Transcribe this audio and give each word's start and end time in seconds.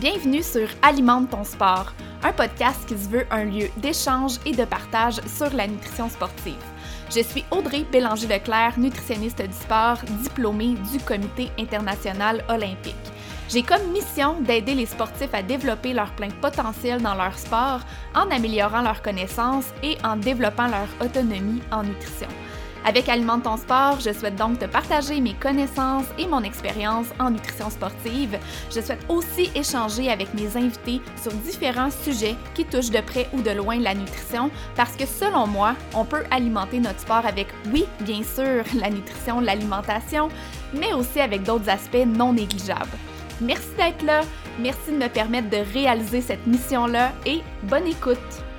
Bienvenue 0.00 0.42
sur 0.42 0.66
Alimente 0.80 1.28
ton 1.28 1.44
sport, 1.44 1.92
un 2.22 2.32
podcast 2.32 2.88
qui 2.88 2.94
se 2.94 3.06
veut 3.10 3.26
un 3.30 3.44
lieu 3.44 3.68
d'échange 3.76 4.38
et 4.46 4.52
de 4.52 4.64
partage 4.64 5.20
sur 5.26 5.52
la 5.52 5.66
nutrition 5.66 6.08
sportive. 6.08 6.56
Je 7.14 7.20
suis 7.20 7.44
Audrey 7.50 7.84
Bélanger-Leclerc, 7.92 8.78
nutritionniste 8.78 9.42
du 9.42 9.52
sport, 9.52 9.98
diplômée 10.22 10.74
du 10.90 11.00
Comité 11.00 11.50
international 11.58 12.42
olympique. 12.48 12.94
J'ai 13.50 13.62
comme 13.62 13.92
mission 13.92 14.40
d'aider 14.40 14.74
les 14.74 14.86
sportifs 14.86 15.34
à 15.34 15.42
développer 15.42 15.92
leur 15.92 16.10
plein 16.12 16.30
potentiel 16.30 17.02
dans 17.02 17.14
leur 17.14 17.38
sport 17.38 17.80
en 18.14 18.30
améliorant 18.30 18.80
leurs 18.80 19.02
connaissances 19.02 19.66
et 19.82 19.98
en 20.02 20.16
développant 20.16 20.68
leur 20.68 20.88
autonomie 21.06 21.60
en 21.70 21.82
nutrition. 21.82 22.28
Avec 22.84 23.10
Alimente 23.10 23.42
ton 23.42 23.58
sport, 23.58 24.00
je 24.00 24.12
souhaite 24.12 24.36
donc 24.36 24.58
te 24.58 24.64
partager 24.64 25.20
mes 25.20 25.34
connaissances 25.34 26.06
et 26.18 26.26
mon 26.26 26.42
expérience 26.42 27.06
en 27.18 27.30
nutrition 27.30 27.68
sportive. 27.68 28.38
Je 28.74 28.80
souhaite 28.80 29.04
aussi 29.08 29.50
échanger 29.54 30.10
avec 30.10 30.32
mes 30.32 30.56
invités 30.56 31.02
sur 31.20 31.32
différents 31.32 31.90
sujets 31.90 32.36
qui 32.54 32.64
touchent 32.64 32.90
de 32.90 33.00
près 33.00 33.28
ou 33.34 33.42
de 33.42 33.50
loin 33.50 33.78
la 33.78 33.94
nutrition 33.94 34.50
parce 34.76 34.96
que 34.96 35.04
selon 35.04 35.46
moi, 35.46 35.74
on 35.94 36.06
peut 36.06 36.24
alimenter 36.30 36.80
notre 36.80 37.00
sport 37.00 37.26
avec, 37.26 37.48
oui, 37.72 37.84
bien 38.00 38.22
sûr, 38.22 38.64
la 38.80 38.88
nutrition, 38.88 39.40
l'alimentation, 39.40 40.28
mais 40.72 40.94
aussi 40.94 41.20
avec 41.20 41.42
d'autres 41.42 41.68
aspects 41.68 42.06
non 42.06 42.32
négligeables. 42.32 42.88
Merci 43.42 43.68
d'être 43.76 44.02
là, 44.02 44.22
merci 44.58 44.90
de 44.90 44.96
me 44.96 45.08
permettre 45.08 45.50
de 45.50 45.58
réaliser 45.72 46.22
cette 46.22 46.46
mission-là 46.46 47.12
et 47.26 47.40
bonne 47.64 47.86
écoute! 47.86 48.49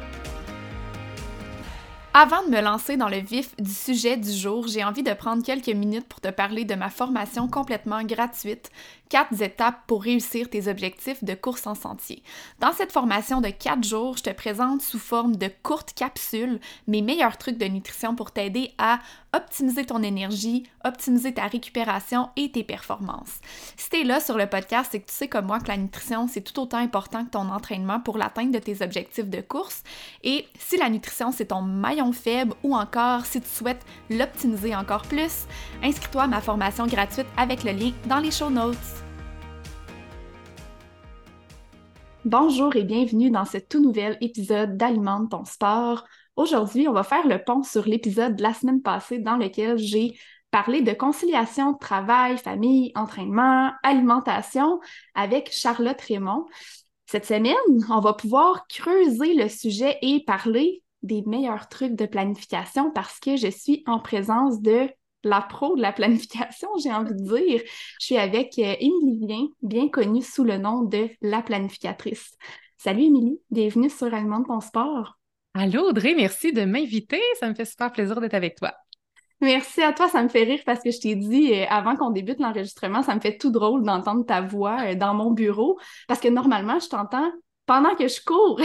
Avant 2.14 2.44
de 2.44 2.50
me 2.50 2.60
lancer 2.60 2.98
dans 2.98 3.08
le 3.08 3.20
vif 3.20 3.56
du 3.56 3.72
sujet 3.72 4.18
du 4.18 4.34
jour, 4.34 4.68
j'ai 4.68 4.84
envie 4.84 5.02
de 5.02 5.14
prendre 5.14 5.46
quelques 5.46 5.70
minutes 5.70 6.10
pour 6.10 6.20
te 6.20 6.28
parler 6.28 6.66
de 6.66 6.76
ma 6.76 6.90
formation 6.90 7.48
complètement 7.48 8.04
gratuite 8.04 8.70
quatre 9.12 9.42
étapes 9.42 9.82
pour 9.88 10.04
réussir 10.04 10.50
tes 10.50 10.70
objectifs 10.70 11.22
de 11.22 11.34
course 11.34 11.68
en 11.68 11.76
sentier. 11.76 12.24
Dans 12.60 12.72
cette 12.72 12.94
formation 12.94 13.42
de 13.42 13.50
quatre 13.50 13.84
jours, 13.84 14.16
je 14.16 14.24
te 14.24 14.30
présente 14.30 14.82
sous 14.82 15.00
forme 15.00 15.36
de 15.36 15.52
courtes 15.64 15.94
capsules 15.94 16.62
mes 16.88 17.02
meilleurs 17.02 17.38
trucs 17.38 17.58
de 17.58 17.66
nutrition 17.66 18.16
pour 18.16 18.32
t'aider 18.32 18.72
à 18.78 19.00
optimiser 19.34 19.86
ton 19.86 20.02
énergie, 20.02 20.64
optimiser 20.86 21.34
ta 21.34 21.48
récupération 21.48 22.30
et 22.38 22.52
tes 22.52 22.64
performances. 22.64 23.40
Si 23.76 23.90
tu 23.90 24.00
es 24.00 24.04
là 24.06 24.22
sur 24.22 24.38
le 24.38 24.48
podcast, 24.48 24.90
c'est 24.92 25.02
que 25.02 25.10
tu 25.10 25.16
sais 25.16 25.28
comme 25.28 25.46
moi 25.46 25.60
que 25.60 25.68
la 25.68 25.78
nutrition, 25.78 26.30
c'est 26.30 26.42
tout 26.42 26.62
autant 26.62 26.78
important 26.78 27.26
que 27.26 27.32
ton 27.32 27.50
entraînement 27.50 28.00
pour 28.00 28.18
l'atteinte 28.18 28.52
de 28.52 28.60
tes 28.60 28.82
objectifs 28.82 29.30
de 29.30 29.42
course. 29.42 29.84
Et 30.24 30.48
si 30.58 30.78
la 30.78 30.90
nutrition, 30.90 31.34
c'est 31.34 31.48
ton 31.48 31.62
maillon 31.62 32.14
faible 32.14 32.54
ou 32.64 32.76
encore 32.76 33.26
si 33.26 33.42
tu 33.42 33.50
souhaites 33.50 33.86
l'optimiser 34.10 34.74
encore 34.74 35.04
plus, 35.04 35.48
inscris-toi 35.84 36.24
à 36.24 36.28
ma 36.28 36.40
formation 36.40 36.88
gratuite 36.88 37.28
avec 37.36 37.66
le 37.66 37.74
lien 37.74 37.92
dans 38.06 38.20
les 38.20 38.32
show 38.32 38.50
notes. 38.50 39.01
Bonjour 42.26 42.76
et 42.76 42.84
bienvenue 42.84 43.32
dans 43.32 43.46
ce 43.46 43.58
tout 43.58 43.82
nouvel 43.82 44.16
épisode 44.22 44.78
d'Alimente 44.78 45.32
ton 45.32 45.44
sport. 45.44 46.06
Aujourd'hui, 46.36 46.88
on 46.88 46.94
va 46.94 47.02
faire 47.02 47.26
le 47.28 47.44
pont 47.44 47.64
sur 47.64 47.88
l'épisode 47.88 48.36
de 48.36 48.44
la 48.44 48.54
semaine 48.54 48.84
passée 48.84 49.18
dans 49.18 49.38
lequel 49.38 49.80
j'ai 49.80 50.20
parlé 50.52 50.84
de 50.84 50.94
conciliation 50.94 51.74
travail, 51.74 52.38
famille, 52.38 52.92
entraînement, 52.94 53.72
alimentation 53.82 54.80
avec 55.16 55.52
Charlotte 55.52 56.00
Raymond. 56.00 56.46
Cette 57.08 57.26
semaine, 57.26 57.56
on 57.90 58.02
va 58.02 58.14
pouvoir 58.14 58.68
creuser 58.68 59.34
le 59.34 59.50
sujet 59.50 59.98
et 60.04 60.24
parler 60.24 60.84
des 61.02 61.24
meilleurs 61.26 61.70
trucs 61.70 61.96
de 61.96 62.06
planification 62.06 62.92
parce 62.92 63.20
que 63.20 63.36
je 63.36 63.50
suis 63.50 63.84
en 63.88 64.00
présence 64.00 64.62
de 64.62 64.88
la 65.24 65.42
pro 65.42 65.76
de 65.76 65.82
la 65.82 65.92
planification, 65.92 66.70
j'ai 66.84 66.92
envie 66.92 67.14
de 67.14 67.24
dire. 67.24 67.62
Je 68.00 68.06
suis 68.06 68.18
avec 68.18 68.58
euh, 68.60 68.76
Émilie 68.80 69.26
Vien, 69.26 69.48
bien 69.62 69.90
connue 69.90 70.22
sous 70.22 70.44
le 70.44 70.58
nom 70.58 70.84
de 70.84 71.10
la 71.22 71.42
planificatrice. 71.42 72.38
Salut 72.78 73.04
Émilie, 73.04 73.40
bienvenue 73.52 73.90
sur 73.90 74.14
Alimente 74.14 74.48
ton 74.48 74.60
sport. 74.60 75.18
Allô 75.54 75.90
Audrey, 75.90 76.14
merci 76.16 76.54
de 76.54 76.64
m'inviter. 76.64 77.22
Ça 77.40 77.50
me 77.50 77.54
fait 77.54 77.66
super 77.66 77.92
plaisir 77.92 78.20
d'être 78.22 78.34
avec 78.34 78.56
toi. 78.56 78.74
Merci 79.42 79.82
à 79.82 79.92
toi, 79.92 80.08
ça 80.08 80.22
me 80.22 80.30
fait 80.30 80.44
rire 80.44 80.62
parce 80.66 80.84
que 80.84 80.92
je 80.92 81.00
t'ai 81.00 81.16
dit 81.16 81.54
euh, 81.54 81.66
avant 81.68 81.96
qu'on 81.96 82.12
débute 82.12 82.40
l'enregistrement, 82.40 83.02
ça 83.02 83.16
me 83.16 83.20
fait 83.20 83.38
tout 83.38 83.50
drôle 83.50 83.84
d'entendre 83.84 84.24
ta 84.24 84.42
voix 84.42 84.78
euh, 84.84 84.96
dans 84.96 85.16
mon 85.16 85.32
bureau 85.32 85.80
parce 86.08 86.20
que 86.20 86.28
normalement, 86.28 86.80
je 86.80 86.88
t'entends 86.90 87.32
pendant 87.72 87.96
que 87.96 88.06
je 88.06 88.20
cours. 88.26 88.60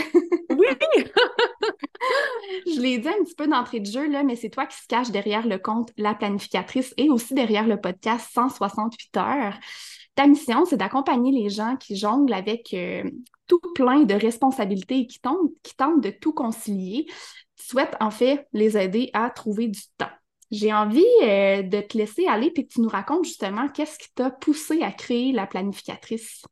oui! 0.51 0.67
je 2.67 2.81
l'ai 2.81 2.99
dit 2.99 3.07
un 3.07 3.23
petit 3.23 3.37
peu 3.37 3.47
d'entrée 3.47 3.79
de 3.79 3.87
jeu, 3.87 4.11
là, 4.11 4.25
mais 4.25 4.35
c'est 4.35 4.51
toi 4.51 4.67
qui 4.67 4.77
se 4.77 4.89
cache 4.89 5.13
derrière 5.13 5.47
le 5.47 5.59
compte 5.59 5.93
La 5.97 6.13
Planificatrice 6.13 6.93
et 6.97 7.09
aussi 7.09 7.33
derrière 7.33 7.69
le 7.69 7.81
podcast 7.81 8.29
168 8.35 9.17
heures. 9.19 9.55
Ta 10.17 10.27
mission, 10.27 10.65
c'est 10.65 10.77
d'accompagner 10.77 11.31
les 11.31 11.51
gens 11.51 11.77
qui 11.77 11.95
jonglent 11.95 12.35
avec 12.35 12.75
euh, 12.75 13.09
tout 13.47 13.61
plein 13.77 14.01
de 14.01 14.15
responsabilités 14.15 14.99
et 14.99 15.07
qui 15.07 15.21
tentent, 15.21 15.53
qui 15.63 15.77
tentent 15.77 16.03
de 16.03 16.11
tout 16.11 16.33
concilier. 16.33 17.07
Tu 17.55 17.65
souhaites 17.65 17.95
en 18.01 18.11
fait 18.11 18.49
les 18.53 18.77
aider 18.77 19.11
à 19.13 19.31
trouver 19.31 19.69
du 19.69 19.83
temps. 19.99 20.11
J'ai 20.51 20.73
envie 20.73 21.07
euh, 21.23 21.63
de 21.63 21.81
te 21.81 21.97
laisser 21.97 22.27
aller 22.27 22.51
et 22.57 22.65
que 22.65 22.73
tu 22.73 22.81
nous 22.81 22.89
racontes 22.89 23.25
justement 23.25 23.69
qu'est-ce 23.69 24.01
qui 24.01 24.13
t'a 24.17 24.33
poussé 24.33 24.83
à 24.83 24.91
créer 24.91 25.31
la 25.31 25.47
planificatrice. 25.47 26.43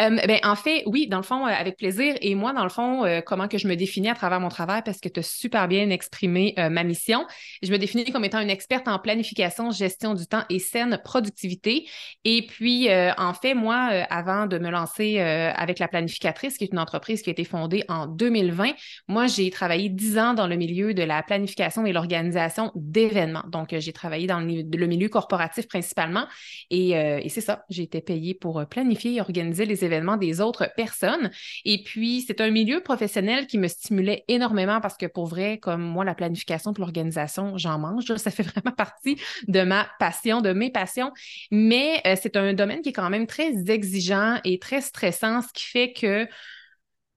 Euh, 0.00 0.10
ben, 0.26 0.40
en 0.42 0.56
fait, 0.56 0.82
oui, 0.86 1.06
dans 1.06 1.18
le 1.18 1.22
fond, 1.22 1.46
euh, 1.46 1.50
avec 1.50 1.76
plaisir. 1.76 2.16
Et 2.20 2.34
moi, 2.34 2.52
dans 2.52 2.64
le 2.64 2.68
fond, 2.68 3.04
euh, 3.04 3.20
comment 3.20 3.46
que 3.46 3.58
je 3.58 3.68
me 3.68 3.76
définis 3.76 4.08
à 4.08 4.14
travers 4.14 4.40
mon 4.40 4.48
travail, 4.48 4.82
parce 4.84 4.98
que 4.98 5.08
tu 5.08 5.20
as 5.20 5.22
super 5.22 5.68
bien 5.68 5.90
exprimé 5.90 6.54
ma 6.56 6.82
mission. 6.82 7.26
Je 7.62 7.70
me 7.70 7.78
définis 7.78 8.04
comme 8.10 8.24
étant 8.24 8.40
une 8.40 8.50
experte 8.50 8.88
en 8.88 8.98
planification, 8.98 9.70
gestion 9.70 10.14
du 10.14 10.26
temps 10.26 10.42
et 10.50 10.58
saine 10.58 11.00
productivité. 11.04 11.86
Et 12.24 12.46
puis, 12.46 12.88
en 12.90 13.34
fait, 13.34 13.54
moi, 13.54 13.76
avant 14.10 14.46
de 14.46 14.58
me 14.58 14.70
lancer 14.70 15.18
avec 15.18 15.78
la 15.78 15.88
planificatrice, 15.88 16.58
qui 16.58 16.64
est 16.64 16.72
une 16.72 16.78
entreprise 16.78 17.22
qui 17.22 17.30
a 17.30 17.32
été 17.32 17.44
fondée 17.44 17.84
en 17.88 18.06
2020, 18.06 18.72
moi, 19.08 19.26
j'ai 19.26 19.50
travaillé 19.50 19.88
dix 19.88 20.18
ans 20.18 20.34
dans 20.34 20.46
le 20.46 20.56
milieu 20.56 20.94
de 20.94 21.02
la 21.02 21.22
planification 21.22 21.86
et 21.86 21.92
l'organisation 21.92 22.72
d'événements. 22.74 23.44
Donc, 23.50 23.74
j'ai 23.76 23.92
travaillé 23.92 24.26
dans 24.26 24.40
le, 24.40 24.86
milieu 24.86 25.08
corporatif 25.08 25.68
principalement. 25.68 26.26
Et, 26.70 26.90
et 26.90 27.28
c'est 27.28 27.40
ça, 27.40 27.64
j'ai 27.68 27.82
été 27.82 28.00
payée 28.00 28.34
pour 28.34 28.64
planifier 28.66 29.14
et 29.14 29.20
organiser 29.20 29.66
les 29.66 29.83
événements 29.84 30.16
des 30.16 30.40
autres 30.40 30.68
personnes. 30.76 31.30
Et 31.64 31.82
puis, 31.82 32.24
c'est 32.26 32.40
un 32.40 32.50
milieu 32.50 32.80
professionnel 32.80 33.46
qui 33.46 33.58
me 33.58 33.68
stimulait 33.68 34.24
énormément 34.28 34.80
parce 34.80 34.96
que 34.96 35.06
pour 35.06 35.26
vrai, 35.26 35.58
comme 35.58 35.82
moi, 35.82 36.04
la 36.04 36.14
planification 36.14 36.72
pour 36.72 36.84
l'organisation, 36.84 37.56
j'en 37.58 37.78
mange. 37.78 38.04
Ça 38.16 38.30
fait 38.30 38.42
vraiment 38.42 38.74
partie 38.76 39.16
de 39.48 39.62
ma 39.62 39.86
passion, 39.98 40.40
de 40.40 40.52
mes 40.52 40.70
passions. 40.70 41.12
Mais 41.50 42.00
euh, 42.06 42.16
c'est 42.20 42.36
un 42.36 42.54
domaine 42.54 42.82
qui 42.82 42.90
est 42.90 42.92
quand 42.92 43.10
même 43.10 43.26
très 43.26 43.70
exigeant 43.70 44.38
et 44.44 44.58
très 44.58 44.80
stressant, 44.80 45.42
ce 45.42 45.52
qui 45.52 45.64
fait 45.64 45.92
que 45.92 46.26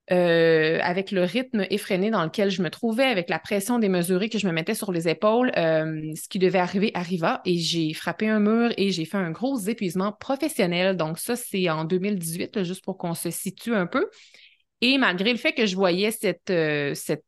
euh, 0.10 0.80
avec 0.82 1.12
le 1.12 1.24
rythme 1.24 1.66
effréné 1.70 2.12
dans 2.12 2.24
lequel 2.24 2.50
je 2.50 2.62
me 2.62 2.70
trouvais, 2.70 3.04
avec 3.04 3.30
la 3.30 3.40
pression 3.40 3.78
démesurée 3.78 4.30
que 4.30 4.40
je 4.40 4.48
me 4.48 4.54
mettais 4.54 4.74
sur 4.74 4.94
les 4.94 5.10
épaules, 5.10 5.52
euh, 5.58 6.14
ce 6.16 6.30
qui 6.30 6.40
devait 6.40 6.60
arriver 6.60 6.92
arriva 6.94 7.42
et 7.44 7.58
j'ai 7.58 7.94
frappé 7.94 8.30
un 8.30 8.40
mur 8.40 8.72
et 8.78 8.92
j'ai 8.92 9.04
fait 9.04 9.18
un 9.18 9.32
gros 9.32 9.58
épuisement 9.60 10.14
professionnel. 10.14 10.96
Donc 10.96 11.20
ça, 11.20 11.36
c'est 11.36 11.70
en 11.70 11.84
2018, 11.84 12.64
juste 12.64 12.86
pour 12.86 12.98
qu'on 12.98 13.16
se 13.16 13.32
situe 13.32 13.76
un 13.76 13.86
peu. 13.86 14.10
Et 14.80 14.98
malgré 14.98 15.32
le 15.32 15.38
fait 15.38 15.54
que 15.54 15.66
je 15.66 15.76
voyais 15.76 16.12
cette, 16.12 16.52
euh, 16.52 16.94
cette 16.94 17.26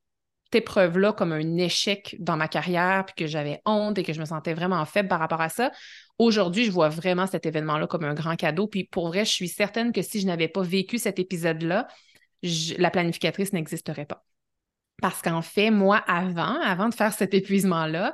épreuve-là 0.54 1.12
comme 1.12 1.34
un 1.34 1.58
échec 1.58 2.16
dans 2.20 2.38
ma 2.38 2.48
carrière, 2.48 3.04
puis 3.06 3.26
que 3.26 3.28
j'avais 3.28 3.60
honte 3.66 3.98
et 3.98 4.04
que 4.04 4.14
je 4.14 4.22
me 4.22 4.26
sentais 4.26 4.54
vraiment 4.54 4.86
faible 4.86 5.10
par 5.10 5.20
rapport 5.20 5.42
à 5.42 5.50
ça, 5.50 5.72
aujourd'hui, 6.18 6.64
je 6.64 6.72
vois 6.72 6.90
vraiment 6.90 7.28
cet 7.28 7.46
événement-là 7.46 7.88
comme 7.88 8.06
un 8.06 8.14
grand 8.14 8.38
cadeau. 8.38 8.68
Puis 8.68 8.86
pour 8.86 9.10
vrai, 9.10 9.26
je 9.26 9.32
suis 9.32 9.50
certaine 9.50 9.92
que 9.92 10.02
si 10.02 10.22
je 10.22 10.28
n'avais 10.28 10.48
pas 10.48 10.62
vécu 10.62 10.98
cet 10.98 11.20
épisode-là, 11.20 11.86
la 12.44 12.92
planificatrice 12.92 13.54
n'existerait 13.54 14.06
pas. 14.06 14.26
Parce 15.02 15.22
qu'en 15.22 15.42
fait, 15.42 15.72
moi, 15.72 15.98
avant, 15.98 16.60
avant 16.62 16.90
de 16.90 16.94
faire 16.94 17.14
cet 17.14 17.34
épuisement-là, 17.34 18.14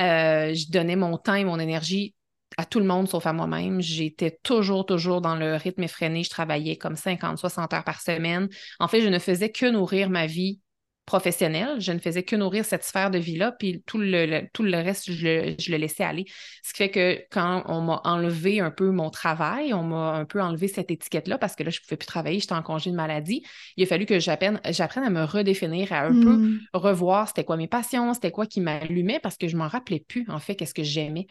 euh, 0.00 0.54
je 0.54 0.70
donnais 0.70 0.96
mon 0.96 1.18
temps 1.18 1.34
et 1.34 1.44
mon 1.44 1.58
énergie 1.58 2.14
à 2.56 2.64
tout 2.64 2.78
le 2.78 2.86
monde 2.86 3.08
sauf 3.08 3.26
à 3.26 3.32
moi-même. 3.32 3.80
J'étais 3.80 4.38
toujours, 4.42 4.86
toujours 4.86 5.20
dans 5.20 5.36
le 5.36 5.56
rythme 5.56 5.82
effréné. 5.82 6.22
Je 6.22 6.30
travaillais 6.30 6.76
comme 6.76 6.96
50, 6.96 7.38
60 7.38 7.72
heures 7.74 7.84
par 7.84 8.00
semaine. 8.00 8.48
En 8.78 8.88
fait, 8.88 9.02
je 9.02 9.08
ne 9.08 9.18
faisais 9.18 9.50
que 9.50 9.66
nourrir 9.66 10.08
ma 10.08 10.26
vie 10.26 10.60
professionnelle. 11.06 11.80
Je 11.80 11.92
ne 11.92 11.98
faisais 11.98 12.22
que 12.22 12.36
nourrir 12.36 12.64
cette 12.64 12.84
sphère 12.84 13.10
de 13.10 13.18
vie-là, 13.18 13.52
puis 13.52 13.82
tout 13.86 13.98
le, 13.98 14.42
tout 14.52 14.62
le 14.62 14.76
reste, 14.76 15.10
je 15.10 15.26
le, 15.26 15.76
laissais 15.76 16.04
aller. 16.04 16.24
Ce 16.62 16.72
qui 16.72 16.78
fait 16.78 16.90
que 16.90 17.20
quand 17.30 17.64
on 17.66 17.80
m'a 17.80 18.00
enlevé 18.04 18.60
un 18.60 18.70
peu 18.70 18.90
mon 18.90 19.10
travail, 19.10 19.74
on 19.74 19.82
m'a 19.82 20.12
un 20.12 20.24
peu 20.24 20.40
enlevé 20.40 20.68
cette 20.68 20.90
étiquette-là 20.90 21.38
parce 21.38 21.54
que 21.56 21.62
là, 21.62 21.70
je 21.70 21.80
ne 21.80 21.84
pouvais 21.84 21.96
plus 21.96 22.06
travailler, 22.06 22.40
j'étais 22.40 22.54
en 22.54 22.62
congé 22.62 22.90
de 22.90 22.96
maladie. 22.96 23.44
Il 23.76 23.84
a 23.84 23.86
fallu 23.86 24.06
que 24.06 24.18
j'apprenne, 24.18 24.60
à 24.64 25.10
me 25.10 25.24
redéfinir, 25.24 25.92
à 25.92 26.04
un 26.06 26.12
peu 26.12 26.36
hmm. 26.36 26.60
revoir 26.72 27.28
c'était 27.28 27.44
quoi 27.44 27.56
mes 27.56 27.68
passions, 27.68 28.14
c'était 28.14 28.30
quoi 28.30 28.46
qui 28.46 28.60
m'allumait 28.60 29.20
parce 29.20 29.36
que 29.36 29.48
je 29.48 29.56
m'en 29.56 29.68
rappelais 29.68 30.00
plus, 30.00 30.24
en 30.28 30.38
fait, 30.38 30.56
qu'est-ce 30.56 30.74
que 30.74 30.82
j'aimais. 30.82 31.26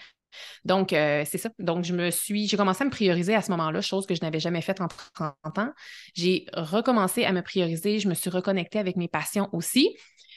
Donc, 0.66 0.94
euh, 0.94 1.24
c'est 1.26 1.38
ça. 1.38 1.50
Donc, 1.60 1.84
je 1.84 1.94
me 1.94 2.10
suis, 2.12 2.48
j'ai 2.48 2.58
commencé 2.58 2.84
à 2.84 2.86
me 2.86 2.92
prioriser 2.92 3.36
à 3.36 3.42
ce 3.42 3.52
moment-là, 3.52 3.82
chose 3.82 4.06
que 4.06 4.16
je 4.16 4.22
n'avais 4.22 4.40
jamais 4.40 4.62
faite 4.62 4.82
en 4.82 4.88
30 4.88 5.60
ans. 5.60 5.72
J'ai 6.16 6.46
recommencé 6.54 7.26
à 7.26 7.32
me 7.32 7.42
prioriser, 7.42 8.00
je 8.00 8.08
me 8.08 8.14
suis 8.14 8.30
reconnectée 8.30 8.80
avec 8.80 8.96
mes 8.96 9.08
passions 9.08 9.50
aussi. 9.52 9.96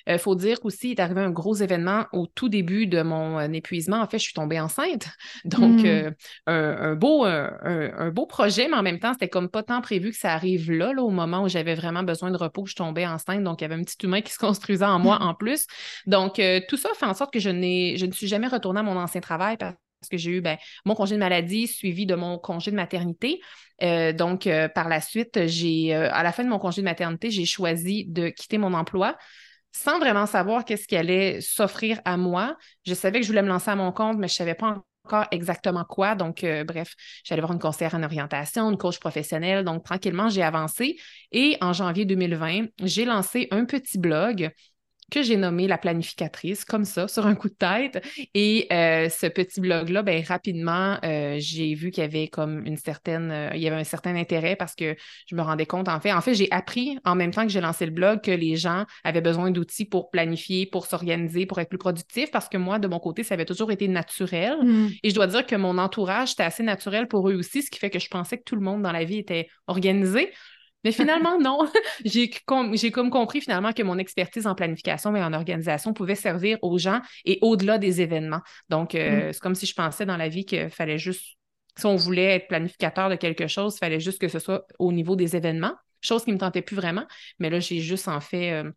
Il 0.08 0.18
faut 0.18 0.36
dire 0.36 0.60
qu'aussi, 0.60 0.90
il 0.90 0.92
est 0.92 1.00
arrivé 1.00 1.20
un 1.20 1.30
gros 1.30 1.56
événement 1.56 2.06
au 2.12 2.26
tout 2.26 2.48
début 2.48 2.86
de 2.86 3.02
mon 3.02 3.40
épuisement. 3.52 4.00
En 4.00 4.06
fait, 4.06 4.18
je 4.18 4.24
suis 4.24 4.34
tombée 4.34 4.60
enceinte. 4.60 5.08
Donc, 5.44 5.82
hmm. 5.82 6.12
un, 6.46 6.94
beau, 6.94 7.24
un, 7.24 8.10
beau 8.10 8.26
projet, 8.26 8.68
mais 8.68 8.76
en 8.76 8.82
même 8.82 9.00
temps, 9.00 9.12
c'était 9.14 9.28
comme 9.28 9.48
pas 9.48 9.64
tant 9.64 9.80
prévu 9.80 10.10
que 10.10 10.16
ça 10.16 10.32
arrive 10.32 10.70
là, 10.70 10.92
là 10.92 11.02
au 11.02 11.10
moment 11.10 11.42
où 11.42 11.48
j'avais 11.48 11.74
vraiment 11.74 12.04
besoin 12.04 12.30
de 12.30 12.36
repos, 12.36 12.66
je 12.66 12.76
tombais 12.76 13.04
enceinte. 13.04 13.42
Donc, 13.42 13.60
il 13.60 13.64
y 13.64 13.66
avait 13.66 13.74
un 13.74 13.82
petit 13.82 14.06
humain 14.06 14.20
qui 14.20 14.32
se 14.32 14.38
construisait 14.38 14.84
en 14.84 15.00
moi 15.00 15.18
en 15.20 15.34
plus. 15.34 15.66
Donc, 16.06 16.40
tout 16.68 16.76
ça 16.76 16.90
fait 16.96 17.06
en 17.06 17.14
sorte 17.14 17.32
que 17.32 17.40
je, 17.40 17.50
je 17.50 18.06
ne 18.06 18.12
suis 18.12 18.28
jamais 18.28 18.46
retournée 18.46 18.80
à 18.80 18.84
mon 18.84 18.96
ancien 18.96 19.20
travail 19.20 19.56
parce 19.56 19.74
que 20.08 20.16
j'ai 20.16 20.30
eu 20.30 20.40
ben, 20.40 20.56
mon 20.84 20.94
congé 20.94 21.14
de 21.14 21.20
maladie 21.20 21.66
suivi 21.66 22.06
de 22.06 22.14
mon 22.14 22.38
congé 22.38 22.70
de 22.70 22.76
maternité. 22.76 23.40
Euh, 23.82 24.12
donc, 24.12 24.46
euh, 24.46 24.68
par 24.68 24.88
la 24.88 25.00
suite, 25.00 25.46
j'ai, 25.46 25.94
euh, 25.94 26.10
à 26.12 26.22
la 26.22 26.32
fin 26.32 26.44
de 26.44 26.48
mon 26.48 26.58
congé 26.58 26.80
de 26.82 26.86
maternité, 26.86 27.30
j'ai 27.30 27.44
choisi 27.44 28.04
de 28.06 28.28
quitter 28.28 28.58
mon 28.58 28.74
emploi 28.74 29.16
sans 29.72 29.98
vraiment 29.98 30.24
savoir 30.24 30.64
qu'est-ce 30.64 30.88
qui 30.88 30.96
allait 30.96 31.40
s'offrir 31.42 32.00
à 32.06 32.16
moi. 32.16 32.56
Je 32.86 32.94
savais 32.94 33.20
que 33.20 33.26
je 33.26 33.30
voulais 33.30 33.42
me 33.42 33.48
lancer 33.48 33.70
à 33.70 33.76
mon 33.76 33.92
compte, 33.92 34.16
mais 34.16 34.26
je 34.26 34.32
ne 34.32 34.36
savais 34.36 34.54
pas 34.54 34.82
encore 35.04 35.26
exactement 35.30 35.84
quoi. 35.84 36.14
Donc, 36.14 36.46
bref, 36.66 36.94
j'allais 37.24 37.42
voir 37.42 37.52
une 37.52 37.58
conseillère 37.58 37.94
en 37.94 38.02
orientation, 38.02 38.70
une 38.70 38.78
coach 38.78 38.98
professionnelle. 38.98 39.64
Donc, 39.66 39.84
tranquillement, 39.84 40.30
j'ai 40.30 40.42
avancé. 40.42 40.96
Et 41.30 41.58
en 41.60 41.74
janvier 41.74 42.06
2020, 42.06 42.68
j'ai 42.84 43.04
lancé 43.04 43.48
un 43.50 43.66
petit 43.66 43.98
blog 43.98 44.50
que 45.10 45.22
j'ai 45.22 45.36
nommé 45.36 45.68
la 45.68 45.78
planificatrice, 45.78 46.64
comme 46.64 46.84
ça, 46.84 47.06
sur 47.06 47.26
un 47.26 47.34
coup 47.34 47.48
de 47.48 47.54
tête. 47.54 48.04
Et 48.34 48.66
euh, 48.72 49.08
ce 49.08 49.26
petit 49.26 49.60
blog-là, 49.60 50.02
ben, 50.02 50.22
rapidement, 50.24 50.98
euh, 51.04 51.36
j'ai 51.38 51.74
vu 51.74 51.90
qu'il 51.90 52.02
y 52.02 52.06
avait 52.06 52.28
comme 52.28 52.66
une 52.66 52.76
certaine, 52.76 53.30
euh, 53.30 53.50
il 53.54 53.60
y 53.60 53.68
avait 53.68 53.76
un 53.76 53.84
certain 53.84 54.16
intérêt 54.16 54.56
parce 54.56 54.74
que 54.74 54.96
je 55.28 55.36
me 55.36 55.42
rendais 55.42 55.66
compte, 55.66 55.88
en 55.88 56.00
fait, 56.00 56.12
en 56.12 56.20
fait, 56.20 56.34
j'ai 56.34 56.50
appris 56.50 56.98
en 57.04 57.14
même 57.14 57.30
temps 57.30 57.44
que 57.44 57.52
j'ai 57.52 57.60
lancé 57.60 57.86
le 57.86 57.92
blog 57.92 58.20
que 58.20 58.32
les 58.32 58.56
gens 58.56 58.84
avaient 59.04 59.20
besoin 59.20 59.50
d'outils 59.50 59.84
pour 59.84 60.10
planifier, 60.10 60.66
pour 60.66 60.86
s'organiser, 60.86 61.46
pour 61.46 61.60
être 61.60 61.68
plus 61.68 61.78
productif 61.78 62.30
parce 62.32 62.48
que 62.48 62.56
moi, 62.56 62.78
de 62.78 62.88
mon 62.88 62.98
côté, 62.98 63.22
ça 63.22 63.34
avait 63.34 63.44
toujours 63.44 63.70
été 63.70 63.86
naturel. 63.88 64.56
Hmm. 64.60 64.88
Et 65.02 65.10
je 65.10 65.14
dois 65.14 65.28
dire 65.28 65.46
que 65.46 65.56
mon 65.56 65.78
entourage, 65.78 66.32
était 66.32 66.42
assez 66.42 66.62
naturel 66.62 67.06
pour 67.06 67.28
eux 67.28 67.34
aussi, 67.34 67.62
ce 67.62 67.70
qui 67.70 67.78
fait 67.78 67.90
que 67.90 67.98
je 67.98 68.08
pensais 68.08 68.38
que 68.38 68.44
tout 68.44 68.56
le 68.56 68.62
monde 68.62 68.82
dans 68.82 68.92
la 68.92 69.04
vie 69.04 69.18
était 69.18 69.48
organisé. 69.66 70.32
Mais 70.86 70.92
finalement, 70.92 71.36
non. 71.40 71.68
j'ai 72.04 72.30
comme, 72.30 72.76
comme 72.92 73.10
compris 73.10 73.40
finalement 73.40 73.72
que 73.72 73.82
mon 73.82 73.98
expertise 73.98 74.46
en 74.46 74.54
planification 74.54 75.16
et 75.16 75.22
en 75.22 75.32
organisation 75.32 75.92
pouvait 75.92 76.14
servir 76.14 76.58
aux 76.62 76.78
gens 76.78 77.00
et 77.24 77.40
au-delà 77.42 77.78
des 77.78 78.00
événements. 78.00 78.40
Donc, 78.68 78.94
euh, 78.94 79.30
mm. 79.30 79.32
c'est 79.32 79.40
comme 79.40 79.56
si 79.56 79.66
je 79.66 79.74
pensais 79.74 80.06
dans 80.06 80.16
la 80.16 80.28
vie 80.28 80.44
qu'il 80.44 80.70
fallait 80.70 80.96
juste, 80.96 81.38
si 81.76 81.86
on 81.86 81.96
voulait 81.96 82.36
être 82.36 82.46
planificateur 82.46 83.10
de 83.10 83.16
quelque 83.16 83.48
chose, 83.48 83.74
il 83.74 83.78
fallait 83.78 83.98
juste 83.98 84.20
que 84.20 84.28
ce 84.28 84.38
soit 84.38 84.64
au 84.78 84.92
niveau 84.92 85.16
des 85.16 85.34
événements, 85.34 85.74
chose 86.02 86.22
qui 86.22 86.30
ne 86.30 86.36
me 86.36 86.40
tentait 86.40 86.62
plus 86.62 86.76
vraiment. 86.76 87.04
Mais 87.40 87.50
là, 87.50 87.58
j'ai 87.58 87.80
juste 87.80 88.06
en 88.06 88.20
fait. 88.20 88.52
Euh, 88.52 88.70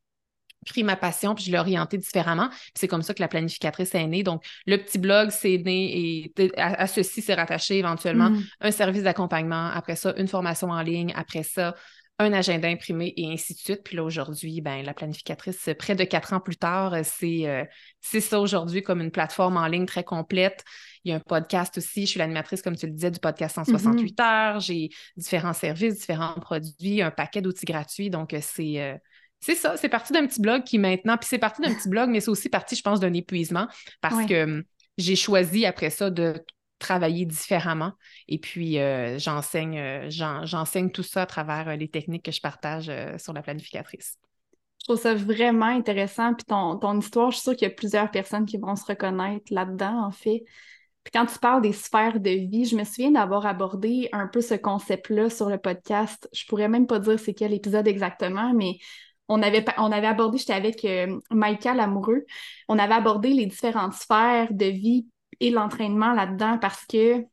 pris 0.65 0.83
ma 0.83 0.95
passion 0.95 1.35
puis 1.35 1.45
je 1.45 1.51
l'ai 1.51 1.57
orienté 1.57 1.97
différemment. 1.97 2.49
C'est 2.75 2.87
comme 2.87 3.01
ça 3.01 3.13
que 3.13 3.21
la 3.21 3.27
planificatrice 3.27 3.95
est 3.95 4.07
née. 4.07 4.23
Donc, 4.23 4.43
le 4.65 4.77
petit 4.77 4.97
blog, 4.97 5.29
c'est 5.29 5.57
né 5.57 6.27
et 6.37 6.51
à, 6.57 6.85
ceci, 6.87 7.21
c'est 7.21 7.33
rattaché 7.33 7.77
éventuellement 7.77 8.31
mm. 8.31 8.43
un 8.61 8.71
service 8.71 9.03
d'accompagnement, 9.03 9.67
après 9.67 9.95
ça, 9.95 10.13
une 10.17 10.27
formation 10.27 10.69
en 10.69 10.81
ligne, 10.81 11.13
après 11.15 11.43
ça, 11.43 11.75
un 12.19 12.33
agenda 12.33 12.67
imprimé 12.67 13.13
et 13.15 13.31
ainsi 13.31 13.53
de 13.53 13.59
suite. 13.59 13.81
Puis 13.83 13.95
là, 13.95 14.03
aujourd'hui, 14.03 14.59
ben, 14.59 14.83
la 14.83 14.93
planificatrice, 14.93 15.69
près 15.79 15.95
de 15.95 16.03
quatre 16.03 16.33
ans 16.33 16.41
plus 16.41 16.57
tard, 16.57 16.93
c'est 17.03 17.47
euh, 17.47 17.63
c'est 18.01 18.19
ça 18.19 18.39
aujourd'hui 18.41 18.83
comme 18.83 19.01
une 19.01 19.11
plateforme 19.11 19.55
en 19.55 19.65
ligne 19.67 19.85
très 19.85 20.03
complète. 20.03 20.63
Il 21.05 21.11
y 21.11 21.13
a 21.13 21.15
un 21.15 21.21
podcast 21.21 21.77
aussi. 21.77 22.01
Je 22.01 22.11
suis 22.11 22.19
l'animatrice, 22.19 22.61
comme 22.61 22.75
tu 22.75 22.85
le 22.85 22.91
disais, 22.91 23.09
du 23.09 23.19
podcast 23.19 23.55
168 23.55 24.17
mm-hmm. 24.17 24.23
heures. 24.23 24.59
J'ai 24.59 24.89
différents 25.15 25.53
services, 25.53 25.99
différents 25.99 26.33
produits, 26.33 27.01
un 27.01 27.11
paquet 27.11 27.41
d'outils 27.41 27.65
gratuits. 27.65 28.09
Donc, 28.09 28.33
euh, 28.33 28.39
c'est. 28.41 28.81
Euh, 28.81 28.95
c'est 29.41 29.55
ça, 29.55 29.77
c'est 29.77 29.87
parti 29.87 30.11
d'un 30.11 30.27
petit 30.27 30.41
blog 30.41 30.63
qui 30.65 30.77
maintenant, 30.77 31.15
puis 31.15 31.25
c'est 31.29 31.37
parti 31.37 31.61
d'un 31.61 31.73
petit 31.73 31.87
blog, 31.87 32.09
mais 32.09 32.19
c'est 32.19 32.29
aussi 32.29 32.49
parti, 32.49 32.75
je 32.75 32.81
pense, 32.81 32.99
d'un 32.99 33.13
épuisement 33.13 33.69
parce 34.01 34.25
que 34.25 34.43
hum, 34.43 34.63
j'ai 34.97 35.15
choisi 35.15 35.65
après 35.65 35.89
ça 35.89 36.09
de 36.09 36.43
travailler 36.79 37.25
différemment. 37.25 37.91
Et 38.27 38.39
puis, 38.39 38.79
euh, 38.79 39.19
j'enseigne, 39.19 39.77
euh, 39.77 40.09
j'enseigne 40.09 40.89
tout 40.89 41.03
ça 41.03 41.23
à 41.23 41.25
travers 41.25 41.67
euh, 41.67 41.75
les 41.75 41.89
techniques 41.89 42.23
que 42.23 42.31
je 42.31 42.41
partage 42.41 42.91
sur 43.17 43.33
la 43.33 43.41
planificatrice. 43.41 44.17
Je 44.79 44.85
trouve 44.85 44.99
ça 44.99 45.13
vraiment 45.13 45.65
intéressant. 45.65 46.33
Puis 46.33 46.45
ton, 46.45 46.77
ton 46.77 46.97
histoire, 46.97 47.31
je 47.31 47.35
suis 47.35 47.43
sûre 47.43 47.55
qu'il 47.55 47.67
y 47.67 47.71
a 47.71 47.75
plusieurs 47.75 48.09
personnes 48.09 48.45
qui 48.45 48.57
vont 48.57 48.75
se 48.75 48.85
reconnaître 48.85 49.53
là-dedans, 49.53 50.05
en 50.05 50.11
fait. 50.11 50.43
Puis 51.03 51.11
quand 51.13 51.25
tu 51.25 51.37
parles 51.37 51.61
des 51.61 51.73
sphères 51.73 52.19
de 52.19 52.29
vie, 52.29 52.65
je 52.65 52.75
me 52.75 52.83
souviens 52.83 53.11
d'avoir 53.11 53.45
abordé 53.45 54.09
un 54.11 54.27
peu 54.27 54.41
ce 54.41 54.55
concept-là 54.55 55.29
sur 55.29 55.49
le 55.49 55.57
podcast. 55.57 56.29
Je 56.33 56.45
pourrais 56.45 56.69
même 56.69 56.87
pas 56.87 56.99
dire 56.99 57.19
c'est 57.19 57.33
quel 57.33 57.53
épisode 57.53 57.87
exactement, 57.87 58.53
mais 58.53 58.77
on 59.27 59.41
avait, 59.43 59.63
on 59.77 59.91
avait 59.91 60.07
abordé, 60.07 60.39
j'étais 60.39 60.53
avec 60.53 60.85
Maïka 61.29 61.75
Lamoureux, 61.75 62.25
on 62.67 62.79
avait 62.79 62.95
abordé 62.95 63.29
les 63.29 63.45
différentes 63.45 63.93
sphères 63.93 64.51
de 64.51 64.65
vie 64.65 65.05
et 65.39 65.49
l'entraînement 65.51 66.13
là-dedans 66.13 66.57
parce 66.59 66.85
que 66.85 67.25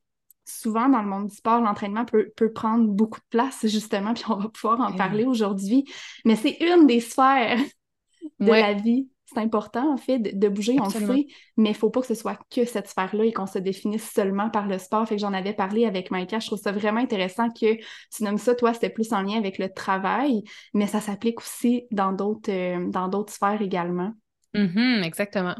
souvent 0.47 0.89
dans 0.89 1.03
le 1.03 1.09
monde 1.09 1.27
du 1.27 1.35
sport, 1.35 1.61
l'entraînement 1.61 2.05
peut, 2.05 2.33
prendre 2.55 2.87
beaucoup 2.89 3.21
de 3.21 3.27
place 3.31 3.67
justement, 3.67 4.15
puis 4.15 4.25
on 4.29 4.37
va 4.37 4.49
pouvoir 4.49 4.81
en 4.81 4.93
parler 4.93 5.25
aujourd'hui. 5.25 5.85
Mais 6.25 6.37
c'est 6.37 6.57
une 6.61 6.87
des 6.87 7.01
sphères 7.01 7.59
de 8.41 8.51
la 8.51 8.73
vie. 8.73 9.09
C'est 9.35 9.41
important 9.41 9.93
en 9.93 9.97
fait 9.97 10.21
de, 10.21 10.49
bouger, 10.49 10.79
on 10.81 10.85
le 10.85 10.91
sait, 10.91 11.27
mais 11.57 11.71
il 11.71 11.73
ne 11.73 11.77
faut 11.77 11.91
pas 11.91 12.01
que 12.01 12.07
ce 12.07 12.15
soit 12.15 12.39
que 12.49 12.65
cette 12.65 12.89
sphère-là 12.89 13.25
et 13.25 13.33
qu'on 13.33 13.49
se 13.49 13.59
définisse 13.59 14.09
seulement 14.13 14.51
par 14.51 14.69
le 14.69 14.79
sport. 14.79 15.07
Fait 15.09 15.17
que 15.17 15.21
j'en 15.21 15.33
avais 15.33 15.53
parlé 15.53 15.85
avec 15.85 16.13
Maïka, 16.13 16.39
je 16.39 16.47
trouve 16.47 16.61
ça 16.61 16.71
vraiment 16.71 17.01
intéressant 17.01 17.51
que 17.51 17.75
tu 17.75 18.23
nommes 18.23 18.39
ça, 18.39 18.55
toi, 18.55 18.73
c'était 18.73 18.89
plus 18.89 19.13
en 19.13 19.23
lien 19.23 19.37
avec 19.37 19.59
le 19.59 19.69
travail, 19.69 20.45
mais 20.75 20.87
ça 20.87 21.01
s'applique 21.01 21.41
aussi 21.41 21.89
dans 21.91 22.13
d'autres 22.13 22.53
euh, 22.53 22.89
dans 22.89 23.09
d'autres 23.09 23.33
sphères 23.33 23.61
également. 23.61 24.13
Mm-hmm, 24.55 25.03
exactement 25.03 25.57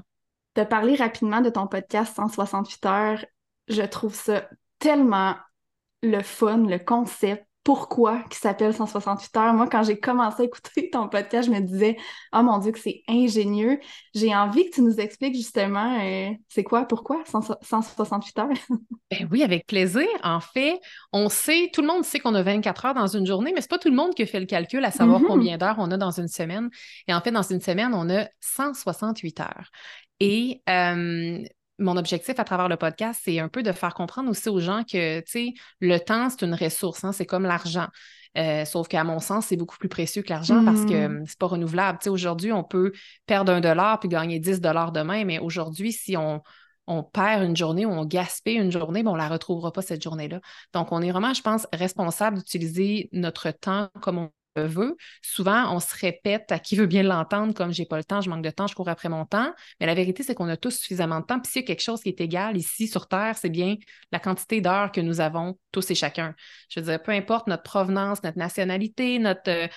de 0.57 0.65
parler 0.65 0.97
rapidement 0.97 1.41
de 1.41 1.51
ton 1.51 1.67
podcast 1.67 2.17
168 2.17 2.87
heures. 2.87 3.25
Je 3.69 3.83
trouve 3.83 4.15
ça 4.15 4.49
tellement 4.79 5.35
le 6.03 6.23
fun, 6.23 6.59
le 6.59 6.79
concept, 6.79 7.47
pourquoi 7.67 8.23
qui 8.31 8.39
s'appelle 8.39 8.73
168 8.73 9.37
heures? 9.39 9.53
Moi, 9.53 9.67
quand 9.69 9.83
j'ai 9.83 9.99
commencé 9.99 10.43
à 10.43 10.45
écouter 10.45 10.89
ton 10.89 11.09
podcast, 11.09 11.49
je 11.49 11.53
me 11.53 11.59
disais, 11.59 11.97
oh 12.33 12.41
mon 12.45 12.59
Dieu, 12.59 12.71
que 12.71 12.79
c'est 12.79 13.03
ingénieux. 13.09 13.81
J'ai 14.15 14.33
envie 14.37 14.71
que 14.71 14.77
tu 14.77 14.83
nous 14.83 15.01
expliques 15.01 15.35
justement, 15.35 15.99
euh, 16.01 16.31
c'est 16.47 16.63
quoi, 16.63 16.85
pourquoi 16.85 17.25
168 17.27 18.39
heures? 18.39 18.49
ben 19.11 19.29
oui, 19.33 19.43
avec 19.43 19.67
plaisir. 19.67 20.07
En 20.23 20.39
fait, 20.39 20.79
on 21.13 21.29
sait, 21.29 21.69
tout 21.73 21.81
le 21.81 21.89
monde 21.89 22.05
sait 22.05 22.21
qu'on 22.21 22.37
a 22.37 22.43
24 22.45 22.85
heures 22.85 22.95
dans 22.95 23.09
une 23.09 23.27
journée, 23.27 23.51
mais 23.53 23.63
c'est 23.63 23.71
pas 23.71 23.79
tout 23.79 23.91
le 23.91 23.97
monde 23.97 24.15
qui 24.15 24.25
fait 24.27 24.39
le 24.39 24.47
calcul 24.47 24.85
à 24.85 24.93
savoir 24.93 25.21
mm-hmm. 25.21 25.27
combien 25.27 25.59
d'heures 25.59 25.77
on 25.79 25.91
a 25.91 25.97
dans 25.97 26.13
une 26.13 26.29
semaine. 26.29 26.71
Et 27.09 27.15
en 27.15 27.21
fait, 27.21 27.33
dans 27.33 27.43
une 27.43 27.61
semaine, 27.61 27.93
on 27.95 28.09
a 28.11 28.29
168 28.39 29.41
heures. 29.41 29.73
Et 30.21 30.63
mon 31.79 31.97
objectif 31.97 32.39
à 32.39 32.45
travers 32.45 32.69
le 32.69 32.77
podcast, 32.77 33.21
c'est 33.25 33.39
un 33.39 33.49
peu 33.49 33.63
de 33.63 33.73
faire 33.73 33.95
comprendre 33.95 34.31
aussi 34.31 34.49
aux 34.49 34.61
gens 34.61 34.83
que, 34.83 35.21
tu 35.21 35.31
sais, 35.31 35.55
le 35.81 35.99
temps, 35.99 36.31
c'est 36.31 36.43
une 36.43 36.55
ressource, 36.55 37.05
hein, 37.05 37.13
c'est 37.13 37.27
comme 37.27 37.45
l'argent. 37.45 37.89
Euh, 38.37 38.65
sauf 38.67 38.89
qu'à 38.89 39.03
mon 39.03 39.19
sens, 39.19 39.47
c'est 39.47 39.57
beaucoup 39.57 39.79
plus 39.79 39.89
précieux 39.89 40.23
que 40.23 40.29
l'argent 40.29 40.63
parce 40.65 40.85
que 40.85 41.09
mmh. 41.09 41.25
c'est 41.27 41.39
pas 41.39 41.47
renouvelable. 41.47 41.99
Tu 41.99 42.05
sais, 42.05 42.11
aujourd'hui, 42.11 42.53
on 42.53 42.65
peut 42.65 42.93
perdre 43.27 43.53
un 43.53 43.61
dollar 43.61 43.99
puis 43.99 44.09
gagner 44.09 44.39
10 44.39 44.61
dollars 44.61 44.93
demain, 44.93 45.25
mais 45.25 45.39
aujourd'hui, 45.39 45.93
si 45.93 46.17
on, 46.17 46.43
on 46.87 47.03
perd 47.03 47.45
une 47.45 47.57
journée 47.57 47.87
ou 47.87 47.91
on 47.91 48.05
gaspille 48.05 48.57
une 48.57 48.71
journée, 48.71 49.03
ben 49.03 49.11
on 49.11 49.15
ne 49.15 49.19
la 49.19 49.29
retrouvera 49.29 49.73
pas 49.73 49.83
cette 49.83 50.03
journée-là. 50.03 50.41
Donc, 50.75 50.93
on 50.93 51.01
est 51.01 51.11
vraiment, 51.11 51.33
je 51.33 51.43
pense, 51.43 51.67
responsable 51.73 52.39
d'utiliser 52.39 53.09
notre 53.13 53.51
temps 53.51 53.89
comme 54.03 54.19
on 54.19 54.31
veut. 54.63 54.97
Souvent, 55.23 55.75
on 55.75 55.81
se 55.81 55.95
répète 55.99 56.51
à 56.53 56.59
qui 56.59 56.77
veut 56.77 56.87
bien 56.87 57.03
l'entendre, 57.03 57.55
comme 57.55 57.73
j'ai 57.73 57.87
pas 57.87 57.97
le 57.97 58.05
temps, 58.05 58.21
je 58.21 58.31
manque 58.31 58.45
de 58.45 58.51
temps, 58.51 58.67
je 58.67 58.75
cours 58.75 58.89
après 58.89 59.09
mon 59.09 59.25
temps. 59.25 59.53
Mais 59.81 59.87
la 59.87 59.95
vérité, 59.95 60.23
c'est 60.23 60.35
qu'on 60.35 60.49
a 60.49 60.57
tous 60.57 60.79
suffisamment 60.79 61.21
de 61.21 61.27
temps. 61.27 61.41
Puis 61.41 61.53
s'il 61.53 61.63
y 61.63 61.65
a 61.65 61.67
quelque 61.67 61.83
chose 61.83 62.01
qui 62.01 62.09
est 62.09 62.21
égal 62.21 62.57
ici 62.57 62.89
sur 62.89 63.09
Terre, 63.09 63.37
c'est 63.37 63.51
bien 63.51 63.77
la 64.13 64.19
quantité 64.19 64.61
d'heures 64.61 64.93
que 64.93 65.01
nous 65.01 65.21
avons 65.21 65.59
tous 65.73 65.91
et 65.91 65.95
chacun. 65.95 66.35
Je 66.69 66.81
veux 66.81 66.87
dire, 66.87 67.03
peu 67.03 67.13
importe 67.13 67.47
notre 67.47 67.63
provenance, 67.63 68.23
notre 68.23 68.39
nationalité, 68.39 69.19
notre. 69.19 69.49
Euh, 69.49 69.69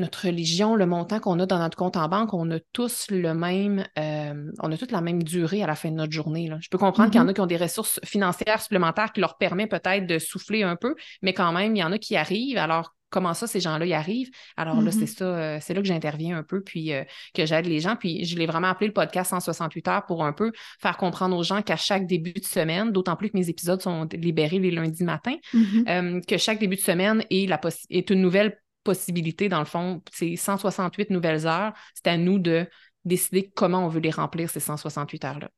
notre 0.00 0.26
religion, 0.26 0.74
le 0.74 0.86
montant 0.86 1.20
qu'on 1.20 1.38
a 1.38 1.46
dans 1.46 1.58
notre 1.58 1.76
compte 1.76 1.96
en 1.96 2.08
banque, 2.08 2.34
on 2.34 2.50
a 2.50 2.58
tous 2.72 3.06
le 3.10 3.34
même, 3.34 3.86
euh, 3.98 4.50
on 4.60 4.72
a 4.72 4.76
toute 4.76 4.90
la 4.90 5.00
même 5.00 5.22
durée 5.22 5.62
à 5.62 5.66
la 5.66 5.76
fin 5.76 5.90
de 5.90 5.96
notre 5.96 6.12
journée. 6.12 6.50
Je 6.60 6.68
peux 6.68 6.78
comprendre 6.78 7.10
qu'il 7.10 7.18
y 7.18 7.22
en 7.22 7.26
mm-hmm. 7.26 7.30
a 7.30 7.34
qui 7.34 7.40
ont 7.40 7.46
des 7.46 7.56
ressources 7.56 8.00
financières 8.04 8.60
supplémentaires 8.60 9.12
qui 9.12 9.20
leur 9.20 9.36
permettent 9.36 9.70
peut-être 9.70 10.06
de 10.06 10.18
souffler 10.18 10.64
un 10.64 10.76
peu, 10.76 10.96
mais 11.22 11.34
quand 11.34 11.52
même, 11.52 11.76
il 11.76 11.78
y 11.78 11.84
en 11.84 11.92
a 11.92 11.98
qui 11.98 12.16
arrivent. 12.16 12.58
Alors, 12.58 12.94
comment 13.10 13.34
ça, 13.34 13.46
ces 13.46 13.60
gens-là 13.60 13.86
y 13.86 13.92
arrivent. 13.92 14.30
Alors 14.56 14.80
là, 14.80 14.90
c'est 14.90 15.00
mm-hmm. 15.00 15.18
ça, 15.18 15.24
euh, 15.24 15.58
c'est 15.60 15.74
là 15.74 15.80
que 15.80 15.86
j'interviens 15.86 16.38
un 16.38 16.42
peu, 16.42 16.62
puis 16.62 16.92
euh, 16.92 17.04
que 17.34 17.44
j'aide 17.44 17.66
les 17.66 17.80
gens. 17.80 17.96
Puis 17.96 18.24
je 18.24 18.36
l'ai 18.36 18.46
vraiment 18.46 18.68
appelé 18.68 18.86
le 18.86 18.92
podcast 18.92 19.30
168 19.30 19.88
heures 19.88 20.06
pour 20.06 20.24
un 20.24 20.32
peu 20.32 20.52
faire 20.80 20.96
comprendre 20.96 21.36
aux 21.36 21.42
gens 21.42 21.62
qu'à 21.62 21.76
chaque 21.76 22.06
début 22.06 22.32
de 22.32 22.44
semaine, 22.44 22.92
d'autant 22.92 23.16
plus 23.16 23.30
que 23.30 23.36
mes 23.36 23.48
épisodes 23.48 23.82
sont 23.82 24.08
libérés 24.12 24.58
les 24.58 24.70
lundis 24.70 25.04
matin, 25.04 25.34
mm-hmm. 25.52 25.88
euh, 25.88 26.20
que 26.26 26.38
chaque 26.38 26.58
début 26.58 26.76
de 26.76 26.80
semaine 26.80 27.24
est, 27.30 27.48
la 27.48 27.60
est 27.90 28.10
une 28.10 28.20
nouvelle 28.20 28.58
possibilité, 28.84 29.48
dans 29.48 29.58
le 29.58 29.66
fond. 29.66 30.02
C'est 30.12 30.36
168 30.36 31.10
nouvelles 31.10 31.46
heures. 31.46 31.72
C'est 31.94 32.06
à 32.06 32.16
nous 32.16 32.38
de 32.38 32.66
décider 33.04 33.50
comment 33.54 33.84
on 33.84 33.88
veut 33.88 34.00
les 34.00 34.10
remplir, 34.10 34.48
ces 34.50 34.60
168 34.60 35.24
heures-là. 35.24 35.50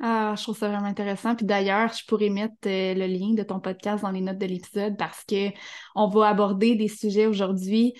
Ah, 0.00 0.34
je 0.36 0.42
trouve 0.42 0.56
ça 0.56 0.68
vraiment 0.68 0.86
intéressant. 0.86 1.34
Puis 1.34 1.44
d'ailleurs, 1.44 1.92
je 1.92 2.04
pourrais 2.06 2.30
mettre 2.30 2.54
euh, 2.66 2.94
le 2.94 3.06
lien 3.06 3.34
de 3.34 3.42
ton 3.42 3.60
podcast 3.60 4.02
dans 4.02 4.10
les 4.10 4.22
notes 4.22 4.38
de 4.38 4.46
l'épisode 4.46 4.96
parce 4.96 5.24
que 5.24 5.50
on 5.94 6.08
va 6.08 6.28
aborder 6.28 6.74
des 6.74 6.88
sujets 6.88 7.26
aujourd'hui 7.26 7.94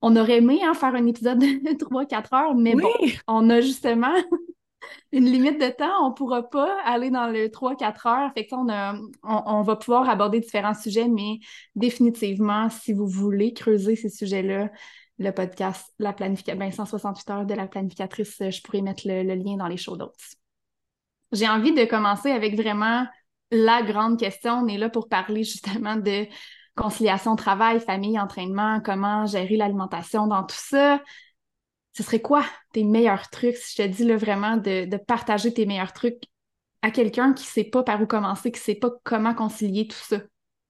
on 0.00 0.16
aurait 0.16 0.38
aimé 0.38 0.60
hein, 0.62 0.74
faire 0.74 0.94
un 0.94 1.06
épisode 1.06 1.38
de 1.40 1.74
3-4 1.74 2.34
heures, 2.34 2.54
mais 2.54 2.74
bon, 2.74 2.88
on 3.26 3.50
a 3.50 3.60
justement 3.60 4.14
une 5.12 5.24
limite 5.26 5.60
de 5.60 5.70
temps. 5.70 6.04
On 6.04 6.10
ne 6.10 6.14
pourra 6.14 6.48
pas 6.48 6.80
aller 6.84 7.10
dans 7.10 7.26
le 7.26 7.48
3-4 7.48 8.08
heures. 8.08 8.32
Fait 8.34 8.46
que 8.46 8.54
on, 8.54 9.10
on, 9.22 9.62
va 9.62 9.76
pouvoir 9.76 10.08
aborder 10.08 10.40
différents 10.40 10.74
sujets, 10.74 11.08
mais 11.08 11.38
définitivement, 11.74 12.70
si 12.70 12.92
vous 12.92 13.06
voulez 13.06 13.52
creuser 13.52 13.96
ces 13.96 14.08
sujets-là, 14.10 14.70
le 15.18 15.32
podcast 15.32 15.92
La 15.98 16.12
planification, 16.12 16.58
ben 16.58 16.70
168 16.70 17.30
heures 17.30 17.46
de 17.46 17.54
la 17.54 17.66
planificatrice, 17.66 18.36
je 18.38 18.62
pourrais 18.62 18.82
mettre 18.82 19.02
le, 19.06 19.22
lien 19.22 19.56
dans 19.56 19.66
les 19.66 19.76
show 19.76 19.96
notes. 19.96 20.14
J'ai 21.32 21.48
envie 21.48 21.74
de 21.74 21.84
commencer 21.84 22.30
avec 22.30 22.56
vraiment 22.56 23.06
la 23.50 23.82
grande 23.82 24.18
question. 24.18 24.54
On 24.54 24.68
est 24.68 24.78
là 24.78 24.88
pour 24.88 25.08
parler 25.08 25.44
justement 25.44 25.96
de 25.96 26.26
conciliation 26.76 27.36
travail, 27.36 27.80
famille, 27.80 28.18
entraînement, 28.18 28.80
comment 28.80 29.26
gérer 29.26 29.56
l'alimentation 29.56 30.26
dans 30.26 30.44
tout 30.44 30.56
ça. 30.56 31.02
Ce 31.92 32.02
serait 32.02 32.20
quoi 32.20 32.44
tes 32.72 32.84
meilleurs 32.84 33.28
trucs, 33.28 33.56
si 33.56 33.74
je 33.76 33.82
te 33.82 33.88
dis 33.88 34.04
là, 34.04 34.16
vraiment 34.16 34.56
de, 34.56 34.96
partager 34.98 35.52
tes 35.52 35.66
meilleurs 35.66 35.92
trucs 35.92 36.22
à 36.82 36.92
quelqu'un 36.92 37.32
qui 37.32 37.44
ne 37.44 37.48
sait 37.48 37.64
pas 37.64 37.82
par 37.82 38.00
où 38.00 38.06
commencer, 38.06 38.52
qui 38.52 38.60
ne 38.60 38.64
sait 38.64 38.74
pas 38.76 38.90
comment 39.02 39.34
concilier 39.34 39.88
tout 39.88 39.98
ça? 39.98 40.18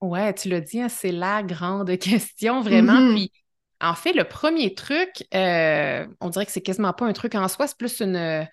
Ouais, 0.00 0.32
tu 0.32 0.48
l'as 0.48 0.60
dit, 0.60 0.80
hein, 0.80 0.88
c'est 0.88 1.12
la 1.12 1.42
grande 1.42 1.98
question, 1.98 2.62
vraiment. 2.62 2.94
Mm-hmm. 2.94 3.14
Puis, 3.14 3.32
en 3.80 3.94
fait, 3.94 4.14
le 4.14 4.24
premier 4.24 4.74
truc, 4.74 5.26
euh, 5.34 6.06
on 6.20 6.30
dirait 6.30 6.46
que 6.46 6.52
c'est 6.52 6.62
quasiment 6.62 6.94
pas 6.94 7.04
un 7.04 7.12
truc 7.12 7.34
en 7.34 7.46
soi, 7.46 7.66
c'est 7.66 7.76
plus 7.76 8.00
une, 8.00 8.48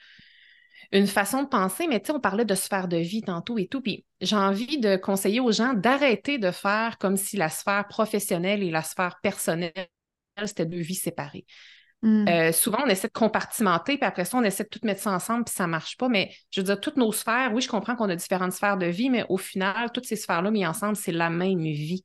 une 0.96 1.08
façon 1.08 1.44
de 1.44 1.48
penser, 1.48 1.88
mais 1.88 2.00
tu 2.00 2.08
sais, 2.08 2.14
on 2.14 2.20
parlait 2.20 2.46
de 2.46 2.56
sphère 2.56 2.88
de 2.88 2.98
vie 2.98 3.22
tantôt 3.22 3.58
et 3.58 3.68
tout, 3.68 3.82
puis 3.82 4.06
j'ai 4.22 4.36
envie 4.36 4.80
de 4.80 4.96
conseiller 4.96 5.40
aux 5.40 5.52
gens 5.52 5.74
d'arrêter 5.74 6.38
de 6.38 6.52
faire 6.52 6.98
comme 6.98 7.18
si 7.18 7.38
la 7.38 7.50
sphère 7.50 7.86
professionnelle 7.88 8.64
et 8.64 8.72
la 8.72 8.82
sphère 8.82 9.20
personnelle, 9.22 9.74
c'était 10.46 10.66
deux 10.66 10.80
vies 10.80 10.96
séparées. 10.96 11.46
Hmm. 12.02 12.28
Euh, 12.28 12.52
souvent, 12.52 12.80
on 12.86 12.88
essaie 12.88 13.08
de 13.08 13.14
compartimenter, 13.14 13.98
puis 13.98 14.06
après 14.06 14.25
ça, 14.25 14.38
on 14.38 14.44
essaie 14.44 14.64
de 14.64 14.70
tout 14.70 14.80
mettre 14.84 15.02
ça 15.02 15.12
ensemble, 15.12 15.46
puis 15.46 15.54
ça 15.54 15.66
ne 15.66 15.72
marche 15.72 15.98
pas. 15.98 16.08
Mais 16.08 16.32
je 16.52 16.62
veux 16.62 16.66
dire, 16.66 16.80
toutes 16.80 16.98
nos 16.98 17.12
sphères, 17.12 17.52
oui, 17.54 17.62
je 17.62 17.68
comprends 17.68 17.96
qu'on 17.96 18.10
a 18.10 18.16
différentes 18.16 18.54
sphères 18.54 18.78
de 18.78 18.86
vie, 18.86 19.10
mais 19.10 19.25
au 19.28 19.38
final, 19.38 19.92
toutes 19.92 20.06
ces 20.06 20.16
sphères-là 20.16 20.52
mises 20.52 20.68
ensemble, 20.68 20.96
c'est 20.96 21.12
la 21.12 21.30
même 21.30 21.64
vie. 21.64 22.04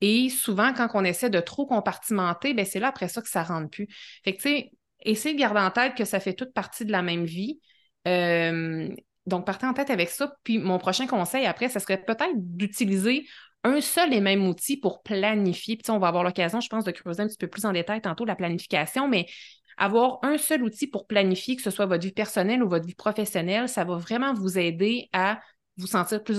Et 0.00 0.30
souvent, 0.30 0.72
quand 0.72 0.88
on 0.94 1.04
essaie 1.04 1.30
de 1.30 1.40
trop 1.40 1.66
compartimenter, 1.66 2.54
ben 2.54 2.64
c'est 2.64 2.80
là 2.80 2.88
après 2.88 3.08
ça 3.08 3.22
que 3.22 3.28
ça 3.28 3.42
ne 3.42 3.48
rentre 3.48 3.70
plus. 3.70 3.86
Fait 4.24 4.34
que, 4.34 4.42
tu 4.42 4.48
sais, 4.48 4.72
essayez 5.02 5.34
de 5.34 5.40
garder 5.40 5.60
en 5.60 5.70
tête 5.70 5.94
que 5.94 6.04
ça 6.04 6.20
fait 6.20 6.34
toute 6.34 6.52
partie 6.52 6.84
de 6.84 6.92
la 6.92 7.02
même 7.02 7.24
vie, 7.24 7.60
donc, 8.04 9.46
partez 9.46 9.66
en 9.66 9.74
tête 9.74 9.90
avec 9.90 10.10
ça. 10.10 10.34
Puis, 10.44 10.58
mon 10.58 10.78
prochain 10.78 11.06
conseil 11.06 11.46
après, 11.46 11.68
ce 11.68 11.78
serait 11.78 12.02
peut-être 12.02 12.34
d'utiliser 12.34 13.26
un 13.62 13.80
seul 13.80 14.14
et 14.14 14.20
même 14.20 14.46
outil 14.46 14.76
pour 14.76 15.02
planifier. 15.02 15.76
Puis, 15.76 15.90
on 15.90 15.98
va 15.98 16.08
avoir 16.08 16.24
l'occasion, 16.24 16.60
je 16.60 16.68
pense, 16.68 16.84
de 16.84 16.90
creuser 16.90 17.22
un 17.22 17.26
petit 17.26 17.36
peu 17.36 17.48
plus 17.48 17.64
en 17.64 17.72
détail 17.72 18.00
tantôt 18.00 18.24
la 18.24 18.36
planification, 18.36 19.08
mais 19.08 19.26
avoir 19.76 20.18
un 20.22 20.36
seul 20.38 20.62
outil 20.62 20.86
pour 20.86 21.06
planifier, 21.06 21.56
que 21.56 21.62
ce 21.62 21.70
soit 21.70 21.86
votre 21.86 22.04
vie 22.04 22.12
personnelle 22.12 22.62
ou 22.62 22.68
votre 22.68 22.86
vie 22.86 22.94
professionnelle, 22.94 23.68
ça 23.68 23.84
va 23.84 23.96
vraiment 23.96 24.34
vous 24.34 24.58
aider 24.58 25.08
à 25.12 25.40
vous 25.78 25.86
sentir 25.86 26.22
plus, 26.22 26.38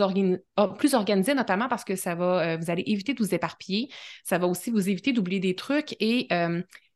ah, 0.56 0.68
plus 0.68 0.94
organisé, 0.94 1.34
notamment 1.34 1.68
parce 1.68 1.84
que 1.84 1.96
ça 1.96 2.14
va, 2.14 2.54
euh, 2.54 2.58
vous 2.58 2.70
allez 2.70 2.84
éviter 2.86 3.14
de 3.14 3.24
vous 3.24 3.34
éparpiller. 3.34 3.90
Ça 4.24 4.38
va 4.38 4.46
aussi 4.46 4.70
vous 4.70 4.90
éviter 4.90 5.14
d'oublier 5.14 5.40
des 5.40 5.56
trucs 5.56 5.96
et 6.00 6.28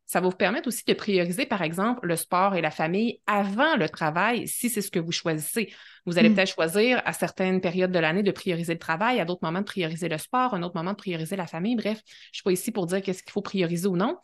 ça 0.05 0.21
va 0.21 0.29
vous 0.29 0.35
permettre 0.35 0.67
aussi 0.67 0.83
de 0.85 0.93
prioriser, 0.93 1.45
par 1.45 1.61
exemple, 1.61 2.05
le 2.05 2.15
sport 2.15 2.55
et 2.55 2.61
la 2.61 2.71
famille 2.71 3.21
avant 3.25 3.75
le 3.75 3.89
travail, 3.89 4.47
si 4.47 4.69
c'est 4.69 4.81
ce 4.81 4.91
que 4.91 4.99
vous 4.99 5.11
choisissez. 5.11 5.73
Vous 6.05 6.19
allez 6.19 6.29
mm. 6.29 6.35
peut-être 6.35 6.53
choisir 6.53 7.01
à 7.05 7.13
certaines 7.13 7.59
périodes 7.59 7.91
de 7.91 7.99
l'année 7.99 8.21
de 8.21 8.31
prioriser 8.31 8.73
le 8.73 8.79
travail, 8.79 9.19
à 9.19 9.25
d'autres 9.25 9.43
moments 9.43 9.61
de 9.61 9.65
prioriser 9.65 10.07
le 10.07 10.17
sport, 10.17 10.53
à 10.53 10.57
un 10.57 10.63
autre 10.63 10.75
moment 10.75 10.91
de 10.91 10.97
prioriser 10.97 11.35
la 11.35 11.47
famille. 11.47 11.75
Bref, 11.75 12.01
je 12.05 12.11
ne 12.11 12.33
suis 12.33 12.43
pas 12.43 12.51
ici 12.51 12.71
pour 12.71 12.85
dire 12.85 13.01
qu'est-ce 13.01 13.23
qu'il 13.23 13.31
faut 13.31 13.41
prioriser 13.41 13.87
ou 13.87 13.97
non. 13.97 14.17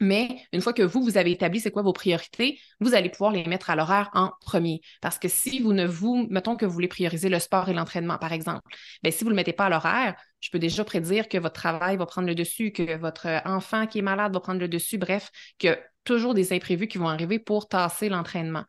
Mais 0.00 0.42
une 0.52 0.60
fois 0.60 0.72
que 0.72 0.82
vous, 0.82 1.02
vous 1.02 1.16
avez 1.18 1.32
établi 1.32 1.60
c'est 1.60 1.70
quoi 1.70 1.82
vos 1.82 1.92
priorités, 1.92 2.60
vous 2.80 2.94
allez 2.94 3.08
pouvoir 3.08 3.32
les 3.32 3.44
mettre 3.44 3.70
à 3.70 3.76
l'horaire 3.76 4.10
en 4.14 4.32
premier. 4.40 4.80
Parce 5.00 5.18
que 5.18 5.28
si 5.28 5.60
vous 5.60 5.72
ne 5.72 5.86
vous, 5.86 6.26
mettons 6.30 6.56
que 6.56 6.64
vous 6.64 6.72
voulez 6.72 6.88
prioriser 6.88 7.28
le 7.28 7.38
sport 7.40 7.68
et 7.68 7.74
l'entraînement, 7.74 8.18
par 8.18 8.32
exemple, 8.32 8.62
bien, 9.02 9.10
si 9.10 9.24
vous 9.24 9.30
ne 9.30 9.34
le 9.34 9.36
mettez 9.36 9.52
pas 9.52 9.66
à 9.66 9.70
l'horaire, 9.70 10.14
je 10.40 10.50
peux 10.50 10.60
déjà 10.60 10.84
prédire 10.84 11.28
que 11.28 11.38
votre 11.38 11.54
travail 11.54 11.96
va 11.96 12.06
prendre 12.06 12.28
le 12.28 12.34
dessus, 12.36 12.70
que 12.70 12.96
votre 12.96 13.26
enfant 13.44 13.86
qui 13.86 13.98
est 13.98 14.02
malade 14.02 14.32
va 14.32 14.40
prendre 14.40 14.60
le 14.60 14.68
dessus, 14.68 14.98
bref, 14.98 15.30
que 15.58 15.76
toujours 16.04 16.34
des 16.34 16.52
imprévus 16.52 16.86
qui 16.86 16.98
vont 16.98 17.08
arriver 17.08 17.38
pour 17.38 17.68
tasser 17.68 18.08
l'entraînement. 18.08 18.64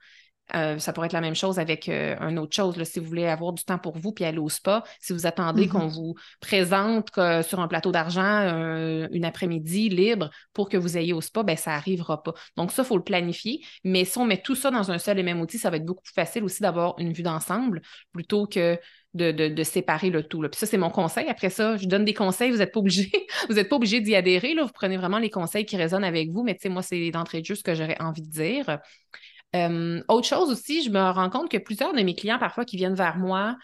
Euh, 0.56 0.79
ça 0.79 0.94
pourrait 0.94 1.08
être 1.08 1.13
la 1.13 1.22
même 1.22 1.36
chose 1.36 1.60
avec 1.60 1.89
euh, 1.89 2.15
un 2.20 2.38
autre 2.38 2.56
chose. 2.56 2.77
Là, 2.77 2.86
si 2.86 3.00
vous 3.00 3.06
voulez 3.06 3.27
avoir 3.27 3.53
du 3.53 3.63
temps 3.63 3.77
pour 3.77 3.98
vous 3.98 4.12
puis 4.12 4.25
aller 4.25 4.38
au 4.38 4.50
spa, 4.50 4.84
si 5.00 5.13
vous 5.13 5.25
attendez 5.25 5.68
qu'on 5.68 5.88
mm-hmm. 5.88 5.94
vous 5.94 6.15
présente 6.39 7.10
sur 7.44 7.60
un 7.60 7.68
plateau 7.68 7.91
d'argent 7.91 8.20
une 9.12 9.25
après-midi 9.25 9.89
libre 9.89 10.29
pour 10.53 10.70
que 10.70 10.77
vous 10.77 10.98
ayez 10.98 11.13
au 11.13 11.22
spa, 11.22 11.44
ben, 11.44 11.58
ça 11.58 11.72
n'arrivera 11.72 12.24
pas. 12.24 12.34
Donc, 12.58 12.72
ça, 12.72 12.84
il 12.84 12.86
faut 12.86 12.98
le 12.98 13.03
planifier. 13.03 13.62
Mais 13.84 14.06
si 14.06 14.18
on 14.18 14.25
met 14.25 14.41
tout 14.41 14.56
ça 14.56 14.72
dans 14.72 14.91
un 14.91 14.98
seul 14.98 15.20
et 15.20 15.24
même 15.24 15.41
outil, 15.41 15.58
ça 15.58 15.70
va 15.70 15.77
être 15.77 15.86
beaucoup 15.86 16.03
plus 16.03 16.13
facile 16.13 16.44
aussi 16.44 16.62
d'avoir 16.62 16.96
une 17.00 17.13
vue 17.13 17.24
d'ensemble 17.24 17.82
plutôt 18.13 18.48
que 18.48 18.79
de, 19.13 19.63
séparer 19.63 20.10
le 20.10 20.24
tout. 20.24 20.41
Là. 20.41 20.50
Puis 20.50 20.60
ça, 20.60 20.65
c'est 20.65 20.77
mon 20.77 20.89
conseil. 20.89 21.27
Après 21.29 21.50
ça, 21.50 21.77
je 21.77 21.88
donne 21.88 22.06
des 22.06 22.13
conseils, 22.13 22.51
vous 22.51 22.58
n'êtes 22.58 22.72
pas 22.72 22.79
obligé, 22.79 23.12
vous 23.50 23.56
n'êtes 23.56 23.70
pas 23.70 23.75
obligé 23.75 24.01
d'y 24.01 24.15
adhérer. 24.15 24.53
Là. 24.53 24.63
Vous 24.63 24.72
prenez 24.74 24.98
vraiment 24.98 25.20
les 25.20 25.29
conseils 25.29 25.65
qui 25.65 25.77
résonnent 25.77 26.03
avec 26.03 26.29
vous, 26.29 26.44
mais 26.44 26.56
tu 26.56 26.62
sais, 26.63 26.70
moi, 26.70 26.82
c'est 26.82 27.12
d'entrée 27.12 27.41
de 27.41 27.46
jeu 27.46 27.56
ce 27.56 27.63
que 27.63 27.75
j'aurais 27.75 28.00
envie 28.00 28.22
de 28.22 28.29
dire. 28.29 28.79
Euh, 29.56 30.03
autre 30.08 30.27
chose 30.27 30.51
aussi, 30.51 30.84
je 30.84 30.89
me 30.89 31.00
rends 31.12 31.29
compte 31.29 31.50
que 31.50 31.58
plusieurs 31.58 31.94
de 31.94 32.01
mes 32.01 32.15
clients, 32.15 32.39
parfois, 32.39 32.65
qui 32.65 32.77
viennent 32.77 32.96
vers 32.96 33.18
moi 33.18 33.58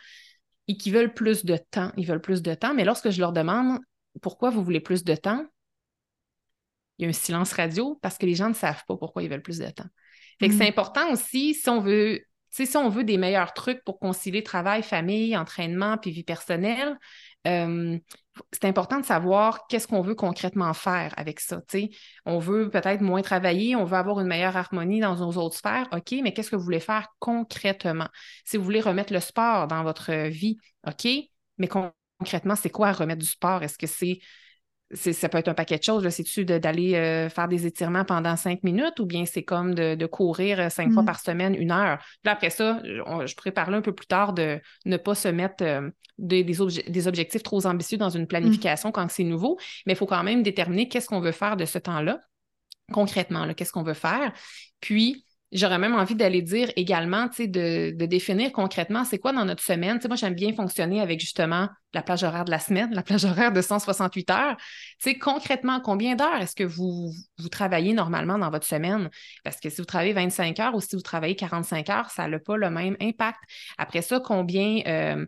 et 0.68 0.78
qui 0.78 0.92
veulent 0.92 1.14
plus 1.14 1.46
de 1.46 1.58
temps, 1.58 1.92
ils 1.96 2.08
veulent 2.08 2.22
plus 2.22 2.42
de 2.42 2.54
temps, 2.54 2.74
mais 2.74 2.86
lorsque 2.86 3.12
je 3.12 3.20
leur 3.20 3.34
demande 3.34 3.80
pourquoi 4.22 4.50
vous 4.50 4.64
voulez 4.64 4.80
plus 4.80 5.04
de 5.04 5.16
temps, 5.16 5.46
il 6.98 7.04
y 7.04 7.06
a 7.06 7.10
un 7.10 7.14
silence 7.14 7.54
radio 7.54 8.00
parce 8.02 8.18
que 8.18 8.26
les 8.26 8.36
gens 8.36 8.50
ne 8.50 8.54
savent 8.54 8.84
pas 8.88 8.98
pourquoi 8.98 9.22
ils 9.22 9.30
veulent 9.30 9.42
plus 9.42 9.60
de 9.60 9.70
temps. 9.70 9.88
Fait 10.40 10.48
que 10.48 10.54
c'est 10.54 10.66
mm. 10.66 10.70
important 10.70 11.12
aussi, 11.12 11.54
si 11.54 11.70
on 11.70 11.82
veut 11.82 12.22
si 12.56 12.78
on 12.78 12.90
veut 12.90 13.04
des 13.04 13.18
meilleurs 13.18 13.54
trucs 13.54 13.84
pour 13.84 14.00
concilier 14.00 14.44
travail, 14.44 14.82
famille, 14.82 15.36
entraînement, 15.36 15.98
puis 15.98 16.12
vie 16.12 16.24
personnelle, 16.24 16.98
euh, 17.48 17.98
c'est 18.52 18.66
important 18.66 19.00
de 19.00 19.06
savoir 19.06 19.68
qu'est-ce 19.68 19.88
qu'on 19.88 20.02
veut 20.02 20.16
concrètement 20.16 20.74
faire 20.74 21.14
avec 21.18 21.40
ça. 21.40 21.62
On 22.26 22.40
veut 22.40 22.70
peut-être 22.70 23.02
moins 23.02 23.22
travailler, 23.22 23.76
on 23.76 23.84
veut 23.84 23.98
avoir 23.98 24.20
une 24.20 24.28
meilleure 24.28 24.58
harmonie 24.58 25.00
dans 25.00 25.16
nos 25.18 25.34
autres 25.34 25.58
sphères. 25.58 25.88
OK, 25.92 26.16
mais 26.24 26.34
qu'est-ce 26.34 26.52
que 26.52 26.56
vous 26.56 26.64
voulez 26.64 26.80
faire 26.80 27.08
concrètement? 27.20 28.08
Si 28.46 28.58
vous 28.58 28.64
voulez 28.64 28.82
remettre 28.82 29.14
le 29.14 29.20
sport 29.20 29.68
dans 29.68 29.84
votre 29.84 30.28
vie, 30.28 30.58
OK, 30.88 31.08
mais 31.58 31.68
concrètement, 31.68 32.56
c'est 32.56 32.70
quoi 32.70 32.92
remettre 32.92 33.22
du 33.22 33.28
sport? 33.28 33.64
Est-ce 33.64 33.78
que 33.78 33.88
c'est 33.88 34.20
ça 34.94 35.30
peut 35.30 35.38
être 35.40 35.48
un 35.48 35.54
paquet 35.54 35.78
de 35.78 35.84
choses. 35.84 36.08
C'est-tu 36.10 36.46
d'aller 36.46 36.96
euh, 36.96 37.30
faire 37.30 37.48
des 37.48 37.66
étirements 37.66 38.06
pendant 38.06 38.36
cinq 38.36 38.64
minutes 38.64 39.00
ou 39.00 39.06
bien 39.06 39.26
c'est 39.26 39.44
comme 39.44 39.74
de, 39.74 40.06
courir 40.06 40.60
euh, 40.60 40.70
cinq 40.70 40.92
fois 40.92 41.02
mmh. 41.02 41.06
par 41.06 41.20
semaine, 41.20 41.56
une 41.56 41.72
heure? 41.72 41.98
Puis 42.24 42.32
après 42.32 42.50
ça, 42.50 42.82
je 42.84 43.36
pourrais 43.36 43.52
parler 43.52 43.78
un 43.78 43.82
peu 43.82 43.94
plus 43.94 44.08
tard 44.08 44.34
de 44.34 44.60
ne 44.86 44.98
pas 44.98 45.16
se 45.16 45.28
mettre 45.28 45.64
euh, 45.64 45.90
des, 46.18 46.44
des, 46.44 47.08
objectifs 47.08 47.44
trop 47.44 47.66
ambitieux 47.66 47.98
dans 47.98 48.10
une 48.10 48.24
mmh. 48.24 48.28
planification 48.28 48.92
quand 48.92 49.10
c'est 49.10 49.24
nouveau, 49.24 49.58
mais 49.86 49.94
il 49.94 49.96
faut 49.96 50.06
quand 50.06 50.24
même 50.24 50.44
déterminer 50.44 50.88
qu'est-ce 50.88 51.08
qu'on 51.08 51.20
veut 51.20 51.32
faire 51.32 51.58
de 51.58 51.66
ce 51.66 51.80
temps-là, 51.80 52.20
concrètement, 52.94 53.52
qu'est-ce 53.54 53.72
qu'on 53.72 53.84
veut 53.84 53.94
faire. 53.94 54.34
Puis, 54.80 55.25
J'aurais 55.56 55.80
même 55.80 55.96
envie 55.96 56.16
d'aller 56.16 56.42
dire 56.42 56.70
également, 56.76 57.30
tu 57.30 57.44
sais, 57.44 57.48
de, 57.48 58.06
définir 58.06 58.52
concrètement 58.52 59.06
c'est 59.06 59.20
quoi 59.20 59.32
dans 59.32 59.46
notre 59.46 59.64
semaine. 59.64 60.00
Tu 60.00 60.08
moi, 60.08 60.18
j'aime 60.18 60.34
bien 60.34 60.54
fonctionner 60.54 61.00
avec 61.00 61.22
justement 61.22 61.70
la 61.94 62.04
plage 62.04 62.24
horaire 62.24 62.44
de 62.44 62.52
la 62.52 62.60
semaine, 62.60 62.94
la 62.94 63.04
plage 63.04 63.24
horaire 63.24 63.54
de 63.54 63.62
168 63.62 64.30
heures. 64.32 64.58
Tu 64.58 64.66
sais, 65.12 65.18
concrètement, 65.18 65.80
combien 65.80 66.16
d'heures 66.16 66.42
est-ce 66.42 66.56
que 66.56 66.66
vous, 66.66 67.14
vous 67.40 67.50
travaillez 67.50 67.94
normalement 67.94 68.38
dans 68.38 68.50
votre 68.50 68.68
semaine? 68.68 69.10
Parce 69.46 69.62
que 69.62 69.70
si 69.70 69.78
vous 69.78 69.86
travaillez 69.86 70.12
25 70.12 70.60
heures 70.60 70.76
ou 70.76 70.82
si 70.82 70.96
vous 70.96 71.02
travaillez 71.02 71.38
45 71.38 71.90
heures, 71.90 72.10
ça 72.10 72.28
n'a 72.28 72.40
pas 72.40 72.58
le 72.58 72.70
même 72.70 72.98
impact. 73.02 73.40
Après 73.78 74.02
ça, 74.02 74.20
combien... 74.20 74.82
Euh, 74.88 75.26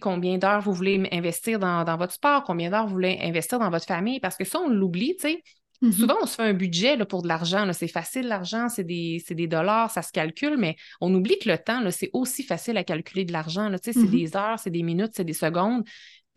combien 0.00 0.36
d'heures 0.36 0.60
vous 0.60 0.72
voulez 0.72 1.08
investir 1.12 1.60
dans, 1.60 1.84
dans, 1.84 1.96
votre 1.96 2.12
sport, 2.12 2.42
combien 2.42 2.70
d'heures 2.70 2.86
vous 2.86 2.94
voulez 2.94 3.20
investir 3.22 3.60
dans 3.60 3.70
votre 3.70 3.86
famille, 3.86 4.18
parce 4.18 4.36
que 4.36 4.44
ça, 4.44 4.58
on 4.58 4.68
l'oublie, 4.68 5.14
tu 5.14 5.28
sais. 5.28 5.42
Mm-hmm. 5.82 5.92
Souvent, 5.92 6.16
on 6.22 6.26
se 6.26 6.34
fait 6.34 6.42
un 6.42 6.52
budget 6.52 6.96
là, 6.96 7.06
pour 7.06 7.22
de 7.22 7.28
l'argent. 7.28 7.70
C'est 7.72 7.88
facile, 7.88 8.28
l'argent, 8.28 8.68
c'est 8.68 8.84
des, 8.84 9.22
des, 9.30 9.46
dollars, 9.46 9.90
ça 9.90 10.02
se 10.02 10.12
calcule, 10.12 10.56
mais 10.58 10.76
on 11.00 11.14
oublie 11.14 11.38
que 11.38 11.48
le 11.48 11.58
temps, 11.58 11.82
c'est 11.90 12.10
aussi 12.12 12.42
facile 12.42 12.76
à 12.76 12.84
calculer 12.84 13.24
de 13.24 13.32
l'argent. 13.32 13.70
C'est 13.82 13.96
mm-hmm. 13.96 14.10
des 14.10 14.36
heures, 14.36 14.58
c'est 14.58 14.70
des 14.70 14.82
minutes, 14.82 15.12
c'est 15.14 15.24
des 15.24 15.32
secondes. 15.32 15.84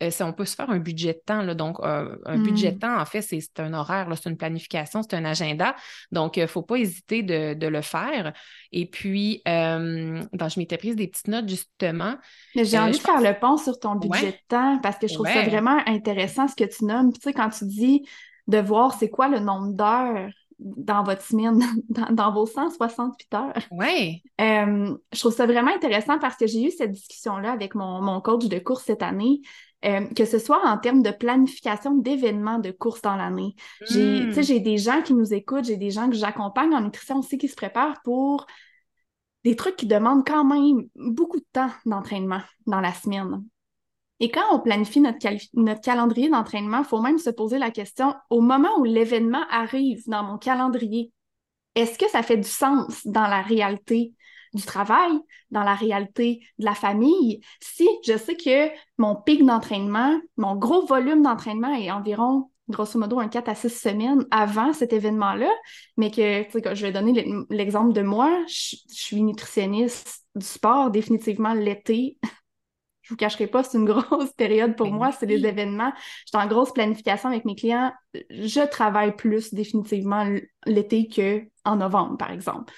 Euh, 0.02 0.10
on 0.20 0.32
peut 0.32 0.44
se 0.44 0.56
faire 0.56 0.70
un 0.70 0.78
budget 0.78 1.14
de 1.14 1.22
temps. 1.24 1.42
Là, 1.42 1.54
donc, 1.54 1.78
euh, 1.80 2.16
un 2.26 2.38
budget 2.38 2.72
de 2.72 2.76
mm. 2.76 2.80
temps, 2.80 3.00
en 3.00 3.04
fait, 3.04 3.22
c'est 3.22 3.40
un 3.58 3.72
horaire, 3.74 4.08
c'est 4.20 4.28
une 4.28 4.36
planification, 4.36 5.02
c'est 5.02 5.14
un 5.14 5.24
agenda. 5.24 5.76
Donc, 6.10 6.36
il 6.36 6.42
ne 6.42 6.46
faut 6.46 6.62
pas 6.62 6.76
hésiter 6.76 7.22
de, 7.22 7.66
le 7.66 7.80
faire. 7.80 8.32
Et 8.72 8.86
puis, 8.86 9.40
euh, 9.48 10.20
je 10.32 10.58
m'étais 10.58 10.76
prise 10.76 10.96
des 10.96 11.06
petites 11.06 11.28
notes, 11.28 11.48
justement. 11.48 12.16
Mais 12.54 12.64
j'ai 12.64 12.78
envie 12.78 12.98
de 12.98 13.02
faire 13.02 13.20
le 13.20 13.38
pont 13.38 13.56
sur 13.56 13.78
ton 13.78 13.94
budget 13.94 14.32
de 14.32 14.48
temps 14.48 14.78
parce 14.82 14.98
que 14.98 15.08
je 15.08 15.14
trouve 15.14 15.28
ça 15.28 15.42
vraiment 15.42 15.78
intéressant 15.86 16.48
ce 16.48 16.54
que 16.54 16.64
tu 16.64 16.84
nommes. 16.84 17.12
Tu 17.12 17.20
sais, 17.22 17.32
quand 17.32 17.50
tu 17.50 17.64
dis 17.66 18.04
de 18.46 18.58
voir 18.58 18.94
c'est 18.94 19.10
quoi 19.10 19.28
le 19.28 19.38
nombre 19.38 19.72
d'heures 19.72 20.30
dans 20.58 21.02
votre 21.02 21.22
semaine, 21.22 21.60
dans, 22.10 22.32
vos 22.32 22.46
168 22.46 23.34
heures. 23.34 23.52
Oui. 23.70 24.22
Euh, 24.40 24.96
je 25.12 25.18
trouve 25.18 25.34
ça 25.34 25.46
vraiment 25.46 25.74
intéressant 25.74 26.18
parce 26.18 26.36
que 26.36 26.46
j'ai 26.46 26.64
eu 26.64 26.70
cette 26.70 26.92
discussion-là 26.92 27.52
avec 27.52 27.74
mon, 27.74 28.00
mon, 28.00 28.20
coach 28.20 28.46
de 28.46 28.58
course 28.58 28.84
cette 28.84 29.02
année, 29.02 29.40
euh, 29.84 30.06
que 30.14 30.24
ce 30.24 30.38
soit 30.38 30.64
en 30.64 30.78
termes 30.78 31.02
de 31.02 31.10
planification 31.10 31.96
d'événements 31.96 32.58
de 32.58 32.70
course 32.70 33.02
dans 33.02 33.16
l'année. 33.16 33.54
J'ai 33.88 34.26
hmm. 34.26 34.42
J'ai 34.42 34.60
des 34.60 34.78
gens 34.78 35.02
qui 35.02 35.14
nous 35.14 35.34
écoutent, 35.34 35.64
j'ai 35.64 35.76
des 35.76 35.90
gens 35.90 36.08
que 36.08 36.16
j'accompagne 36.16 36.74
en 36.74 36.80
nutrition 36.80 37.18
aussi 37.18 37.36
qui 37.38 37.48
se 37.48 37.56
préparent 37.56 38.00
pour 38.02 38.46
des 39.44 39.56
trucs 39.56 39.76
qui 39.76 39.86
demandent 39.86 40.26
quand 40.26 40.44
même 40.44 40.88
beaucoup 40.94 41.38
de 41.38 41.46
temps 41.52 41.70
d'entraînement 41.84 42.40
dans 42.66 42.80
la 42.80 42.94
semaine. 42.94 43.44
Et 44.24 44.30
quand 44.30 44.54
on 44.54 44.58
planifie 44.58 45.02
notre, 45.02 45.18
notre 45.52 45.82
calendrier 45.82 46.30
d'entraînement, 46.30 46.78
il 46.78 46.84
faut 46.86 47.02
même 47.02 47.18
se 47.18 47.28
poser 47.28 47.58
la 47.58 47.70
question, 47.70 48.14
au 48.30 48.40
moment 48.40 48.70
où 48.78 48.84
l'événement 48.84 49.44
arrive 49.50 50.02
dans 50.06 50.22
mon 50.22 50.38
calendrier, 50.38 51.12
est-ce 51.74 51.98
que 51.98 52.08
ça 52.08 52.22
fait 52.22 52.38
du 52.38 52.48
sens 52.48 53.06
dans 53.06 53.26
la 53.26 53.42
réalité 53.42 54.14
du 54.54 54.62
travail, 54.62 55.12
dans 55.50 55.62
la 55.62 55.74
réalité 55.74 56.40
de 56.58 56.64
la 56.64 56.74
famille? 56.74 57.42
Si 57.60 57.86
je 58.06 58.16
sais 58.16 58.34
que 58.34 58.70
mon 58.96 59.14
pic 59.14 59.44
d'entraînement, 59.44 60.18
mon 60.38 60.56
gros 60.56 60.86
volume 60.86 61.20
d'entraînement 61.20 61.74
est 61.74 61.90
environ 61.90 62.48
grosso 62.70 62.98
modo 62.98 63.20
un 63.20 63.28
4 63.28 63.50
à 63.50 63.54
6 63.54 63.68
semaines 63.68 64.24
avant 64.30 64.72
cet 64.72 64.94
événement-là, 64.94 65.50
mais 65.98 66.10
que, 66.10 66.46
je 66.74 66.86
vais 66.86 66.92
donner 66.92 67.30
l'exemple 67.50 67.92
de 67.92 68.00
moi, 68.00 68.34
je, 68.48 68.76
suis 68.88 69.22
nutritionniste 69.22 70.24
du 70.34 70.46
sport 70.46 70.90
définitivement 70.90 71.52
l'été 71.52 72.16
je 73.04 73.10
vous 73.10 73.16
cacherai 73.16 73.46
pas, 73.46 73.62
c'est 73.62 73.78
une 73.78 73.84
grosse 73.84 74.32
période 74.32 74.76
pour 74.76 74.86
ben 74.86 74.96
moi, 74.96 75.12
c'est 75.12 75.26
les 75.26 75.46
événements. 75.46 75.92
Je 76.26 76.30
suis 76.34 76.44
en 76.44 76.48
grosse 76.48 76.72
planification 76.72 77.28
avec 77.28 77.44
mes 77.44 77.54
clients. 77.54 77.92
Je 78.30 78.66
travaille 78.66 79.14
plus 79.14 79.52
définitivement 79.52 80.26
l'été 80.66 81.08
qu'en 81.08 81.76
novembre, 81.76 82.16
par 82.16 82.32
exemple. 82.32 82.72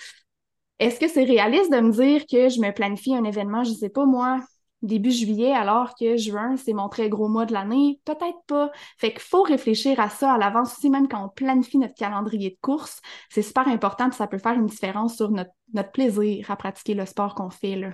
Est-ce 0.78 1.00
que 1.00 1.08
c'est 1.08 1.24
réaliste 1.24 1.72
de 1.72 1.80
me 1.80 1.92
dire 1.92 2.26
que 2.30 2.48
je 2.48 2.60
me 2.60 2.72
planifie 2.72 3.14
un 3.14 3.24
événement, 3.24 3.64
je 3.64 3.70
sais 3.70 3.88
pas 3.88 4.04
moi, 4.04 4.40
début 4.82 5.12
juillet, 5.12 5.52
alors 5.52 5.94
que 5.94 6.16
juin, 6.16 6.56
c'est 6.56 6.72
mon 6.72 6.88
très 6.88 7.08
gros 7.08 7.28
mois 7.28 7.46
de 7.46 7.52
l'année? 7.52 8.00
Peut-être 8.04 8.42
pas. 8.48 8.70
Fait 8.98 9.12
qu'il 9.12 9.20
faut 9.20 9.42
réfléchir 9.42 10.00
à 10.00 10.10
ça 10.10 10.32
à 10.32 10.38
l'avance 10.38 10.76
aussi, 10.76 10.90
même 10.90 11.08
quand 11.08 11.24
on 11.24 11.28
planifie 11.28 11.78
notre 11.78 11.94
calendrier 11.94 12.50
de 12.50 12.58
course. 12.60 13.00
C'est 13.30 13.42
super 13.42 13.68
important, 13.68 14.10
ça 14.10 14.26
peut 14.26 14.38
faire 14.38 14.54
une 14.54 14.66
différence 14.66 15.16
sur 15.16 15.30
notre, 15.30 15.52
notre 15.72 15.92
plaisir 15.92 16.50
à 16.50 16.56
pratiquer 16.56 16.94
le 16.94 17.06
sport 17.06 17.36
qu'on 17.36 17.50
fait. 17.50 17.76
Là. 17.76 17.92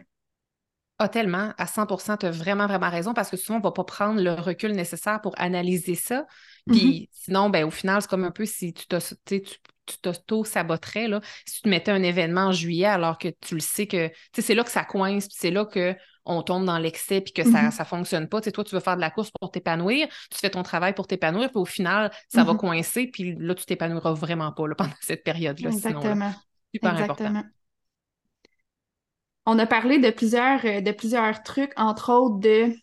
Ah, 1.02 1.08
tellement, 1.08 1.52
à 1.58 1.66
100 1.66 2.16
tu 2.16 2.26
as 2.26 2.30
vraiment, 2.30 2.68
vraiment 2.68 2.88
raison 2.88 3.12
parce 3.12 3.28
que 3.28 3.36
souvent, 3.36 3.56
on 3.56 3.58
ne 3.58 3.64
va 3.64 3.72
pas 3.72 3.82
prendre 3.82 4.20
le 4.20 4.34
recul 4.34 4.70
nécessaire 4.70 5.20
pour 5.20 5.34
analyser 5.36 5.96
ça. 5.96 6.26
Puis 6.68 6.76
mm-hmm. 6.76 7.08
sinon, 7.10 7.50
ben, 7.50 7.64
au 7.64 7.72
final, 7.72 8.00
c'est 8.00 8.08
comme 8.08 8.22
un 8.22 8.30
peu 8.30 8.46
si 8.46 8.72
tu 8.72 8.86
t'auto-saboterais, 10.00 11.08
si 11.44 11.62
tu 11.62 11.68
mettais 11.68 11.90
un 11.90 12.04
événement 12.04 12.42
en 12.42 12.52
juillet 12.52 12.86
alors 12.86 13.18
que 13.18 13.28
tu 13.40 13.54
le 13.54 13.60
sais 13.60 13.88
que, 13.88 14.12
c'est 14.32 14.54
là 14.54 14.62
que 14.62 14.70
ça 14.70 14.84
coince, 14.84 15.26
puis 15.26 15.36
c'est 15.36 15.50
là 15.50 15.64
qu'on 15.66 16.42
tombe 16.42 16.66
dans 16.66 16.78
l'excès 16.78 17.20
puis 17.20 17.32
que 17.32 17.42
ça 17.42 17.62
ne 17.62 17.68
mm-hmm. 17.68 17.84
fonctionne 17.84 18.28
pas. 18.28 18.40
toi, 18.40 18.62
tu 18.62 18.74
veux 18.76 18.80
faire 18.80 18.94
de 18.94 19.00
la 19.00 19.10
course 19.10 19.32
pour 19.40 19.50
t'épanouir, 19.50 20.06
tu 20.30 20.38
fais 20.38 20.50
ton 20.50 20.62
travail 20.62 20.94
pour 20.94 21.08
t'épanouir, 21.08 21.50
puis 21.50 21.58
au 21.58 21.64
final, 21.64 22.12
ça 22.28 22.44
va 22.44 22.52
mm-hmm. 22.52 22.56
coincer, 22.58 23.06
puis 23.08 23.34
là, 23.40 23.56
tu 23.56 23.64
t'épanouiras 23.64 24.12
vraiment 24.12 24.52
pas 24.52 24.68
là, 24.68 24.74
pendant 24.78 24.92
cette 25.00 25.24
période-là. 25.24 25.70
Exactement. 25.70 26.32
super 26.72 26.94
important 26.94 27.42
on 29.46 29.58
a 29.58 29.66
parlé 29.66 29.98
de 29.98 30.10
plusieurs, 30.10 30.64
euh, 30.64 30.80
de 30.80 30.92
plusieurs 30.92 31.42
trucs, 31.42 31.72
entre 31.76 32.12
autres 32.12 32.38
de, 32.38 32.74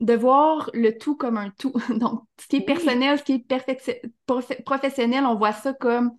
de 0.00 0.14
voir 0.14 0.70
le 0.74 0.96
tout 0.98 1.16
comme 1.16 1.36
un 1.36 1.50
tout. 1.58 1.72
Donc, 1.90 2.22
ce 2.40 2.46
qui 2.46 2.56
est 2.56 2.64
personnel, 2.64 3.18
ce 3.18 3.24
qui 3.24 3.32
est 3.34 4.62
professionnel, 4.64 5.24
on 5.24 5.36
voit 5.36 5.52
ça 5.52 5.72
comme 5.72 6.12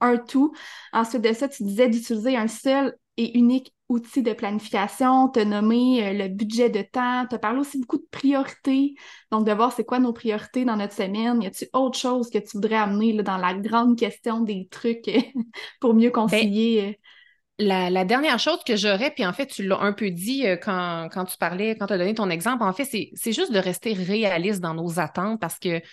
un 0.00 0.18
tout. 0.18 0.54
Ensuite 0.92 1.22
de 1.22 1.32
ça, 1.32 1.48
tu 1.48 1.62
disais 1.62 1.88
d'utiliser 1.88 2.36
un 2.36 2.48
seul 2.48 2.96
et 3.16 3.38
unique 3.38 3.72
outil 3.88 4.22
de 4.22 4.32
planification, 4.32 5.28
te 5.28 5.40
nommer 5.40 6.06
euh, 6.06 6.12
le 6.12 6.28
budget 6.28 6.68
de 6.70 6.82
temps, 6.82 7.24
tu 7.28 7.36
as 7.36 7.38
parlé 7.38 7.60
aussi 7.60 7.78
beaucoup 7.78 7.98
de 7.98 8.06
priorités, 8.10 8.94
donc 9.30 9.46
de 9.46 9.52
voir 9.52 9.72
c'est 9.72 9.84
quoi 9.84 10.00
nos 10.00 10.12
priorités 10.12 10.64
dans 10.64 10.76
notre 10.76 10.92
semaine, 10.92 11.40
y 11.40 11.46
a-t-il 11.46 11.68
autre 11.72 11.98
chose 11.98 12.28
que 12.28 12.38
tu 12.38 12.48
voudrais 12.54 12.76
amener 12.76 13.12
là, 13.12 13.22
dans 13.22 13.36
la 13.36 13.54
grande 13.54 13.96
question 13.96 14.40
des 14.40 14.66
trucs 14.70 15.08
pour 15.80 15.94
mieux 15.94 16.10
ben, 16.10 16.26
La, 17.58 18.04
dernière 18.04 18.38
chose 18.38 18.58
que 18.66 18.76
j'aurais, 18.76 19.10
puis 19.10 19.24
en 19.24 19.32
fait, 19.32 19.46
tu 19.46 19.66
l'as 19.66 19.80
un 19.80 19.94
peu 19.94 20.10
dit 20.10 20.46
euh, 20.46 20.56
quand, 20.56 21.08
tu 21.26 21.38
parlais, 21.38 21.74
quand 21.74 21.86
tu 21.86 21.94
as 21.94 21.98
donné 21.98 22.14
ton 22.14 22.28
exemple, 22.28 22.62
en 22.62 22.72
fait, 22.74 22.84
c'est 22.84 23.32
juste 23.32 23.50
de 23.50 23.58
rester 23.58 23.94
réaliste 23.94 24.60
dans 24.60 24.74
nos 24.74 25.00
attentes 25.00 25.40
parce 25.40 25.58
que, 25.58 25.78
tu 25.78 25.84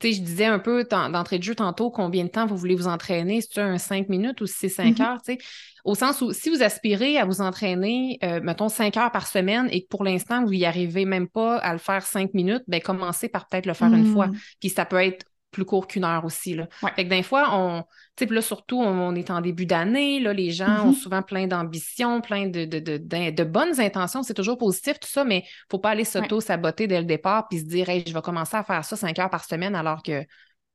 sais, 0.00 0.12
je 0.12 0.20
disais 0.20 0.44
un 0.44 0.60
peu 0.60 0.84
d'entrée 0.84 1.38
de 1.38 1.42
jeu 1.42 1.56
tantôt 1.56 1.90
combien 1.90 2.22
de 2.22 2.28
temps 2.28 2.46
vous 2.46 2.56
voulez 2.56 2.76
vous 2.76 2.86
entraîner, 2.86 3.40
c'est 3.40 3.60
un 3.60 3.78
5 3.78 4.08
minutes 4.08 4.40
ou 4.40 4.46
si 4.46 4.54
c'est 4.54 4.68
5 4.68 4.96
mm-hmm. 4.96 5.02
heures, 5.02 5.22
tu 5.22 5.32
sais, 5.32 5.38
au 5.84 5.96
sens 5.96 6.20
où 6.20 6.32
si 6.32 6.50
vous 6.50 6.62
aspirez 6.62 7.18
à 7.18 7.24
vous 7.24 7.40
entraîner, 7.40 8.18
euh, 8.22 8.40
mettons, 8.40 8.68
5 8.68 8.96
heures 8.96 9.10
par 9.10 9.26
semaine 9.26 9.68
et 9.72 9.82
que 9.82 9.88
pour 9.88 10.04
l'instant, 10.04 10.44
vous 10.44 10.52
n'y 10.52 10.66
arrivez 10.66 11.04
même 11.04 11.26
pas 11.26 11.56
à 11.56 11.72
le 11.72 11.80
faire 11.80 12.02
5 12.02 12.32
minutes, 12.34 12.62
bien, 12.68 12.78
commencez 12.78 13.28
par 13.28 13.48
peut-être 13.48 13.66
le 13.66 13.74
faire 13.74 13.92
une 13.92 14.12
fois. 14.12 14.28
Mm. 14.28 14.36
Puis 14.60 14.68
ça 14.68 14.84
peut 14.84 15.02
être 15.02 15.26
plus 15.50 15.64
court 15.64 15.86
qu'une 15.86 16.04
heure 16.04 16.24
aussi. 16.24 16.54
Là. 16.54 16.68
Fait 16.94 17.04
que 17.04 17.08
des 17.08 17.22
fois, 17.22 17.48
on, 17.52 17.84
tu 18.16 18.26
sais, 18.26 18.34
là, 18.34 18.42
surtout, 18.42 18.80
on, 18.80 19.14
est 19.14 19.30
en 19.30 19.40
début 19.40 19.66
d'année, 19.66 20.20
là, 20.20 20.32
les 20.32 20.50
gens 20.50 20.86
ont 20.86 20.90
mm-hmm. 20.90 20.94
souvent 20.94 21.22
plein 21.22 21.46
d'ambitions, 21.46 22.20
plein 22.20 22.48
de, 22.48 22.64
de, 22.64 22.78
de, 22.78 23.30
de, 23.30 23.44
bonnes 23.44 23.80
intentions, 23.80 24.22
c'est 24.22 24.34
toujours 24.34 24.58
positif, 24.58 25.00
tout 25.00 25.08
ça, 25.08 25.24
mais 25.24 25.44
faut 25.70 25.78
pas 25.78 25.90
aller 25.90 26.04
s'auto-saboter 26.04 26.86
dès 26.86 26.98
le 26.98 27.06
départ 27.06 27.48
puis 27.48 27.60
se 27.60 27.64
dire, 27.64 27.88
hey, 27.88 28.04
je 28.06 28.12
vais 28.12 28.22
commencer 28.22 28.56
à 28.56 28.62
faire 28.62 28.84
ça 28.84 28.96
cinq 28.96 29.18
heures 29.18 29.30
par 29.30 29.44
semaine 29.44 29.74
alors 29.74 30.02
que 30.02 30.24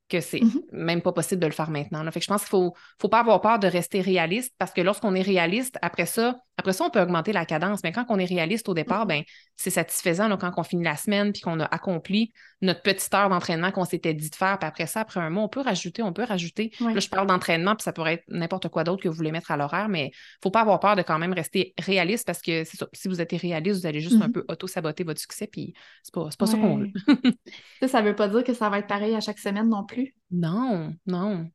que 0.10 0.20
c'est 0.20 0.40
mm-hmm. 0.40 0.62
même 0.74 1.02
pas 1.02 1.14
possible 1.14 1.42
de 1.42 1.48
le 1.48 1.54
faire 1.54 1.70
maintenant. 1.70 2.04
Là. 2.04 2.12
Fait 2.12 2.20
que 2.20 2.26
je 2.26 2.30
pense 2.30 2.42
qu'il 2.42 2.50
faut, 2.50 2.74
faut 3.00 3.10
pas 3.10 3.22
avoir 3.22 3.42
peur 3.42 3.58
de 3.58 3.68
rester 3.68 4.02
réaliste 4.02 4.54
parce 4.58 4.72
que 4.72 4.82
lorsqu'on 4.82 5.16
est 5.16 5.22
réaliste, 5.22 5.78
après 5.82 6.06
ça, 6.06 6.38
après 6.58 6.74
ça, 6.74 6.86
on 6.86 6.90
peut 6.90 7.02
augmenter 7.02 7.34
la 7.34 7.46
cadence. 7.46 7.82
Mais 7.84 7.92
quand 7.92 8.06
on 8.10 8.20
est 8.20 8.26
réaliste 8.26 8.70
au 8.70 8.74
départ, 8.74 9.06
mm-hmm. 9.06 9.08
ben, 9.08 9.24
c'est 9.58 9.72
satisfaisant 9.72 10.28
là, 10.28 10.38
quand 10.38 10.52
on 10.58 10.64
finit 10.64 10.84
la 10.84 10.96
semaine 10.96 11.32
puis 11.32 11.42
qu'on 11.42 11.60
a 11.60 11.66
accompli 11.66 12.32
notre 12.62 12.82
petite 12.82 13.14
heure 13.14 13.30
d'entraînement 13.30 13.72
qu'on 13.72 13.86
s'était 13.86 14.14
dit 14.14 14.30
de 14.30 14.36
faire. 14.36 14.60
Puis 14.60 14.68
après 14.68 14.86
ça, 14.86 15.02
après 15.02 15.20
un 15.20 15.30
mois, 15.30 15.44
on 15.44 15.50
peut 15.50 15.62
rajouter, 15.62 16.04
on 16.04 16.14
peut 16.14 16.24
rajouter. 16.24 16.72
Là, 16.80 17.00
je 17.00 17.10
parle 17.10 17.28
d'entraînement, 17.28 17.76
puis 17.76 17.84
ça 17.84 17.92
pourrait 17.92 18.14
être 18.14 18.24
n'importe 18.30 18.70
quoi 18.70 18.84
d'autre 18.84 19.02
que 19.02 19.10
vous 19.10 19.16
voulez 19.16 19.32
mettre 19.32 19.52
à 19.52 19.58
l'horaire, 19.58 19.90
mais 19.90 20.12
faut 20.42 20.52
pas 20.52 20.62
avoir 20.62 20.80
peur 20.80 20.96
de 20.96 21.02
quand 21.02 21.20
même 21.20 21.34
rester 21.34 21.74
réaliste 21.80 22.26
parce 22.26 22.42
que 22.42 22.64
si 22.94 23.08
vous 23.08 23.20
êtes 23.20 23.32
réaliste, 23.32 23.82
vous 23.82 23.88
allez 23.88 24.00
juste 24.00 24.22
un 24.22 24.28
mm-hmm. 24.28 24.32
peu 24.32 24.46
auto-saboter 24.48 25.04
votre 25.04 25.20
succès, 25.20 25.48
puis 25.48 25.74
c'est 26.04 26.14
pas, 26.14 26.30
pas 26.38 26.46
ça 26.46 26.58
qu'on 26.58 26.78
veut. 26.78 26.92
ça, 27.82 27.88
ça 27.88 28.02
veut 28.02 28.16
pas 28.16 28.28
dire 28.28 28.44
que 28.44 28.54
ça 28.54 28.70
va 28.70 28.80
être 28.80 28.88
pareil 28.88 29.16
à 29.16 29.20
chaque 29.20 29.40
semaine 29.40 29.70
non 29.70 29.86
plus? 29.86 30.16
Non, 30.32 30.94
non. 31.06 31.50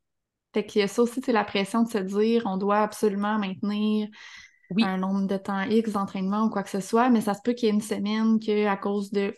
Fait 0.53 0.65
que 0.65 0.87
ça 0.87 1.01
aussi, 1.03 1.21
c'est 1.23 1.31
la 1.31 1.43
pression 1.43 1.83
de 1.83 1.89
se 1.89 1.99
dire 1.99 2.43
on 2.45 2.57
doit 2.57 2.81
absolument 2.81 3.37
maintenir 3.37 4.07
un 4.77 4.97
nombre 4.97 5.27
de 5.27 5.37
temps 5.37 5.61
X 5.61 5.91
d'entraînement 5.91 6.45
ou 6.45 6.49
quoi 6.49 6.63
que 6.63 6.69
ce 6.69 6.79
soit, 6.79 7.09
mais 7.09 7.21
ça 7.21 7.33
se 7.33 7.41
peut 7.43 7.53
qu'il 7.53 7.67
y 7.67 7.71
ait 7.71 7.73
une 7.75 7.81
semaine 7.81 8.39
qu'à 8.39 8.77
cause 8.77 9.11
de 9.11 9.33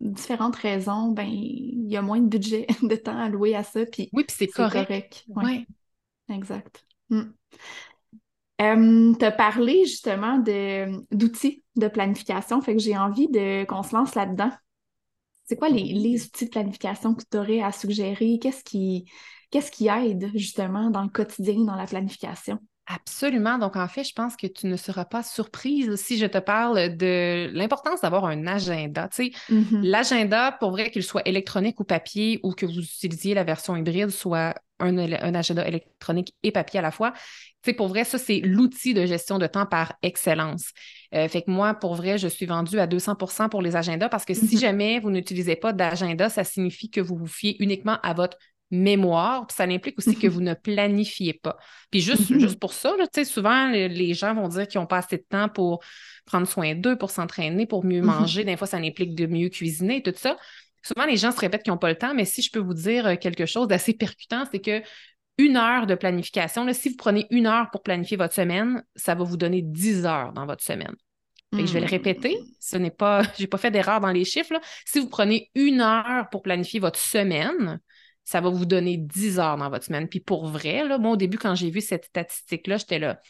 différentes 0.00 0.56
raisons, 0.56 1.12
ben 1.12 1.28
il 1.28 1.90
y 1.90 1.96
a 1.96 2.02
moins 2.02 2.20
de 2.20 2.28
budget 2.28 2.66
de 2.82 2.96
temps 2.96 3.18
alloué 3.18 3.54
à 3.54 3.62
ça. 3.62 3.84
Puis 3.86 4.08
oui, 4.12 4.24
puis 4.24 4.36
c'est 4.38 4.46
correct. 4.48 5.24
Oui, 5.28 5.66
Exact. 6.28 6.86
Hmm. 7.08 7.32
tu 8.58 9.24
as 9.24 9.32
parlé 9.32 9.84
justement 9.84 10.38
d'outils 10.38 11.64
de, 11.76 11.88
planification, 11.88 12.60
fait 12.60 12.76
que 12.76 12.82
j'ai 12.82 12.96
envie 12.96 13.28
de 13.28 13.64
qu'on 13.64 13.82
se 13.82 13.94
lance 13.94 14.14
là-dedans. 14.14 14.52
C'est 15.44 15.56
quoi 15.56 15.68
les, 15.68 15.92
les, 15.92 16.24
outils 16.24 16.44
de 16.44 16.50
planification 16.50 17.14
que 17.14 17.24
tu 17.28 17.36
aurais 17.36 17.60
à 17.60 17.72
suggérer? 17.72 18.38
Qu'est-ce 18.40 18.62
qui, 18.62 19.10
qu'est-ce 19.50 19.72
qui 19.72 19.88
aide 19.88 20.30
justement 20.34 20.90
dans 20.90 21.02
le 21.02 21.08
quotidien, 21.08 21.64
dans 21.64 21.74
la 21.74 21.86
planification? 21.86 22.60
Absolument. 22.86 23.58
Donc, 23.58 23.76
en 23.76 23.86
fait, 23.86 24.02
je 24.02 24.12
pense 24.12 24.36
que 24.36 24.48
tu 24.48 24.66
ne 24.66 24.76
seras 24.76 25.04
pas 25.04 25.22
surprise 25.22 25.94
si 25.94 26.18
je 26.18 26.26
te 26.26 26.38
parle 26.38 26.96
de 26.96 27.48
l'importance 27.52 28.00
d'avoir 28.00 28.24
un 28.24 28.46
agenda. 28.48 29.08
Tu 29.08 29.30
sais, 29.30 29.32
mm-hmm. 29.52 29.82
l'agenda, 29.82 30.52
pour 30.58 30.72
vrai 30.72 30.90
qu'il 30.90 31.04
soit 31.04 31.26
électronique 31.26 31.78
ou 31.78 31.84
papier 31.84 32.40
ou 32.42 32.52
que 32.52 32.66
vous 32.66 32.80
utilisiez 32.80 33.34
la 33.34 33.44
version 33.44 33.76
hybride, 33.76 34.10
soit 34.10 34.54
un, 34.80 34.98
agenda 35.34 35.66
électronique 35.68 36.34
et 36.42 36.50
papier 36.50 36.80
à 36.80 36.82
la 36.82 36.90
fois, 36.90 37.12
tu 37.62 37.70
sais, 37.70 37.74
pour 37.74 37.88
vrai, 37.88 38.04
ça, 38.04 38.16
c'est 38.16 38.40
l'outil 38.40 38.94
de 38.94 39.04
gestion 39.04 39.38
de 39.38 39.46
temps 39.46 39.66
par 39.66 39.92
excellence. 40.02 40.70
Euh, 41.14 41.28
fait 41.28 41.42
que 41.42 41.50
moi, 41.50 41.74
pour 41.74 41.94
vrai, 41.94 42.16
je 42.16 42.26
suis 42.26 42.46
vendue 42.46 42.80
à 42.80 42.86
200 42.86 43.16
pour 43.50 43.60
les 43.60 43.76
agendas 43.76 44.08
parce 44.08 44.24
que 44.24 44.32
si 44.32 44.56
mm-hmm. 44.56 44.60
jamais 44.60 44.98
vous 44.98 45.10
n'utilisez 45.10 45.56
pas 45.56 45.72
d'agenda, 45.72 46.28
ça 46.28 46.42
signifie 46.42 46.90
que 46.90 47.00
vous 47.00 47.16
vous 47.16 47.26
fiez 47.26 47.62
uniquement 47.62 47.98
à 48.02 48.14
votre 48.14 48.38
mémoire, 48.70 49.46
puis 49.46 49.56
ça 49.56 49.64
implique 49.64 49.98
aussi 49.98 50.16
que 50.16 50.28
vous 50.28 50.40
ne 50.40 50.54
planifiez 50.54 51.34
pas. 51.34 51.56
Puis 51.90 52.00
juste, 52.00 52.30
mhm. 52.30 52.40
juste 52.40 52.60
pour 52.60 52.72
ça, 52.72 52.94
là, 52.96 53.24
souvent, 53.24 53.68
les, 53.68 54.14
gens 54.14 54.34
vont 54.34 54.48
dire 54.48 54.68
qu'ils 54.68 54.80
n'ont 54.80 54.86
pas 54.86 54.98
assez 54.98 55.16
de 55.16 55.24
temps 55.28 55.48
pour 55.48 55.82
prendre 56.24 56.46
soin 56.46 56.74
d'eux, 56.74 56.96
pour 56.96 57.10
s'entraîner, 57.10 57.66
pour 57.66 57.84
mieux 57.84 58.00
mhm. 58.00 58.06
manger. 58.06 58.44
Des 58.44 58.56
fois, 58.56 58.66
ça 58.66 58.76
implique 58.76 59.14
de 59.14 59.26
mieux 59.26 59.48
cuisiner, 59.48 60.02
tout 60.02 60.12
ça. 60.16 60.36
Souvent, 60.82 61.04
les 61.04 61.16
gens 61.16 61.32
se 61.32 61.40
répètent 61.40 61.62
qu'ils 61.62 61.72
n'ont 61.72 61.78
pas 61.78 61.90
le 61.90 61.98
temps, 61.98 62.14
mais 62.14 62.24
si 62.24 62.42
je 62.42 62.50
peux 62.50 62.60
vous 62.60 62.74
dire 62.74 63.06
euh, 63.06 63.16
quelque 63.16 63.44
chose 63.44 63.68
d'assez 63.68 63.92
percutant, 63.92 64.44
c'est 64.50 64.60
que 64.60 64.82
une 65.36 65.56
heure 65.56 65.86
de 65.86 65.94
planification, 65.94 66.64
là, 66.64 66.74
si 66.74 66.90
vous 66.90 66.96
prenez 66.96 67.26
une 67.30 67.46
heure 67.46 67.70
pour 67.70 67.82
planifier 67.82 68.16
votre 68.16 68.34
semaine, 68.34 68.82
ça 68.94 69.14
va 69.14 69.24
vous 69.24 69.36
donner 69.36 69.62
10 69.62 70.04
heures 70.04 70.32
dans 70.32 70.46
votre 70.46 70.62
semaine. 70.62 70.94
je 71.52 71.64
vais 71.64 71.80
le 71.80 71.86
répéter, 71.86 72.36
ce 72.60 72.76
n'est 72.76 72.90
pas, 72.90 73.22
j'ai 73.38 73.46
pas 73.46 73.58
fait 73.58 73.70
d'erreur 73.70 74.00
dans 74.00 74.12
les 74.12 74.24
chiffres. 74.24 74.60
Si 74.84 75.00
vous 75.00 75.08
prenez 75.08 75.50
une 75.54 75.80
heure 75.80 76.28
pour 76.30 76.42
planifier 76.42 76.78
votre 76.78 77.00
semaine, 77.00 77.80
ça 78.24 78.40
va 78.40 78.50
vous 78.50 78.66
donner 78.66 78.96
10 78.96 79.38
heures 79.38 79.56
dans 79.56 79.70
votre 79.70 79.84
semaine. 79.84 80.08
Puis 80.08 80.20
pour 80.20 80.46
vrai, 80.46 80.86
là, 80.86 80.98
moi, 80.98 81.12
au 81.12 81.16
début, 81.16 81.38
quand 81.38 81.54
j'ai 81.54 81.70
vu 81.70 81.80
cette 81.80 82.06
statistique-là, 82.06 82.76
j'étais 82.76 82.98
là. 82.98 83.20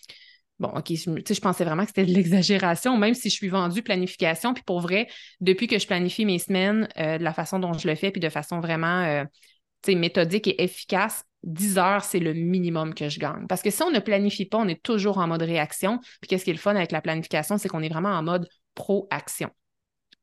Bon, 0.59 0.69
OK, 0.69 0.89
je, 0.91 1.35
je 1.35 1.41
pensais 1.41 1.65
vraiment 1.65 1.85
que 1.85 1.89
c'était 1.89 2.05
de 2.05 2.13
l'exagération, 2.13 2.99
même 2.99 3.15
si 3.15 3.31
je 3.31 3.35
suis 3.35 3.49
vendue 3.49 3.83
planification. 3.83 4.53
Puis 4.53 4.63
pour 4.63 4.81
vrai, 4.81 5.09
depuis 5.41 5.67
que 5.67 5.79
je 5.79 5.87
planifie 5.87 6.27
mes 6.27 6.39
semaines 6.39 6.87
euh, 6.99 7.17
de 7.17 7.25
la 7.25 7.33
façon 7.33 7.59
dont 7.59 7.73
je 7.73 7.89
le 7.89 7.95
fais, 7.95 8.11
puis 8.11 8.21
de 8.21 8.29
façon 8.29 8.61
vraiment 8.61 9.03
euh, 9.05 9.25
méthodique 9.89 10.49
et 10.49 10.63
efficace, 10.63 11.25
10 11.45 11.79
heures, 11.79 12.05
c'est 12.05 12.19
le 12.19 12.35
minimum 12.35 12.93
que 12.93 13.09
je 13.09 13.19
gagne. 13.19 13.47
Parce 13.49 13.63
que 13.63 13.71
si 13.71 13.83
on 13.83 13.91
ne 13.91 14.01
planifie 14.01 14.45
pas, 14.45 14.59
on 14.59 14.69
est 14.69 14.83
toujours 14.83 15.19
en 15.19 15.27
mode 15.27 15.43
réaction. 15.43 15.99
Puis 16.21 16.29
qu'est-ce 16.29 16.45
qui 16.45 16.51
est 16.51 16.55
le 16.55 16.59
fun 16.59 16.77
avec 16.77 16.93
la 16.93 17.01
planification, 17.01 17.57
c'est 17.57 17.69
qu'on 17.69 17.83
est 17.83 17.89
vraiment 17.89 18.11
en 18.11 18.23
mode 18.23 18.47
pro-action. 18.75 19.51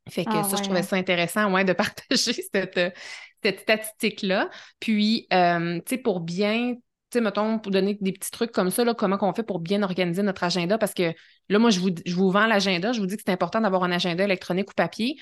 Fait 0.09 0.23
que 0.23 0.31
ah 0.33 0.43
ça, 0.43 0.55
je 0.55 0.63
trouvais 0.63 0.79
hein. 0.79 0.83
ça 0.83 0.95
intéressant 0.95 1.51
ouais, 1.51 1.65
de 1.65 1.73
partager 1.73 2.33
cette, 2.53 2.93
cette 3.43 3.61
statistique-là. 3.61 4.49
Puis, 4.79 5.27
euh, 5.33 5.77
tu 5.79 5.95
sais, 5.95 5.97
pour 5.97 6.19
bien, 6.19 6.75
tu 6.75 6.81
sais, 7.13 7.21
mettons, 7.21 7.59
pour 7.59 7.71
donner 7.71 7.97
des 8.01 8.11
petits 8.11 8.31
trucs 8.31 8.51
comme 8.51 8.69
ça, 8.69 8.83
là, 8.83 8.93
comment 8.93 9.17
on 9.21 9.33
fait 9.33 9.43
pour 9.43 9.59
bien 9.59 9.83
organiser 9.83 10.23
notre 10.23 10.43
agenda, 10.43 10.77
parce 10.77 10.93
que 10.93 11.13
là, 11.49 11.59
moi, 11.59 11.69
je 11.69 11.79
vous, 11.79 11.89
je 12.05 12.15
vous 12.15 12.31
vends 12.31 12.47
l'agenda, 12.47 12.91
je 12.91 12.99
vous 12.99 13.05
dis 13.05 13.15
que 13.15 13.23
c'est 13.25 13.31
important 13.31 13.61
d'avoir 13.61 13.83
un 13.83 13.91
agenda 13.91 14.23
électronique 14.23 14.69
ou 14.69 14.73
papier, 14.75 15.15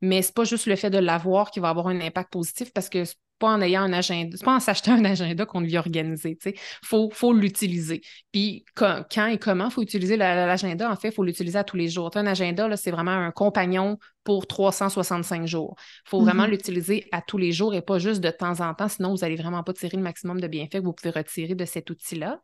mais 0.00 0.22
c'est 0.22 0.34
pas 0.34 0.44
juste 0.44 0.66
le 0.66 0.76
fait 0.76 0.90
de 0.90 0.98
l'avoir 0.98 1.50
qui 1.50 1.60
va 1.60 1.68
avoir 1.68 1.88
un 1.88 2.00
impact 2.00 2.32
positif, 2.32 2.72
parce 2.72 2.88
que 2.88 3.04
pas 3.42 3.48
en 3.48 3.60
ayant 3.60 3.82
un 3.82 3.92
agenda, 3.92 4.36
c'est 4.36 4.44
pas 4.44 4.54
en 4.54 4.60
s'achetant 4.60 4.92
un 4.92 5.04
agenda 5.04 5.44
qu'on 5.44 5.64
organiser, 5.74 6.36
tu 6.36 6.50
sais. 6.50 6.54
Faut, 6.84 7.10
faut 7.12 7.32
l'utiliser. 7.32 8.02
Puis 8.30 8.64
quand, 8.76 9.04
et 9.26 9.38
comment 9.38 9.68
faut 9.68 9.82
utiliser 9.82 10.16
l'agenda, 10.16 10.88
en 10.88 10.94
fait, 10.94 11.08
il 11.08 11.14
faut 11.14 11.24
l'utiliser 11.24 11.58
à 11.58 11.64
tous 11.64 11.76
les 11.76 11.88
jours. 11.88 12.12
un 12.14 12.26
agenda, 12.26 12.68
là, 12.68 12.76
c'est 12.76 12.92
vraiment 12.92 13.10
un 13.10 13.32
compagnon 13.32 13.98
pour 14.22 14.46
365 14.46 15.46
jours. 15.48 15.74
Il 16.06 16.10
faut 16.10 16.20
vraiment 16.20 16.44
mm-hmm. 16.44 16.50
l'utiliser 16.50 17.08
à 17.10 17.20
tous 17.20 17.36
les 17.36 17.50
jours 17.50 17.74
et 17.74 17.82
pas 17.82 17.98
juste 17.98 18.20
de 18.20 18.30
temps 18.30 18.60
en 18.60 18.74
temps, 18.74 18.88
sinon 18.88 19.10
vous 19.10 19.22
n'allez 19.22 19.34
vraiment 19.34 19.64
pas 19.64 19.72
tirer 19.72 19.96
le 19.96 20.04
maximum 20.04 20.40
de 20.40 20.46
bienfaits 20.46 20.78
que 20.78 20.84
vous 20.84 20.92
pouvez 20.92 21.10
retirer 21.10 21.56
de 21.56 21.64
cet 21.64 21.90
outil-là. 21.90 22.40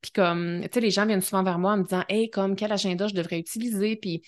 Puis 0.00 0.12
comme, 0.12 0.62
tu 0.62 0.68
sais, 0.72 0.80
les 0.80 0.90
gens 0.90 1.04
viennent 1.04 1.20
souvent 1.20 1.42
vers 1.42 1.58
moi 1.58 1.72
en 1.72 1.76
me 1.76 1.82
disant, 1.82 2.04
hey, 2.08 2.30
comme 2.30 2.56
quel 2.56 2.72
agenda 2.72 3.06
je 3.06 3.14
devrais 3.14 3.38
utiliser? 3.38 3.96
Puis 3.96 4.22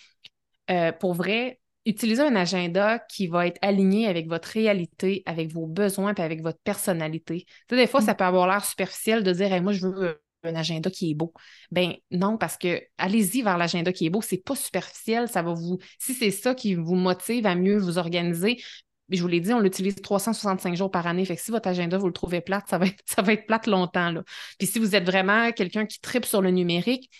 euh, 0.71 0.93
pour 0.93 1.15
vrai, 1.15 1.61
utilisez 1.87 2.23
un 2.23 2.37
agenda 2.37 2.99
qui 2.99 3.27
va 3.27 3.47
être 3.47 3.59
aligné 3.63 4.07
avec 4.07 4.29
votre 4.29 4.49
réalité, 4.49 5.23
avec 5.27 5.53
vos 5.53 5.67
besoins 5.67 6.15
et 6.15 6.21
avec 6.21 6.43
votre 6.43 6.59
personnalité. 6.63 7.45
Tu 7.47 7.55
sais, 7.71 7.77
des 7.77 7.87
fois, 7.87 8.01
ça 8.01 8.13
mm. 8.13 8.17
peut 8.17 8.25
avoir 8.25 8.47
l'air 8.47 8.65
superficiel 8.65 9.23
de 9.23 9.33
dire 9.33 9.63
moi, 9.63 9.73
je 9.73 9.87
veux 9.87 10.21
un 10.43 10.55
agenda 10.55 10.91
qui 10.91 11.11
est 11.11 11.15
beau. 11.15 11.33
Ben 11.71 11.95
non, 12.11 12.39
parce 12.39 12.57
que 12.57 12.83
allez-y 12.99 13.43
vers 13.43 13.59
l'agenda 13.59 13.93
qui 13.93 14.07
est 14.07 14.11
beau, 14.11 14.23
c'est 14.23 14.43
pas 14.43 14.57
superficiel, 14.57 15.29
ça 15.29 15.43
va 15.43 15.53
vous 15.53 15.79
si 15.99 16.15
c'est 16.15 16.31
ça 16.31 16.55
qui 16.55 16.75
vous 16.75 16.95
motive 16.95 17.47
à 17.47 17.55
mieux 17.55 17.77
vous 17.77 17.99
organiser, 17.99 18.59
je 19.17 19.23
vous 19.23 19.29
l'ai 19.29 19.41
dit, 19.41 19.53
on 19.53 19.61
l'utilise 19.61 19.97
365 19.97 20.77
jours 20.77 20.91
par 20.91 21.07
année. 21.07 21.25
Fait 21.25 21.37
que 21.37 21.43
si 21.43 21.51
votre 21.51 21.69
agenda, 21.69 21.99
vous 21.99 22.07
le 22.07 22.13
trouvez 22.13 22.41
plate, 22.41 22.69
ça 22.69 22.79
va 22.79 22.87
être, 22.87 23.03
ça 23.07 23.23
va 23.23 23.33
être 23.33 23.47
plate 23.47 23.67
longtemps. 23.67 24.11
Là. 24.11 24.23
Puis 24.59 24.67
si 24.67 24.79
vous 24.79 24.95
êtes 24.95 25.05
vraiment 25.05 25.51
quelqu'un 25.53 25.87
qui 25.87 26.01
tripe 26.01 26.25
sur 26.25 26.43
le 26.43 26.51
numérique, 26.51 27.11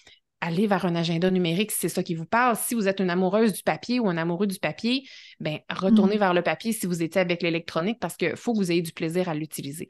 allez 0.41 0.67
vers 0.67 0.85
un 0.85 0.95
agenda 0.95 1.31
numérique 1.31 1.71
si 1.71 1.79
c'est 1.81 1.89
ça 1.89 2.03
qui 2.03 2.15
vous 2.15 2.25
parle. 2.25 2.57
Si 2.57 2.75
vous 2.75 2.89
êtes 2.89 3.01
une 3.01 3.11
amoureuse 3.11 3.53
du 3.53 3.63
papier 3.63 4.01
ou 4.01 4.09
un 4.09 4.17
amoureux 4.17 4.47
du 4.47 4.59
papier, 4.59 5.05
ben 5.39 5.59
retournez 5.69 6.17
mm. 6.17 6.21
vers 6.21 6.35
le 6.35 6.43
papier 6.43 6.73
si 6.73 6.87
vous 6.87 7.03
étiez 7.03 7.21
avec 7.21 7.43
l'électronique 7.43 7.99
parce 8.01 8.17
qu'il 8.17 8.37
faut 8.37 8.53
que 8.53 8.59
vous 8.59 8.73
ayez 8.73 8.83
du 8.83 8.93
plaisir 8.93 9.29
à 9.29 9.35
l'utiliser. 9.35 9.89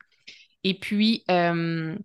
Et 0.64 0.78
puis, 0.78 1.24
euh, 1.30 1.96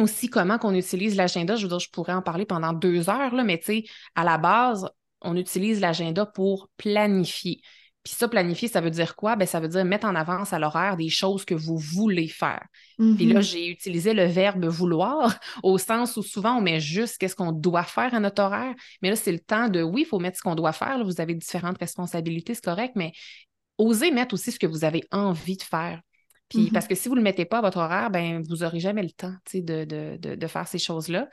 aussi, 0.00 0.28
comment 0.28 0.58
qu'on 0.58 0.74
utilise 0.74 1.16
l'agenda, 1.16 1.56
je 1.56 1.62
veux 1.62 1.68
dire, 1.68 1.78
je 1.78 1.90
pourrais 1.90 2.12
en 2.12 2.22
parler 2.22 2.46
pendant 2.46 2.72
deux 2.72 3.08
heures, 3.08 3.34
là, 3.34 3.44
mais 3.44 3.58
tu 3.58 3.64
sais, 3.64 3.84
à 4.14 4.24
la 4.24 4.38
base, 4.38 4.88
on 5.20 5.36
utilise 5.36 5.80
l'agenda 5.80 6.26
pour 6.26 6.68
planifier. 6.76 7.60
Puis 8.04 8.14
ça, 8.14 8.28
planifier, 8.28 8.66
ça 8.66 8.80
veut 8.80 8.90
dire 8.90 9.14
quoi? 9.14 9.36
Ben, 9.36 9.46
ça 9.46 9.60
veut 9.60 9.68
dire 9.68 9.84
mettre 9.84 10.06
en 10.06 10.14
avance 10.14 10.52
à 10.52 10.58
l'horaire 10.58 10.96
des 10.96 11.08
choses 11.08 11.44
que 11.44 11.54
vous 11.54 11.76
voulez 11.76 12.26
faire. 12.26 12.66
Puis 12.96 13.26
là, 13.26 13.40
mm-hmm. 13.40 13.42
j'ai 13.42 13.68
utilisé 13.68 14.12
le 14.12 14.24
verbe 14.24 14.64
vouloir 14.64 15.38
au 15.62 15.78
sens 15.78 16.16
où 16.16 16.22
souvent 16.22 16.56
on 16.56 16.60
met 16.60 16.80
juste 16.80 17.18
qu'est-ce 17.18 17.36
qu'on 17.36 17.52
doit 17.52 17.84
faire 17.84 18.14
à 18.14 18.20
notre 18.20 18.42
horaire. 18.42 18.74
Mais 19.02 19.10
là, 19.10 19.16
c'est 19.16 19.32
le 19.32 19.38
temps 19.38 19.68
de 19.68 19.82
oui, 19.82 20.02
il 20.02 20.06
faut 20.06 20.18
mettre 20.18 20.36
ce 20.36 20.42
qu'on 20.42 20.54
doit 20.54 20.72
faire. 20.72 21.04
vous 21.04 21.20
avez 21.20 21.34
différentes 21.34 21.78
responsabilités, 21.78 22.54
c'est 22.54 22.64
correct, 22.64 22.94
mais 22.96 23.12
osez 23.78 24.10
mettre 24.10 24.34
aussi 24.34 24.52
ce 24.52 24.58
que 24.58 24.66
vous 24.66 24.84
avez 24.84 25.04
envie 25.12 25.56
de 25.56 25.62
faire. 25.62 26.00
Puis 26.52 26.66
mm-hmm. 26.66 26.72
parce 26.72 26.86
que 26.86 26.94
si 26.94 27.08
vous 27.08 27.14
ne 27.14 27.20
le 27.20 27.24
mettez 27.24 27.46
pas 27.46 27.58
à 27.58 27.60
votre 27.62 27.78
horaire, 27.78 28.10
ben 28.10 28.42
vous 28.42 28.56
n'aurez 28.56 28.78
jamais 28.78 29.02
le 29.02 29.10
temps 29.10 29.32
de, 29.54 29.84
de, 29.84 30.18
de, 30.18 30.34
de, 30.34 30.46
faire 30.46 30.68
ces 30.68 30.78
choses-là. 30.78 31.28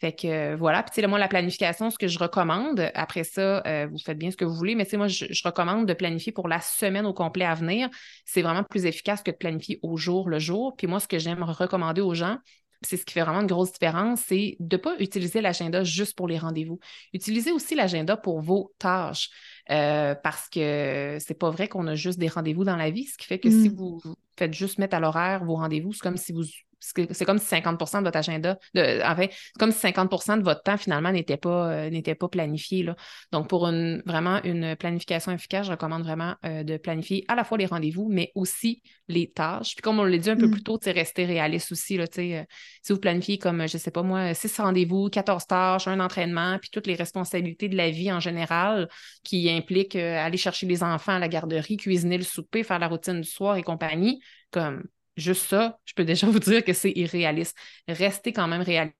Fait 0.00 0.12
que 0.12 0.26
euh, 0.26 0.56
voilà. 0.56 0.82
Puis, 0.82 0.94
tu 0.94 1.00
sais, 1.00 1.06
moi, 1.06 1.18
la 1.18 1.28
planification, 1.28 1.90
ce 1.90 1.98
que 1.98 2.08
je 2.08 2.18
recommande, 2.18 2.90
après 2.94 3.24
ça, 3.24 3.62
euh, 3.66 3.86
vous 3.90 3.98
faites 3.98 4.18
bien 4.18 4.30
ce 4.30 4.36
que 4.36 4.46
vous 4.46 4.54
voulez, 4.54 4.74
mais 4.74 4.84
tu 4.84 4.92
sais, 4.92 4.96
moi, 4.96 5.08
je, 5.08 5.26
recommande 5.44 5.86
de 5.86 5.92
planifier 5.92 6.32
pour 6.32 6.48
la 6.48 6.60
semaine 6.60 7.04
au 7.04 7.12
complet 7.12 7.44
à 7.44 7.54
venir. 7.54 7.90
C'est 8.24 8.42
vraiment 8.42 8.64
plus 8.64 8.86
efficace 8.86 9.22
que 9.22 9.30
de 9.30 9.36
planifier 9.36 9.78
au 9.82 9.96
jour 9.98 10.30
le 10.30 10.38
jour. 10.38 10.74
Puis 10.76 10.86
moi, 10.86 11.00
ce 11.00 11.06
que 11.06 11.18
j'aime 11.18 11.42
recommander 11.42 12.00
aux 12.00 12.14
gens, 12.14 12.38
c'est 12.84 12.96
ce 12.96 13.04
qui 13.04 13.12
fait 13.12 13.22
vraiment 13.22 13.42
une 13.42 13.46
grosse 13.46 13.72
différence, 13.72 14.22
c'est 14.26 14.56
de 14.58 14.76
ne 14.76 14.82
pas 14.82 14.96
utiliser 14.98 15.40
l'agenda 15.40 15.84
juste 15.84 16.16
pour 16.16 16.28
les 16.28 16.38
rendez-vous. 16.38 16.80
Utilisez 17.12 17.52
aussi 17.52 17.74
l'agenda 17.74 18.16
pour 18.16 18.40
vos 18.40 18.72
tâches. 18.78 19.30
Euh, 19.70 20.16
parce 20.16 20.48
que 20.48 21.18
c'est 21.20 21.38
pas 21.38 21.50
vrai 21.50 21.68
qu'on 21.68 21.86
a 21.86 21.94
juste 21.94 22.18
des 22.18 22.26
rendez-vous 22.26 22.64
dans 22.64 22.76
la 22.76 22.90
vie, 22.90 23.04
ce 23.04 23.16
qui 23.16 23.26
fait 23.26 23.38
que 23.38 23.50
si 23.50 23.70
mm. 23.70 23.74
vous 23.76 24.00
faites 24.36 24.54
juste 24.54 24.78
mettre 24.78 24.96
à 24.96 25.00
l'horaire 25.00 25.44
vos 25.44 25.56
rendez-vous, 25.56 25.92
c'est 25.92 26.00
comme 26.00 26.16
si 26.16 26.32
vous 26.32 26.44
c'est 26.82 27.24
comme 27.24 27.38
si 27.38 27.46
50% 27.46 28.00
de 28.00 28.04
votre 28.04 28.18
agenda, 28.18 28.58
de, 28.74 29.02
en 29.04 29.16
fait, 29.16 29.30
c'est 29.32 29.58
comme 29.58 29.70
si 29.70 29.86
50% 29.86 30.38
de 30.38 30.42
votre 30.42 30.62
temps 30.62 30.76
finalement 30.76 31.12
n'était 31.12 31.36
pas, 31.36 31.70
euh, 31.70 31.90
n'était 31.90 32.16
pas 32.16 32.28
planifié. 32.28 32.82
Là. 32.82 32.96
Donc, 33.30 33.48
pour 33.48 33.66
une, 33.66 34.02
vraiment 34.04 34.42
une 34.42 34.74
planification 34.76 35.32
efficace, 35.32 35.66
je 35.66 35.70
recommande 35.70 36.02
vraiment 36.02 36.34
euh, 36.44 36.64
de 36.64 36.76
planifier 36.76 37.24
à 37.28 37.36
la 37.36 37.44
fois 37.44 37.56
les 37.56 37.66
rendez-vous, 37.66 38.08
mais 38.10 38.32
aussi 38.34 38.82
les 39.08 39.30
tâches. 39.30 39.74
Puis 39.76 39.82
comme 39.82 40.00
on 40.00 40.04
l'a 40.04 40.18
dit 40.18 40.30
un 40.30 40.36
peu 40.36 40.46
mm. 40.46 40.50
plus 40.50 40.62
tôt, 40.62 40.78
rester 40.84 41.24
réaliste 41.24 41.70
aussi. 41.70 41.96
Là, 41.96 42.04
euh, 42.18 42.44
si 42.82 42.92
vous 42.92 42.98
planifiez 42.98 43.38
comme, 43.38 43.66
je 43.68 43.78
sais 43.78 43.90
pas 43.92 44.02
moi, 44.02 44.34
6 44.34 44.58
rendez-vous, 44.58 45.08
14 45.08 45.46
tâches, 45.46 45.86
un 45.86 46.00
entraînement, 46.00 46.58
puis 46.58 46.70
toutes 46.70 46.88
les 46.88 46.96
responsabilités 46.96 47.68
de 47.68 47.76
la 47.76 47.90
vie 47.90 48.12
en 48.12 48.20
général 48.20 48.88
qui 49.22 49.48
impliquent 49.50 49.96
aller 49.96 50.36
chercher 50.36 50.66
les 50.66 50.82
enfants 50.82 51.12
à 51.12 51.18
la 51.18 51.28
garderie, 51.28 51.76
cuisiner 51.76 52.18
le 52.18 52.24
souper, 52.24 52.64
faire 52.64 52.80
la 52.80 52.88
routine 52.88 53.20
du 53.20 53.28
soir 53.28 53.56
et 53.56 53.62
compagnie, 53.62 54.20
comme 54.50 54.82
Juste 55.16 55.48
ça, 55.48 55.78
je 55.84 55.94
peux 55.94 56.04
déjà 56.04 56.26
vous 56.28 56.38
dire 56.38 56.64
que 56.64 56.72
c'est 56.72 56.92
irréaliste. 56.92 57.56
Restez 57.88 58.32
quand 58.32 58.48
même 58.48 58.62
réaliste 58.62 58.94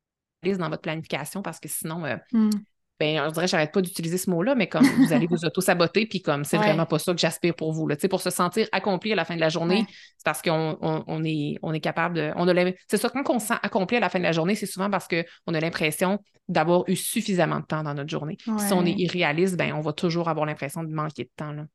dans 0.59 0.69
votre 0.69 0.83
planification 0.83 1.43
parce 1.43 1.61
que 1.61 1.69
sinon, 1.69 2.05
euh, 2.05 2.17
hmm. 2.33 2.51
ben, 2.99 3.29
je 3.29 3.33
dirais, 3.33 3.47
j'arrête 3.47 3.73
pas 3.73 3.81
d'utiliser 3.81 4.19
ce 4.19 4.29
mot-là, 4.29 4.55
mais 4.55 4.69
comme 4.69 4.85
vous 4.85 5.13
allez 5.13 5.27
vous 5.27 5.45
auto-saboter, 5.45 6.07
puis 6.07 6.21
comme 6.21 6.45
c'est 6.45 6.57
vraiment 6.57 6.87
pas 6.87 6.99
ça 6.99 7.13
que 7.13 7.21
j'aspire 7.21 7.55
pour 7.55 7.73
vous. 7.73 7.87
Là. 7.87 7.97
Pour 8.11 8.21
se 8.21 8.31
sentir 8.31 8.69
accompli 8.73 9.13
à 9.13 9.17
la 9.17 9.25
fin 9.25 9.37
de 9.37 9.41
la 9.41 9.49
journée, 9.49 9.87
c'est 9.89 10.25
parce 10.25 10.43
qu'on 10.43 10.77
on, 10.81 11.25
est, 11.25 11.59
on 11.63 11.73
est 11.73 11.81
capable 11.81 12.17
de. 12.17 12.33
On 12.37 12.47
c'est 12.89 12.99
ça, 12.99 13.09
quand 13.09 13.29
on 13.31 13.39
se 13.39 13.49
sent 13.49 13.59
accompli 13.63 13.97
à 13.97 14.01
la 14.01 14.09
fin 14.09 14.19
de 14.19 14.25
la 14.25 14.33
journée, 14.33 14.55
c'est 14.55 14.67
souvent 14.67 14.91
parce 14.91 15.09
qu'on 15.09 15.55
a 15.55 15.61
l'impression 15.61 16.19
d'avoir 16.49 16.85
eu 16.89 16.97
suffisamment 16.97 17.61
de 17.61 17.67
temps 17.67 17.83
dans 17.83 17.95
notre 17.95 18.11
journée. 18.11 18.37
Si 18.59 18.73
on 18.73 18.85
est 18.85 18.95
irréaliste, 18.99 19.57
ben, 19.57 19.73
on 19.75 19.81
va 19.81 19.93
toujours 19.93 20.29
avoir 20.29 20.45
l'impression 20.45 20.83
de 20.83 20.93
manquer 20.93 21.25
de 21.25 21.31
temps. 21.37 21.53
Là. 21.53 21.67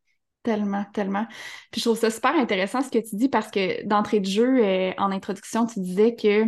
Tellement, 0.47 0.85
tellement. 0.93 1.27
Puis 1.71 1.81
je 1.81 1.89
trouve 1.89 1.99
ça 1.99 2.09
super 2.09 2.33
intéressant 2.33 2.81
ce 2.81 2.89
que 2.89 2.99
tu 2.99 3.17
dis 3.17 3.27
parce 3.27 3.51
que 3.51 3.85
d'entrée 3.85 4.21
de 4.21 4.29
jeu, 4.29 4.63
euh, 4.63 4.93
en 4.97 5.11
introduction, 5.11 5.65
tu 5.65 5.81
disais 5.81 6.15
que 6.15 6.45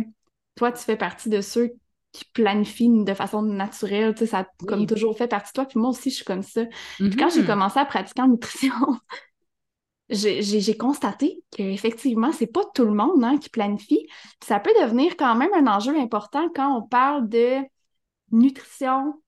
toi, 0.54 0.72
tu 0.72 0.82
fais 0.82 0.96
partie 0.96 1.28
de 1.28 1.42
ceux 1.42 1.74
qui 2.12 2.24
planifient 2.32 3.04
de 3.04 3.12
façon 3.12 3.42
naturelle. 3.42 4.14
Tu 4.14 4.20
sais, 4.20 4.26
ça 4.26 4.38
a 4.38 4.46
comme 4.66 4.86
toujours 4.86 5.18
fait 5.18 5.28
partie 5.28 5.50
de 5.50 5.52
toi. 5.52 5.66
Puis 5.66 5.78
moi 5.78 5.90
aussi, 5.90 6.08
je 6.08 6.14
suis 6.14 6.24
comme 6.24 6.42
ça. 6.42 6.64
Puis 6.96 7.14
quand 7.14 7.28
j'ai 7.28 7.42
mm-hmm. 7.42 7.46
commencé 7.46 7.78
à 7.78 7.84
pratiquer 7.84 8.22
en 8.22 8.28
nutrition, 8.28 8.72
j'ai 10.08 10.76
constaté 10.78 11.44
qu'effectivement, 11.50 12.32
c'est 12.32 12.46
pas 12.46 12.64
tout 12.74 12.86
le 12.86 12.94
monde 12.94 13.22
hein, 13.22 13.36
qui 13.36 13.50
planifie. 13.50 14.06
ça 14.42 14.60
peut 14.60 14.72
devenir 14.80 15.14
quand 15.18 15.34
même 15.34 15.52
un 15.52 15.66
enjeu 15.66 15.94
important 16.00 16.48
quand 16.54 16.74
on 16.74 16.88
parle 16.88 17.28
de 17.28 17.58
nutrition 18.32 19.20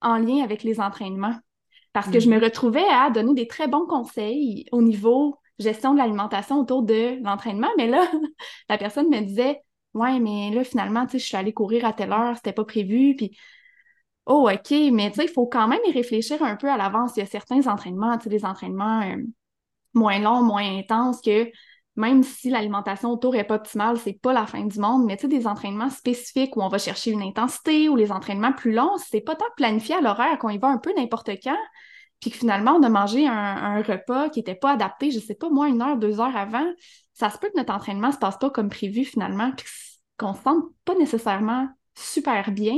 en 0.00 0.18
lien 0.18 0.42
avec 0.42 0.64
les 0.64 0.80
entraînements. 0.80 1.38
Parce 1.92 2.10
que 2.10 2.20
je 2.20 2.28
me 2.28 2.38
retrouvais 2.38 2.84
à 2.90 3.10
donner 3.10 3.34
des 3.34 3.46
très 3.48 3.66
bons 3.66 3.86
conseils 3.86 4.66
au 4.72 4.82
niveau 4.82 5.38
gestion 5.58 5.92
de 5.92 5.98
l'alimentation 5.98 6.60
autour 6.60 6.82
de 6.82 7.22
l'entraînement. 7.22 7.70
Mais 7.76 7.88
là, 7.88 8.06
la 8.68 8.78
personne 8.78 9.08
me 9.08 9.20
disait 9.20 9.60
Ouais, 9.94 10.20
mais 10.20 10.50
là, 10.50 10.64
finalement, 10.64 11.06
tu 11.06 11.12
sais, 11.12 11.18
je 11.18 11.26
suis 11.26 11.36
allée 11.36 11.52
courir 11.52 11.84
à 11.84 11.92
telle 11.92 12.12
heure, 12.12 12.36
c'était 12.36 12.52
pas 12.52 12.64
prévu. 12.64 13.16
Puis, 13.16 13.36
oh, 14.26 14.48
OK, 14.48 14.70
mais 14.92 15.10
tu 15.10 15.16
sais, 15.16 15.24
il 15.24 15.32
faut 15.32 15.46
quand 15.46 15.66
même 15.66 15.80
y 15.86 15.92
réfléchir 15.92 16.42
un 16.42 16.56
peu 16.56 16.70
à 16.70 16.76
l'avance. 16.76 17.12
Il 17.16 17.20
y 17.20 17.22
a 17.22 17.26
certains 17.26 17.66
entraînements, 17.66 18.16
tu 18.18 18.24
sais, 18.24 18.30
des 18.30 18.44
entraînements 18.44 19.02
euh, 19.02 19.16
moins 19.94 20.18
longs, 20.18 20.42
moins 20.42 20.78
intenses 20.78 21.20
que 21.22 21.50
même 21.98 22.22
si 22.22 22.48
l'alimentation 22.48 23.10
autour 23.10 23.32
n'est 23.32 23.42
pas 23.42 23.56
optimale, 23.56 23.98
c'est 23.98 24.12
pas 24.12 24.32
la 24.32 24.46
fin 24.46 24.64
du 24.64 24.78
monde, 24.78 25.04
mais 25.04 25.16
tu 25.16 25.22
sais, 25.22 25.28
des 25.28 25.48
entraînements 25.48 25.90
spécifiques 25.90 26.56
où 26.56 26.62
on 26.62 26.68
va 26.68 26.78
chercher 26.78 27.10
une 27.10 27.22
intensité 27.22 27.88
ou 27.88 27.96
les 27.96 28.12
entraînements 28.12 28.52
plus 28.52 28.72
longs, 28.72 28.96
c'est 28.98 29.20
pas 29.20 29.34
tant 29.34 29.44
planifié 29.56 29.96
à 29.96 30.00
l'horaire 30.00 30.38
qu'on 30.38 30.48
y 30.48 30.58
va 30.58 30.68
un 30.68 30.78
peu 30.78 30.92
n'importe 30.96 31.30
quand, 31.42 31.58
puis 32.20 32.30
que 32.30 32.36
finalement, 32.36 32.76
on 32.76 32.82
a 32.84 32.88
mangé 32.88 33.26
un, 33.26 33.82
repas 33.82 34.28
qui 34.28 34.38
n'était 34.38 34.54
pas 34.54 34.74
adapté, 34.74 35.10
je 35.10 35.18
sais 35.18 35.34
pas, 35.34 35.50
moi, 35.50 35.66
une 35.66 35.82
heure, 35.82 35.96
deux 35.96 36.20
heures 36.20 36.36
avant, 36.36 36.66
ça 37.14 37.30
se 37.30 37.38
peut 37.38 37.48
que 37.48 37.56
notre 37.56 37.74
entraînement 37.74 38.12
se 38.12 38.18
passe 38.18 38.38
pas 38.38 38.50
comme 38.50 38.68
prévu 38.68 39.04
finalement, 39.04 39.50
puis 39.56 39.66
qu'on 40.18 40.34
se 40.34 40.42
sente 40.42 40.66
pas 40.84 40.94
nécessairement 40.94 41.68
super 41.96 42.52
bien. 42.52 42.76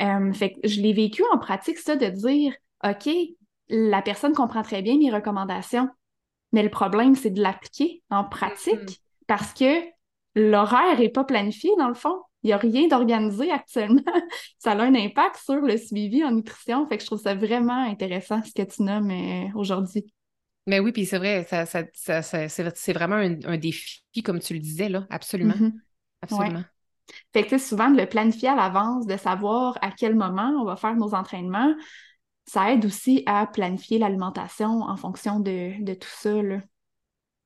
Euh, 0.00 0.32
fait 0.32 0.52
que 0.52 0.68
je 0.68 0.80
l'ai 0.80 0.92
vécu 0.92 1.24
en 1.32 1.38
pratique, 1.38 1.78
ça, 1.78 1.96
de 1.96 2.06
dire, 2.06 2.54
OK, 2.84 3.10
la 3.68 4.00
personne 4.00 4.32
comprend 4.32 4.62
très 4.62 4.80
bien 4.80 4.96
mes 4.96 5.10
recommandations, 5.10 5.88
mais 6.54 6.62
le 6.62 6.70
problème, 6.70 7.16
c'est 7.16 7.30
de 7.30 7.42
l'appliquer 7.42 8.02
en 8.10 8.22
pratique. 8.22 9.02
parce 9.26 9.52
que 9.52 9.82
l'horaire 10.36 11.00
n'est 11.00 11.08
pas 11.08 11.24
planifié 11.24 11.70
dans 11.78 11.88
le 11.88 11.94
fond. 11.94 12.16
Il 12.44 12.48
n'y 12.48 12.52
a 12.52 12.58
rien 12.58 12.86
d'organisé 12.86 13.50
actuellement. 13.50 14.02
ça 14.58 14.72
a 14.72 14.82
un 14.82 14.94
impact 14.94 15.36
sur 15.44 15.56
le 15.56 15.76
suivi 15.76 16.22
en 16.22 16.30
nutrition. 16.30 16.86
Fait 16.86 16.96
que 16.96 17.02
je 17.02 17.06
trouve 17.06 17.20
ça 17.20 17.34
vraiment 17.34 17.84
intéressant 17.84 18.40
ce 18.44 18.52
que 18.52 18.62
tu 18.62 18.82
nommes 18.82 19.10
euh, 19.10 19.48
aujourd'hui. 19.56 20.06
Mais 20.68 20.78
oui, 20.78 20.92
puis 20.92 21.06
c'est 21.06 21.18
vrai, 21.18 21.44
ça, 21.44 21.64
c'est 21.66 22.92
vraiment 22.92 23.16
un, 23.16 23.58
défi, 23.58 24.04
comme 24.24 24.38
tu 24.38 24.54
le 24.54 24.60
disais, 24.60 24.88
là, 24.88 25.06
absolument. 25.10 25.54
Mm-hmm. 25.54 25.72
Absolument. 26.22 26.64
Fait 27.32 27.44
que 27.44 27.58
souvent, 27.58 27.90
de 27.90 28.00
le 28.00 28.06
planifier 28.06 28.50
à 28.50 28.54
l'avance, 28.54 29.06
de 29.06 29.16
savoir 29.16 29.76
à 29.82 29.90
quel 29.90 30.14
moment 30.14 30.54
on 30.60 30.64
va 30.64 30.76
faire 30.76 30.94
nos 30.94 31.14
entraînements, 31.14 31.74
ça 32.46 32.72
aide 32.72 32.84
aussi 32.84 33.22
à 33.26 33.46
planifier 33.46 33.98
l'alimentation 33.98 34.82
en 34.82 34.96
fonction 34.96 35.40
de, 35.40 35.82
de 35.82 35.94
tout 35.94 36.08
ça. 36.10 36.42
Là. 36.42 36.58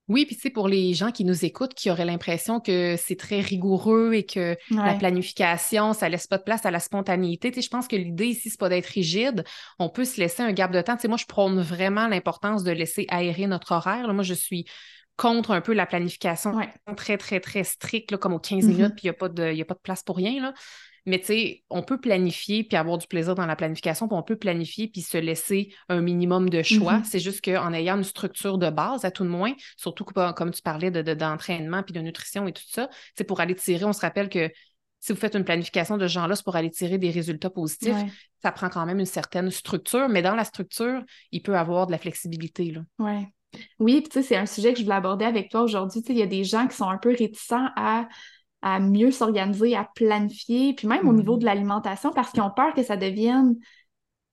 Oui, 0.09 0.25
puis 0.25 0.39
c'est 0.41 0.51
pour 0.51 0.69
les 0.69 0.95
gens 0.95 1.11
qui 1.11 1.25
nous 1.25 1.45
écoutent, 1.45 1.75
qui 1.75 1.91
auraient 1.91 2.07
l'impression 2.07 2.61
que 2.61 2.97
c'est 2.97 3.17
très 3.17 3.41
rigoureux 3.41 4.15
et 4.15 4.25
que 4.25 4.57
la 4.71 4.95
planification, 4.95 5.93
ça 5.93 6.09
laisse 6.09 6.27
pas 6.27 6.39
de 6.39 6.45
place 6.45 6.65
à 6.65 6.71
la 6.71 6.81
spontanéité. 6.81 7.53
je 7.61 7.69
pense 7.69 7.87
que 7.87 7.97
l'idée 7.97 8.29
ici, 8.29 8.49
c'est 8.49 8.59
pas 8.59 8.71
d'être 8.71 8.87
rigide. 8.87 9.45
On 9.79 9.91
peut 9.91 10.07
se 10.07 10.19
laisser 10.19 10.43
un 10.43 10.53
gap 10.53 10.73
de 10.73 10.81
temps. 10.81 10.97
Moi, 11.07 11.19
je 11.19 11.27
prône 11.27 11.61
vraiment 11.61 12.09
l'importance 12.09 12.65
de 12.65 12.73
laisser 12.73 13.05
aérer 13.11 13.47
notre 13.47 13.73
horaire. 13.73 14.13
moi, 14.15 14.25
je 14.25 14.35
suis 14.35 14.65
contre 15.19 15.51
un 15.51 15.61
peu 15.61 15.75
la 15.75 15.85
planification 15.85 16.59
très, 16.97 17.19
très, 17.19 17.41
très 17.41 17.65
stricte, 17.65 18.17
comme 18.17 18.33
aux 18.33 18.39
15 18.39 18.65
mm-hmm. 18.65 18.69
minutes, 18.69 18.95
puis 18.95 19.03
il 19.05 19.07
n'y 19.07 19.11
a, 19.11 19.15
pas 19.15 19.29
de, 19.29 19.61
a 19.61 19.65
pas 19.67 19.75
de 19.75 19.81
place 19.81 20.03
pour 20.03 20.17
rien. 20.17 20.41
Là. 20.41 20.55
Mais 21.07 21.19
tu 21.19 21.27
sais, 21.27 21.65
on 21.71 21.83
peut 21.83 22.01
planifier 22.01 22.65
puis 22.65 22.77
avoir 22.77 22.99
du 22.99 23.07
plaisir 23.07 23.35
dans 23.35 23.47
la 23.47 23.57
planification, 23.57 24.09
puis 24.09 24.17
on 24.17 24.23
peut 24.23 24.37
planifier 24.37 24.89
puis 24.89 25.03
se 25.03 25.19
laisser 25.19 25.73
un 25.89 26.01
minimum 26.01 26.51
de 26.51 26.63
choix. 26.63 26.99
Mm-hmm. 26.99 27.05
C'est 27.05 27.21
juste 27.21 27.45
qu'en 27.45 27.73
ayant 27.73 27.97
une 27.97 28.05
structure 28.05 28.59
de 28.59 28.71
base, 28.71 29.05
à 29.05 29.11
tout 29.11 29.25
de 29.25 29.29
moins, 29.29 29.53
surtout 29.77 30.05
comme 30.05 30.51
tu 30.51 30.63
parlais 30.63 30.91
d'entraînement 30.91 31.79
de, 31.79 31.83
puis 31.83 31.95
de 31.95 32.01
nutrition 32.01 32.47
et 32.47 32.53
tout 32.53 32.63
ça, 32.67 32.89
c'est 33.17 33.25
pour 33.25 33.41
aller 33.41 33.55
tirer, 33.55 33.85
on 33.85 33.93
se 33.93 34.01
rappelle 34.01 34.29
que 34.29 34.51
si 35.01 35.13
vous 35.13 35.19
faites 35.19 35.37
une 35.37 35.45
planification 35.45 35.97
de 35.97 36.07
ce 36.07 36.13
genre-là, 36.13 36.35
c'est 36.35 36.45
pour 36.45 36.57
aller 36.57 36.71
tirer 36.71 36.99
des 36.99 37.11
résultats 37.11 37.51
positifs. 37.51 37.95
Ça 38.43 38.51
prend 38.53 38.69
quand 38.69 38.85
même 38.85 38.99
une 38.99 39.07
certaine 39.07 39.51
structure, 39.51 40.09
mais 40.09 40.23
dans 40.23 40.35
la 40.35 40.45
structure, 40.45 41.03
il 41.31 41.43
peut 41.43 41.57
avoir 41.57 41.87
de 41.87 41.93
la 41.93 41.99
flexibilité. 41.99 42.73
Là. 42.73 42.81
Ouais. 42.99 43.29
Oui, 43.79 44.01
puis 44.01 44.11
tu 44.11 44.15
sais, 44.15 44.23
c'est 44.23 44.37
un 44.37 44.47
sujet 44.47 44.73
que 44.73 44.79
je 44.79 44.85
voulais 44.85 44.97
aborder 44.97 45.25
avec 45.25 45.51
toi 45.51 45.63
aujourd'hui. 45.63 46.03
Tu 46.03 46.09
sais, 46.09 46.13
il 46.13 46.19
y 46.19 46.23
a 46.23 46.27
des 46.27 46.45
gens 46.45 46.67
qui 46.67 46.77
sont 46.77 46.89
un 46.89 46.99
peu 46.99 47.11
réticents 47.11 47.69
à 47.77 48.09
à 48.63 48.81
mieux 48.81 49.11
s'organiser, 49.11 49.77
à 49.77 49.89
planifier, 49.95 50.75
puis 50.75 50.89
même 50.89 51.09
au 51.09 51.13
niveau 51.13 51.37
mm-hmm. 51.37 51.41
de 51.41 51.45
l'alimentation, 51.45 52.13
parce 52.13 52.31
qu'ils 52.33 52.43
ont 52.43 52.51
peur 52.51 52.75
que 52.75 52.83
ça 52.83 52.97
devienne 52.97 53.57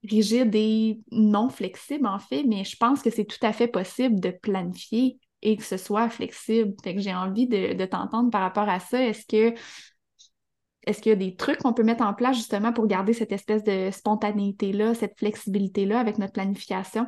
rigide 0.03 0.53
et 0.55 0.99
non 1.11 1.49
flexible, 1.49 2.07
en 2.07 2.19
fait, 2.19 2.43
mais 2.43 2.63
je 2.63 2.75
pense 2.77 3.01
que 3.01 3.09
c'est 3.09 3.25
tout 3.25 3.43
à 3.43 3.53
fait 3.53 3.67
possible 3.67 4.19
de 4.19 4.29
planifier 4.29 5.19
et 5.41 5.57
que 5.57 5.63
ce 5.63 5.77
soit 5.77 6.09
flexible. 6.09 6.73
Fait 6.83 6.95
que 6.95 7.01
j'ai 7.01 7.13
envie 7.13 7.47
de, 7.47 7.85
t'entendre 7.85 8.29
par 8.31 8.41
rapport 8.41 8.67
à 8.67 8.79
ça. 8.79 9.01
Est-ce 9.01 9.25
que 9.25 9.57
est-ce 10.87 11.01
qu'il 11.01 11.09
y 11.09 11.13
a 11.13 11.15
des 11.15 11.35
trucs 11.35 11.57
qu'on 11.57 11.73
peut 11.73 11.83
mettre 11.83 12.03
en 12.03 12.13
place 12.13 12.35
justement 12.35 12.71
pour 12.71 12.85
garder 12.85 13.13
cette 13.13 13.31
espèce 13.31 13.63
de 13.63 13.89
spontanéité-là, 13.91 14.93
cette 14.93 15.17
flexibilité-là 15.17 15.99
avec 15.99 16.19
notre 16.19 16.33
planification? 16.33 17.07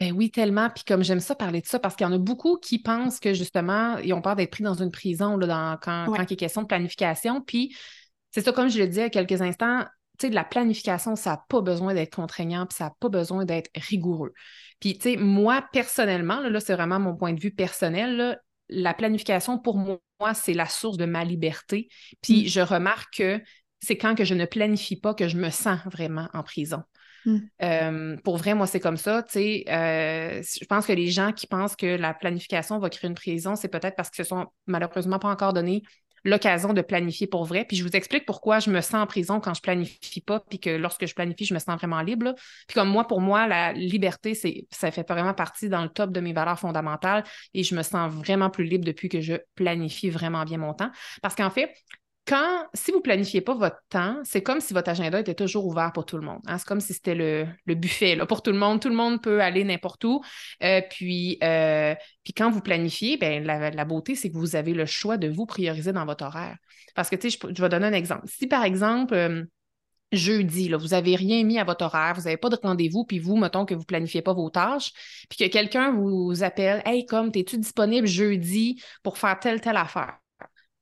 Ben 0.00 0.12
oui, 0.12 0.30
tellement. 0.30 0.70
Puis 0.70 0.84
comme 0.84 1.04
j'aime 1.04 1.20
ça 1.20 1.34
parler 1.34 1.60
de 1.60 1.66
ça, 1.66 1.78
parce 1.78 1.94
qu'il 1.94 2.06
y 2.06 2.10
en 2.10 2.12
a 2.12 2.18
beaucoup 2.18 2.56
qui 2.56 2.80
pensent 2.80 3.20
que 3.20 3.32
justement, 3.32 3.96
ils 3.98 4.12
ont 4.12 4.22
peur 4.22 4.36
d'être 4.36 4.50
pris 4.50 4.64
dans 4.64 4.74
une 4.74 4.90
prison 4.90 5.36
là, 5.36 5.78
quand, 5.82 6.12
il 6.12 6.32
est 6.32 6.36
question 6.36 6.62
de 6.62 6.66
planification. 6.66 7.40
Puis 7.40 7.76
c'est 8.32 8.40
ça, 8.40 8.52
comme 8.52 8.68
je 8.68 8.78
le 8.78 8.88
disais 8.88 9.02
il 9.02 9.14
y 9.14 9.18
a 9.18 9.24
quelques 9.24 9.40
instants, 9.40 9.84
tu 10.18 10.26
sais, 10.26 10.30
de 10.30 10.34
la 10.34 10.44
planification, 10.44 11.16
ça 11.16 11.30
n'a 11.30 11.44
pas 11.48 11.60
besoin 11.60 11.94
d'être 11.94 12.14
contraignant, 12.14 12.66
puis 12.66 12.76
ça 12.76 12.84
n'a 12.84 12.94
pas 12.98 13.08
besoin 13.08 13.44
d'être 13.44 13.70
rigoureux. 13.74 14.32
Puis, 14.78 14.94
tu 14.96 15.12
sais, 15.12 15.16
moi, 15.16 15.64
personnellement, 15.72 16.40
là, 16.40 16.60
c'est 16.60 16.74
vraiment 16.74 17.00
mon 17.00 17.16
point 17.16 17.32
de 17.32 17.40
vue 17.40 17.52
personnel, 17.52 18.40
la 18.68 18.94
planification, 18.94 19.58
pour 19.58 19.76
moi, 19.76 19.98
c'est 20.34 20.54
la 20.54 20.66
source 20.66 20.96
de 20.96 21.04
ma 21.04 21.24
liberté. 21.24 21.88
Puis, 22.22 22.44
mmh. 22.44 22.46
je 22.46 22.60
remarque 22.60 23.16
que 23.16 23.40
c'est 23.80 23.96
quand 23.96 24.14
que 24.14 24.24
je 24.24 24.34
ne 24.34 24.46
planifie 24.46 24.96
pas 24.96 25.14
que 25.14 25.28
je 25.28 25.36
me 25.36 25.50
sens 25.50 25.80
vraiment 25.86 26.28
en 26.32 26.42
prison. 26.42 26.82
Mm. 27.24 27.38
Euh, 27.62 28.16
pour 28.24 28.36
vrai, 28.36 28.54
moi, 28.54 28.66
c'est 28.66 28.80
comme 28.80 28.96
ça. 28.96 29.24
Euh, 29.36 30.42
je 30.42 30.64
pense 30.66 30.86
que 30.86 30.92
les 30.92 31.08
gens 31.08 31.32
qui 31.32 31.46
pensent 31.46 31.76
que 31.76 31.86
la 31.96 32.14
planification 32.14 32.78
va 32.78 32.90
créer 32.90 33.08
une 33.08 33.14
prison, 33.14 33.56
c'est 33.56 33.68
peut-être 33.68 33.96
parce 33.96 34.10
qu'ils 34.10 34.24
se 34.24 34.28
sont 34.28 34.46
malheureusement 34.66 35.18
pas 35.18 35.28
encore 35.28 35.52
donné 35.52 35.82
l'occasion 36.24 36.72
de 36.72 36.80
planifier 36.80 37.26
pour 37.26 37.44
vrai. 37.44 37.64
Puis 37.66 37.76
je 37.76 37.84
vous 37.84 37.94
explique 37.94 38.24
pourquoi 38.24 38.58
je 38.58 38.70
me 38.70 38.80
sens 38.80 38.94
en 38.94 39.06
prison 39.06 39.40
quand 39.40 39.54
je 39.54 39.60
planifie 39.60 40.22
pas, 40.22 40.40
puis 40.40 40.58
que 40.58 40.70
lorsque 40.70 41.06
je 41.06 41.14
planifie, 41.14 41.44
je 41.44 41.54
me 41.54 41.58
sens 41.58 41.76
vraiment 41.76 42.00
libre. 42.00 42.34
Puis 42.66 42.74
comme 42.74 42.88
moi, 42.88 43.06
pour 43.06 43.20
moi, 43.20 43.46
la 43.46 43.72
liberté, 43.72 44.34
ça 44.70 44.90
fait 44.90 45.06
vraiment 45.06 45.34
partie 45.34 45.68
dans 45.68 45.82
le 45.82 45.90
top 45.90 46.12
de 46.12 46.20
mes 46.20 46.32
valeurs 46.32 46.58
fondamentales 46.58 47.24
et 47.52 47.62
je 47.62 47.74
me 47.74 47.82
sens 47.82 48.12
vraiment 48.12 48.48
plus 48.48 48.64
libre 48.64 48.84
depuis 48.84 49.08
que 49.08 49.20
je 49.20 49.34
planifie 49.54 50.08
vraiment 50.08 50.44
bien 50.44 50.58
mon 50.58 50.72
temps. 50.72 50.90
Parce 51.20 51.34
qu'en 51.34 51.50
fait, 51.50 51.74
quand, 52.26 52.66
si 52.72 52.90
vous 52.90 52.98
ne 52.98 53.02
planifiez 53.02 53.42
pas 53.42 53.54
votre 53.54 53.82
temps, 53.90 54.18
c'est 54.24 54.42
comme 54.42 54.60
si 54.60 54.72
votre 54.72 54.88
agenda 54.88 55.20
était 55.20 55.34
toujours 55.34 55.66
ouvert 55.66 55.92
pour 55.92 56.06
tout 56.06 56.16
le 56.16 56.24
monde. 56.24 56.40
Hein. 56.46 56.56
C'est 56.56 56.66
comme 56.66 56.80
si 56.80 56.94
c'était 56.94 57.14
le, 57.14 57.46
buffet 57.74 58.16
là, 58.16 58.24
pour 58.24 58.42
tout 58.42 58.50
le 58.50 58.58
monde. 58.58 58.80
Tout 58.80 58.88
le 58.88 58.94
monde 58.94 59.22
peut 59.22 59.42
aller 59.42 59.62
n'importe 59.62 60.04
où. 60.04 60.22
Euh, 60.62 60.80
puis, 60.88 61.36
euh, 61.42 61.94
puis 62.22 62.32
quand 62.32 62.50
vous 62.50 62.62
planifiez, 62.62 63.18
ben, 63.18 63.44
la, 63.44 63.84
beauté, 63.84 64.14
c'est 64.14 64.30
que 64.30 64.38
vous 64.38 64.56
avez 64.56 64.72
le 64.72 64.86
choix 64.86 65.18
de 65.18 65.28
vous 65.28 65.44
prioriser 65.44 65.92
dans 65.92 66.06
votre 66.06 66.24
horaire. 66.24 66.56
Parce 66.94 67.10
que, 67.10 67.16
tu 67.16 67.30
sais, 67.30 67.38
je, 67.54 67.62
vais 67.62 67.68
donner 67.68 67.86
un 67.86 67.92
exemple. 67.92 68.26
Si, 68.26 68.46
par 68.46 68.64
exemple, 68.64 69.12
euh, 69.12 69.44
jeudi, 70.12 70.70
vous 70.70 70.88
n'avez 70.88 71.16
rien 71.16 71.44
mis 71.44 71.58
à 71.58 71.64
votre 71.64 71.84
horaire, 71.84 72.14
vous 72.14 72.22
n'avez 72.22 72.38
pas 72.38 72.48
de 72.48 72.56
rendez-vous, 72.62 73.04
puis 73.04 73.18
vous, 73.18 73.36
mettons 73.36 73.66
que 73.66 73.74
vous 73.74 73.80
ne 73.80 73.86
planifiez 73.86 74.22
pas 74.22 74.32
vos 74.32 74.48
tâches, 74.48 74.92
puis 75.28 75.38
que 75.38 75.52
quelqu'un 75.52 75.92
vous 75.92 76.42
appelle 76.42 76.82
Hey, 76.86 77.04
comme, 77.04 77.30
es-tu 77.34 77.58
disponible 77.58 78.06
jeudi 78.06 78.82
pour 79.02 79.18
faire 79.18 79.38
telle, 79.38 79.60
telle 79.60 79.76
affaire? 79.76 80.18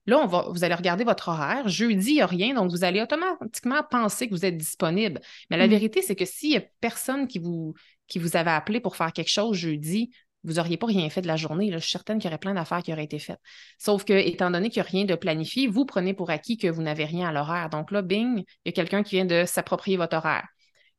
Là, 0.07 0.19
on 0.19 0.27
va, 0.27 0.47
vous 0.49 0.65
allez 0.65 0.75
regarder 0.75 1.05
votre 1.05 1.29
horaire. 1.29 1.69
Jeudi, 1.69 2.11
il 2.11 2.15
n'y 2.15 2.21
a 2.23 2.27
rien, 2.27 2.55
donc 2.55 2.71
vous 2.71 2.85
allez 2.85 3.01
automatiquement 3.01 3.83
penser 3.89 4.29
que 4.29 4.35
vous 4.35 4.45
êtes 4.45 4.57
disponible. 4.57 5.21
Mais 5.51 5.57
la 5.57 5.67
mm. 5.67 5.71
vérité, 5.71 6.03
c'est 6.03 6.17
que 6.17 6.25
s'il 6.25 6.51
n'y 6.51 6.57
a 6.57 6.63
personne 6.81 7.29
qui 7.29 7.39
vous, 7.39 7.75
qui 8.09 8.19
vous 8.19 8.37
avait 8.37 8.51
appelé 8.51 8.81
pour 8.81 8.97
faire 8.97 9.13
quelque 9.13 9.31
chose 9.31 9.57
jeudi, 9.57 10.11
vous 10.45 10.55
n'auriez 10.55 10.77
pas 10.77 10.87
rien 10.87 11.09
fait 11.09 11.23
de 11.23 11.29
la 11.29 11.37
journée. 11.37 11.71
Je 11.73 11.79
suis 11.79 11.93
certaine 11.93 12.19
qu'il 12.19 12.29
y 12.29 12.33
aurait 12.33 12.39
plein 12.39 12.55
d'affaires 12.55 12.83
qui 12.83 12.93
auraient 12.93 13.05
été 13.05 13.19
faites. 13.19 13.41
Sauf 13.79 14.05
que, 14.05 14.13
étant 14.13 14.51
donné 14.51 14.71
qu'il 14.71 14.83
n'y 14.83 14.89
a 14.89 14.91
rien 14.91 15.05
de 15.05 15.15
planifié, 15.15 15.69
vous 15.69 15.85
prenez 15.85 16.15
pour 16.15 16.31
acquis 16.31 16.57
que 16.57 16.67
vous 16.67 16.83
n'avez 16.83 17.05
rien 17.05 17.29
à 17.29 17.33
l'horaire. 17.33 17.71
Donc 17.71 17.93
là, 17.93 18.03
bing, 18.03 18.39
il 18.39 18.45
y 18.67 18.69
a 18.71 18.73
quelqu'un 18.73 19.03
qui 19.03 19.17
vient 19.17 19.25
de 19.25 19.45
s'approprier 19.47 19.97
votre 19.97 20.17
horaire. 20.17 20.49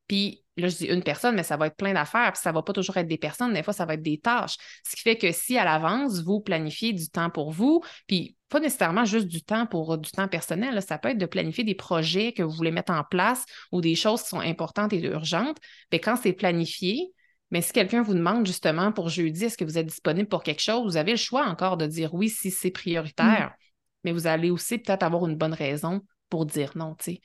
Puis 0.07 0.43
là, 0.57 0.67
je 0.67 0.77
dis 0.77 0.85
une 0.85 1.03
personne, 1.03 1.35
mais 1.35 1.43
ça 1.43 1.57
va 1.57 1.67
être 1.67 1.75
plein 1.75 1.93
d'affaires, 1.93 2.31
puis 2.33 2.41
ça 2.41 2.51
ne 2.51 2.55
va 2.55 2.61
pas 2.61 2.73
toujours 2.73 2.97
être 2.97 3.07
des 3.07 3.17
personnes, 3.17 3.53
des 3.53 3.63
fois, 3.63 3.73
ça 3.73 3.85
va 3.85 3.95
être 3.95 4.01
des 4.01 4.19
tâches. 4.19 4.57
Ce 4.85 4.95
qui 4.95 5.01
fait 5.01 5.17
que 5.17 5.31
si 5.31 5.57
à 5.57 5.65
l'avance, 5.65 6.21
vous 6.21 6.41
planifiez 6.41 6.93
du 6.93 7.09
temps 7.09 7.29
pour 7.29 7.51
vous, 7.51 7.81
puis 8.07 8.35
pas 8.53 8.59
nécessairement 8.59 9.03
juste 9.03 9.27
du 9.27 9.41
temps 9.41 9.65
pour 9.65 9.97
du 9.97 10.11
temps 10.11 10.27
personnel, 10.27 10.79
ça 10.83 10.99
peut 10.99 11.09
être 11.09 11.17
de 11.17 11.25
planifier 11.25 11.63
des 11.63 11.73
projets 11.73 12.33
que 12.33 12.43
vous 12.43 12.51
voulez 12.51 12.69
mettre 12.69 12.93
en 12.93 13.03
place 13.03 13.45
ou 13.71 13.81
des 13.81 13.95
choses 13.95 14.21
qui 14.21 14.29
sont 14.29 14.41
importantes 14.41 14.93
et 14.93 15.01
urgentes. 15.01 15.57
Bien, 15.89 15.99
quand 15.99 16.15
c'est 16.15 16.33
planifié, 16.33 17.11
mais 17.49 17.61
si 17.61 17.73
quelqu'un 17.73 18.03
vous 18.03 18.13
demande 18.13 18.45
justement 18.45 18.91
pour 18.91 19.09
jeudi, 19.09 19.45
est-ce 19.45 19.57
que 19.57 19.65
vous 19.65 19.79
êtes 19.79 19.87
disponible 19.87 20.29
pour 20.29 20.43
quelque 20.43 20.61
chose, 20.61 20.83
vous 20.83 20.97
avez 20.97 21.13
le 21.13 21.17
choix 21.17 21.47
encore 21.47 21.77
de 21.77 21.87
dire 21.87 22.13
oui 22.13 22.29
si 22.29 22.51
c'est 22.51 22.69
prioritaire, 22.69 23.49
mmh. 23.49 23.63
mais 24.03 24.11
vous 24.11 24.27
allez 24.27 24.51
aussi 24.51 24.77
peut-être 24.77 25.01
avoir 25.01 25.25
une 25.25 25.35
bonne 25.35 25.55
raison 25.55 26.01
pour 26.29 26.45
dire 26.45 26.73
non, 26.75 26.93
tu 26.93 27.05
sais. 27.05 27.21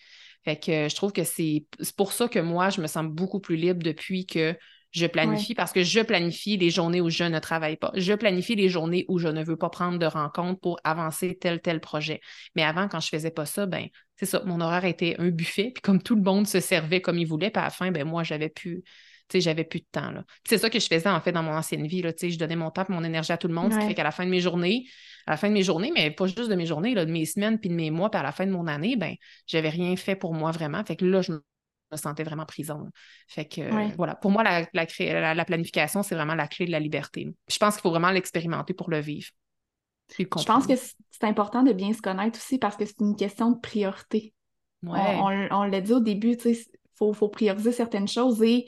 Fait 0.47 0.57
que 0.57 0.89
je 0.89 0.97
trouve 0.97 1.13
que 1.13 1.25
c'est 1.25 1.67
pour 1.99 2.13
ça 2.13 2.29
que 2.29 2.39
moi, 2.39 2.71
je 2.71 2.81
me 2.81 2.87
sens 2.87 3.05
beaucoup 3.05 3.41
plus 3.41 3.57
libre 3.57 3.83
depuis 3.83 4.25
que 4.25 4.57
je 4.91 5.07
planifie 5.07 5.55
parce 5.55 5.73
que 5.73 5.83
je 5.83 6.01
planifie 6.01 6.57
les 6.57 6.71
journées 6.71 7.01
où 7.01 7.11
je 7.11 7.25
ne 7.25 7.39
travaille 7.39 7.77
pas. 7.77 7.93
Je 7.95 8.13
planifie 8.15 8.57
les 8.57 8.69
journées 8.69 9.05
où 9.09 9.19
je 9.19 9.29
ne 9.29 9.45
veux 9.45 9.57
pas 9.57 9.71
prendre 9.71 9.99
de 9.99 10.07
rencontre 10.07 10.61
pour 10.61 10.79
avancer 10.85 11.37
tel 11.39 11.61
tel 11.61 11.81
projet. 11.81 12.21
Mais 12.55 12.63
avant, 12.63 12.89
quand 12.89 13.01
je 13.01 13.09
faisais 13.09 13.31
pas 13.31 13.47
ça, 13.47 13.67
ben 13.67 13.87
c'est 14.17 14.27
ça, 14.27 14.43
mon 14.47 14.61
horaire 14.61 14.85
était 14.85 15.17
un 15.19 15.29
buffet. 15.29 15.73
Puis 15.75 15.83
comme 15.83 16.03
tout 16.03 16.17
le 16.17 16.23
monde 16.23 16.47
se 16.47 16.61
servait 16.61 17.01
comme 17.01 17.19
il 17.19 17.27
voulait, 17.27 17.51
puis 17.51 17.61
à 17.61 17.65
la 17.65 17.71
fin, 17.71 17.91
ben 17.91 18.05
moi, 18.05 18.23
j'avais 18.23 18.49
pu 18.49 18.83
sais, 19.31 19.41
j'avais 19.41 19.65
plus 19.65 19.81
de 19.81 19.87
temps. 19.91 20.13
C'est 20.45 20.59
ça 20.59 20.71
que 20.71 20.79
je 20.79 20.87
faisais 20.87 21.09
en 21.09 21.21
fait 21.21 21.33
dans 21.33 21.43
mon 21.43 21.53
ancienne 21.53 21.87
vie. 21.87 22.03
Là, 22.03 22.13
je 22.21 22.39
donnais 22.39 22.57
mon 22.57 22.71
temps 22.71 22.85
et 22.89 22.93
mon 22.93 23.05
énergie 23.05 23.33
à 23.33 23.37
tout 23.37 23.49
le 23.49 23.55
monde, 23.55 23.73
ce 23.73 23.79
qui 23.79 23.87
fait 23.87 23.95
qu'à 23.95 24.05
la 24.05 24.11
fin 24.11 24.25
de 24.25 24.31
mes 24.31 24.41
journées, 24.41 24.87
à 25.27 25.33
la 25.33 25.37
fin 25.37 25.49
de 25.49 25.55
mes 25.55 25.63
journées, 25.63 25.93
mais 25.95 26.11
pas 26.11 26.27
juste 26.27 26.49
de 26.49 26.55
mes 26.55 26.67
journées, 26.67 26.95
là, 26.95 27.05
de 27.05 27.11
mes 27.11 27.27
semaines 27.27 27.59
puis 27.59 27.69
de 27.69 27.75
mes 27.75 27.91
mois, 27.91 28.11
puis 28.11 28.19
à 28.19 28.23
la 28.23 28.33
fin 28.33 28.47
de 28.47 28.53
mon 28.53 28.67
année, 28.67 28.97
ben, 28.97 29.15
j'avais 29.47 29.69
rien 29.69 29.97
fait 29.97 30.17
pour 30.17 30.35
moi 30.35 30.51
vraiment. 30.51 30.85
Fait 30.85 30.97
que 30.97 31.05
là, 31.05 31.23
je 31.23 31.33
me 31.33 31.43
sentais 31.97 32.25
vraiment 32.25 32.47
prison. 32.47 32.89
Fait 33.27 33.47
que 33.47 33.95
voilà, 33.97 34.15
pour 34.15 34.31
moi, 34.31 34.43
la, 34.43 34.67
la, 34.73 35.45
planification, 35.45 36.03
c'est 36.03 36.15
vraiment 36.15 36.35
la 36.35 36.49
clé 36.49 36.67
de 36.67 36.73
la 36.73 36.81
liberté. 36.81 37.29
Je 37.49 37.59
pense 37.59 37.75
qu'il 37.75 37.83
faut 37.83 37.91
vraiment 37.91 38.11
l'expérimenter 38.11 38.75
pour 38.75 38.91
le 38.91 39.01
vivre. 39.01 39.29
Je 40.17 40.25
pense 40.25 40.67
que 40.67 40.75
c'est 40.77 41.25
important 41.25 41.63
de 41.63 41.73
bien 41.73 41.93
se 41.93 42.01
connaître 42.01 42.39
aussi 42.39 42.59
parce 42.59 42.77
que 42.77 42.85
c'est 42.87 43.01
une 43.01 43.17
question 43.17 43.51
de 43.51 43.61
priorité. 43.61 44.33
On, 44.83 45.65
l'a 45.65 45.81
dit 45.81 45.93
au 45.93 46.01
début, 46.01 46.37
il 46.45 46.57
faut, 46.95 47.13
faut 47.13 47.29
prioriser 47.29 47.73
certaines 47.73 48.09
choses 48.09 48.43
et 48.43 48.67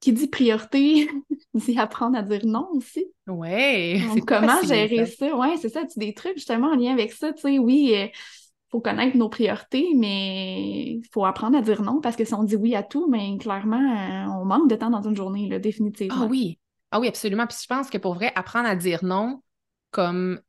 qui 0.00 0.12
dit 0.12 0.28
priorité 0.28 1.08
dit 1.54 1.78
apprendre 1.78 2.18
à 2.18 2.22
dire 2.22 2.44
non 2.44 2.68
aussi. 2.72 3.06
Ouais. 3.26 4.00
comment 4.26 4.60
gérer 4.62 5.06
ça? 5.06 5.34
Ouais, 5.34 5.56
c'est 5.56 5.70
ça. 5.70 5.84
Tu 5.86 5.98
des 5.98 6.12
trucs 6.12 6.36
justement 6.36 6.68
en 6.68 6.76
lien 6.76 6.92
avec 6.92 7.12
ça. 7.12 7.32
Tu 7.32 7.40
sais, 7.40 7.58
oui, 7.58 7.94
euh, 7.96 8.06
faut 8.74 8.80
connaître 8.80 9.16
nos 9.16 9.28
priorités, 9.28 9.92
mais 9.94 10.94
il 10.94 11.04
faut 11.12 11.24
apprendre 11.24 11.56
à 11.56 11.62
dire 11.62 11.80
non 11.82 12.00
parce 12.00 12.16
que 12.16 12.24
si 12.24 12.34
on 12.34 12.42
dit 12.42 12.56
oui 12.56 12.74
à 12.74 12.82
tout, 12.82 13.08
mais 13.08 13.38
clairement, 13.38 13.76
euh, 13.76 14.40
on 14.40 14.44
manque 14.44 14.68
de 14.68 14.74
temps 14.74 14.90
dans 14.90 15.02
une 15.02 15.14
journée, 15.14 15.48
là, 15.48 15.60
définitivement. 15.60 16.22
Ah 16.22 16.26
oui. 16.28 16.58
Ah 16.90 16.98
oui, 16.98 17.06
absolument. 17.06 17.46
Puis 17.46 17.56
je 17.62 17.68
pense 17.68 17.88
que 17.88 17.98
pour 17.98 18.14
vrai, 18.14 18.32
apprendre 18.34 18.68
à 18.68 18.74
dire 18.74 19.04
non, 19.04 19.44
comme 19.92 20.40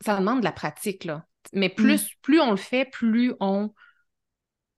ça 0.00 0.16
demande 0.16 0.38
de 0.38 0.44
la 0.44 0.52
pratique, 0.52 1.04
là. 1.04 1.24
Mais 1.52 1.70
mm. 1.70 1.74
plus, 1.74 2.10
plus 2.22 2.40
on 2.40 2.52
le 2.52 2.56
fait, 2.56 2.84
plus 2.84 3.34
on 3.40 3.72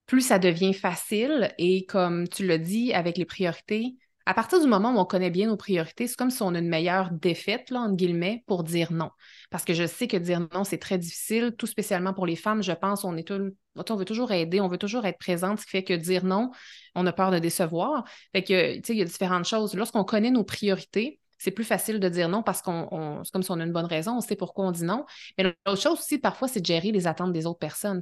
plus 0.06 0.22
ça 0.22 0.38
devient 0.38 0.72
facile. 0.72 1.52
Et 1.58 1.84
comme 1.84 2.26
tu 2.26 2.46
l'as 2.46 2.56
dit, 2.56 2.94
avec 2.94 3.18
les 3.18 3.26
priorités, 3.26 3.96
à 4.26 4.34
partir 4.34 4.60
du 4.60 4.66
moment 4.66 4.94
où 4.94 4.98
on 4.98 5.04
connaît 5.04 5.30
bien 5.30 5.48
nos 5.48 5.56
priorités, 5.56 6.06
c'est 6.06 6.16
comme 6.16 6.30
si 6.30 6.42
on 6.42 6.54
a 6.54 6.58
une 6.58 6.68
meilleure 6.68 7.10
défaite, 7.10 7.72
entre 7.72 7.96
guillemets, 7.96 8.44
pour 8.46 8.62
dire 8.64 8.92
non. 8.92 9.10
Parce 9.50 9.64
que 9.64 9.74
je 9.74 9.86
sais 9.86 10.06
que 10.06 10.16
dire 10.16 10.40
non, 10.52 10.64
c'est 10.64 10.78
très 10.78 10.98
difficile, 10.98 11.54
tout 11.58 11.66
spécialement 11.66 12.14
pour 12.14 12.26
les 12.26 12.36
femmes. 12.36 12.62
Je 12.62 12.72
pense 12.72 13.04
on 13.04 13.16
est 13.16 13.26
tout, 13.26 13.50
on 13.76 13.96
veut 13.96 14.04
toujours 14.04 14.32
aider, 14.32 14.60
on 14.60 14.68
veut 14.68 14.78
toujours 14.78 15.04
être 15.06 15.18
présente, 15.18 15.60
ce 15.60 15.64
qui 15.64 15.70
fait 15.72 15.84
que 15.84 15.94
dire 15.94 16.24
non, 16.24 16.50
on 16.94 17.06
a 17.06 17.12
peur 17.12 17.30
de 17.30 17.38
décevoir. 17.38 18.04
Fait 18.32 18.44
que, 18.44 18.76
tu 18.76 18.82
sais, 18.84 18.92
il 18.94 18.98
y 18.98 19.02
a 19.02 19.04
différentes 19.04 19.46
choses. 19.46 19.74
Lorsqu'on 19.74 20.04
connaît 20.04 20.30
nos 20.30 20.44
priorités, 20.44 21.20
c'est 21.38 21.50
plus 21.50 21.64
facile 21.64 21.98
de 21.98 22.08
dire 22.08 22.28
non 22.28 22.44
parce 22.44 22.62
qu'on 22.62 23.22
c'est 23.24 23.32
comme 23.32 23.42
si 23.42 23.50
on 23.50 23.58
a 23.58 23.64
une 23.64 23.72
bonne 23.72 23.86
raison, 23.86 24.18
on 24.18 24.20
sait 24.20 24.36
pourquoi 24.36 24.66
on 24.66 24.70
dit 24.70 24.84
non. 24.84 25.04
Mais 25.36 25.44
l'autre 25.66 25.82
chose 25.82 25.98
aussi, 25.98 26.18
parfois, 26.18 26.46
c'est 26.46 26.60
de 26.60 26.66
gérer 26.66 26.92
les 26.92 27.08
attentes 27.08 27.32
des 27.32 27.46
autres 27.46 27.58
personnes. 27.58 28.00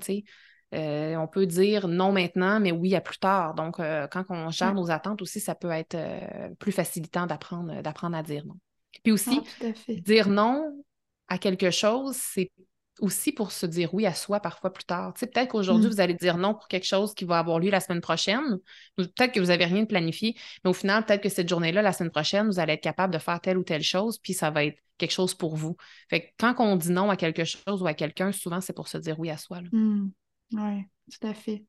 Euh, 0.75 1.17
on 1.17 1.27
peut 1.27 1.47
dire 1.47 1.89
non 1.89 2.13
maintenant, 2.13 2.61
mais 2.61 2.71
oui 2.71 2.95
à 2.95 3.01
plus 3.01 3.19
tard. 3.19 3.55
Donc, 3.55 3.81
euh, 3.81 4.07
quand 4.07 4.25
on 4.29 4.51
gère 4.51 4.75
nos 4.75 4.91
attentes 4.91 5.21
aussi, 5.21 5.41
ça 5.41 5.55
peut 5.55 5.71
être 5.71 5.97
euh, 5.97 6.49
plus 6.59 6.73
facilitant 6.73 7.27
d'apprendre, 7.27 7.83
d'apprendre 7.83 8.17
à 8.17 8.23
dire 8.23 8.47
non. 8.47 8.57
Puis 9.03 9.13
aussi, 9.13 9.41
ah, 9.63 9.67
dire 9.89 10.29
non 10.29 10.83
à 11.29 11.39
quelque 11.39 11.71
chose, 11.71 12.17
c'est 12.17 12.53
aussi 13.01 13.33
pour 13.33 13.51
se 13.51 13.67
dire 13.67 13.95
oui 13.95 14.07
à 14.07 14.15
soi 14.15 14.41
parfois 14.41 14.73
plus 14.73 14.85
tard. 14.85 15.15
Tu 15.15 15.21
sais, 15.21 15.27
peut-être 15.27 15.49
qu'aujourd'hui, 15.49 15.87
mm. 15.87 15.91
vous 15.91 16.01
allez 16.01 16.15
dire 16.15 16.37
non 16.37 16.55
pour 16.55 16.69
quelque 16.69 16.87
chose 16.87 17.15
qui 17.15 17.25
va 17.25 17.39
avoir 17.39 17.59
lieu 17.59 17.71
la 17.71 17.81
semaine 17.81 18.01
prochaine. 18.01 18.59
Peut-être 18.97 19.33
que 19.33 19.41
vous 19.41 19.47
n'avez 19.47 19.65
rien 19.65 19.83
de 19.83 19.87
planifié, 19.87 20.37
mais 20.63 20.71
au 20.71 20.75
final, 20.75 21.05
peut-être 21.05 21.23
que 21.23 21.29
cette 21.29 21.49
journée-là, 21.49 21.83
la 21.83 21.93
semaine 21.93 22.11
prochaine, 22.11 22.47
vous 22.47 22.61
allez 22.61 22.75
être 22.75 22.83
capable 22.83 23.13
de 23.13 23.19
faire 23.19 23.41
telle 23.41 23.59
ou 23.59 23.65
telle 23.65 23.83
chose, 23.83 24.19
puis 24.19 24.35
ça 24.35 24.51
va 24.51 24.65
être 24.65 24.79
quelque 24.99 25.13
chose 25.13 25.35
pour 25.35 25.57
vous. 25.57 25.77
Fait 26.09 26.21
que 26.21 26.27
quand 26.39 26.55
on 26.59 26.77
dit 26.77 26.91
non 26.91 27.11
à 27.11 27.17
quelque 27.17 27.45
chose 27.45 27.83
ou 27.83 27.87
à 27.87 27.95
quelqu'un, 27.95 28.33
souvent, 28.33 28.61
c'est 28.61 28.75
pour 28.75 28.87
se 28.87 28.99
dire 28.99 29.19
oui 29.19 29.31
à 29.31 29.37
soi. 29.37 29.61
Mm. 29.73 30.11
Oui, 30.53 30.85
tout 31.11 31.27
à 31.27 31.35
fait. 31.35 31.65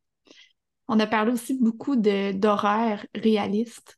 On 0.87 0.99
a 0.99 1.07
parlé 1.07 1.31
aussi 1.31 1.57
beaucoup 1.59 1.95
d'horaires 1.95 3.05
réalistes. 3.15 3.97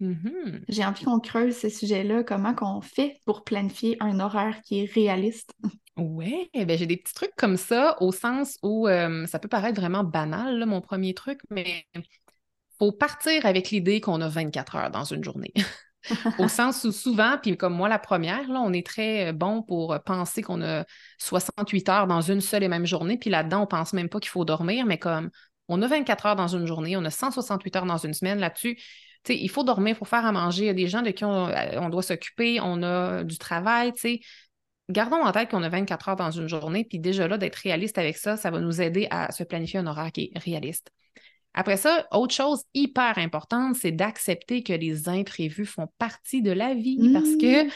Mm-hmm. 0.00 0.64
J'ai 0.68 0.84
envie 0.84 1.04
qu'on 1.04 1.20
creuse 1.20 1.56
ce 1.56 1.68
sujet-là, 1.68 2.24
comment 2.24 2.54
qu'on 2.54 2.80
fait 2.80 3.20
pour 3.24 3.44
planifier 3.44 3.96
un 4.00 4.18
horaire 4.18 4.60
qui 4.62 4.80
est 4.80 4.92
réaliste? 4.92 5.54
Oui, 5.96 6.48
ben 6.54 6.76
j'ai 6.76 6.86
des 6.86 6.96
petits 6.96 7.14
trucs 7.14 7.36
comme 7.36 7.56
ça, 7.56 7.96
au 8.00 8.12
sens 8.12 8.58
où 8.62 8.88
euh, 8.88 9.26
ça 9.26 9.38
peut 9.38 9.48
paraître 9.48 9.78
vraiment 9.80 10.04
banal, 10.04 10.64
mon 10.66 10.80
premier 10.80 11.14
truc, 11.14 11.40
mais 11.50 11.86
faut 12.78 12.92
partir 12.92 13.46
avec 13.46 13.70
l'idée 13.70 14.00
qu'on 14.00 14.20
a 14.22 14.28
24 14.28 14.76
heures 14.76 14.90
dans 14.90 15.04
une 15.04 15.22
journée. 15.22 15.52
au 16.38 16.48
sens 16.48 16.84
où 16.84 16.92
souvent, 16.92 17.38
puis 17.40 17.56
comme 17.56 17.74
moi 17.74 17.88
la 17.88 17.98
première, 17.98 18.48
on 18.48 18.72
est 18.72 18.86
très 18.86 19.28
euh, 19.28 19.32
bon 19.32 19.62
pour 19.62 19.98
penser 20.04 20.42
qu'on 20.42 20.62
a 20.62 20.84
68 21.18 21.88
heures 21.88 22.06
dans 22.06 22.20
une 22.20 22.40
seule 22.40 22.62
et 22.62 22.68
même 22.68 22.86
journée, 22.86 23.18
puis 23.18 23.30
là-dedans, 23.30 23.62
on 23.62 23.66
pense 23.66 23.92
même 23.92 24.08
pas 24.08 24.20
qu'il 24.20 24.30
faut 24.30 24.44
dormir, 24.44 24.86
mais 24.86 24.98
comme 24.98 25.30
on 25.68 25.80
a 25.82 25.86
24 25.86 26.26
heures 26.26 26.36
dans 26.36 26.48
une 26.48 26.66
journée, 26.66 26.96
on 26.96 27.04
a 27.04 27.10
168 27.10 27.76
heures 27.76 27.86
dans 27.86 27.98
une 27.98 28.14
semaine 28.14 28.38
là-dessus. 28.38 28.78
il 29.28 29.50
faut 29.50 29.64
dormir, 29.64 29.94
il 29.94 29.98
faut 29.98 30.04
faire 30.04 30.26
à 30.26 30.32
manger. 30.32 30.64
Il 30.64 30.66
y 30.66 30.70
a 30.70 30.74
des 30.74 30.88
gens 30.88 31.02
de 31.02 31.10
qui 31.10 31.24
on, 31.24 31.48
euh, 31.48 31.78
on 31.80 31.88
doit 31.88 32.02
s'occuper, 32.02 32.60
on 32.60 32.82
a 32.82 33.24
du 33.24 33.38
travail. 33.38 33.92
Gardons 34.90 35.22
en 35.22 35.32
tête 35.32 35.50
qu'on 35.50 35.62
a 35.62 35.68
24 35.68 36.08
heures 36.10 36.16
dans 36.16 36.30
une 36.30 36.48
journée, 36.48 36.84
puis 36.84 36.98
déjà 36.98 37.28
là, 37.28 37.38
d'être 37.38 37.56
réaliste 37.56 37.98
avec 37.98 38.16
ça, 38.16 38.36
ça 38.36 38.50
va 38.50 38.60
nous 38.60 38.80
aider 38.82 39.06
à 39.10 39.30
se 39.32 39.44
planifier 39.44 39.78
un 39.78 39.86
horaire 39.86 40.12
qui 40.12 40.30
est 40.34 40.38
réaliste. 40.38 40.90
Après 41.54 41.76
ça, 41.76 42.06
autre 42.12 42.34
chose 42.34 42.62
hyper 42.74 43.18
importante, 43.18 43.76
c'est 43.76 43.92
d'accepter 43.92 44.62
que 44.62 44.72
les 44.72 45.08
imprévus 45.08 45.66
font 45.66 45.88
partie 45.98 46.42
de 46.42 46.50
la 46.50 46.74
vie 46.74 47.10
parce 47.12 47.36
que, 47.36 47.66
mmh. 47.66 47.70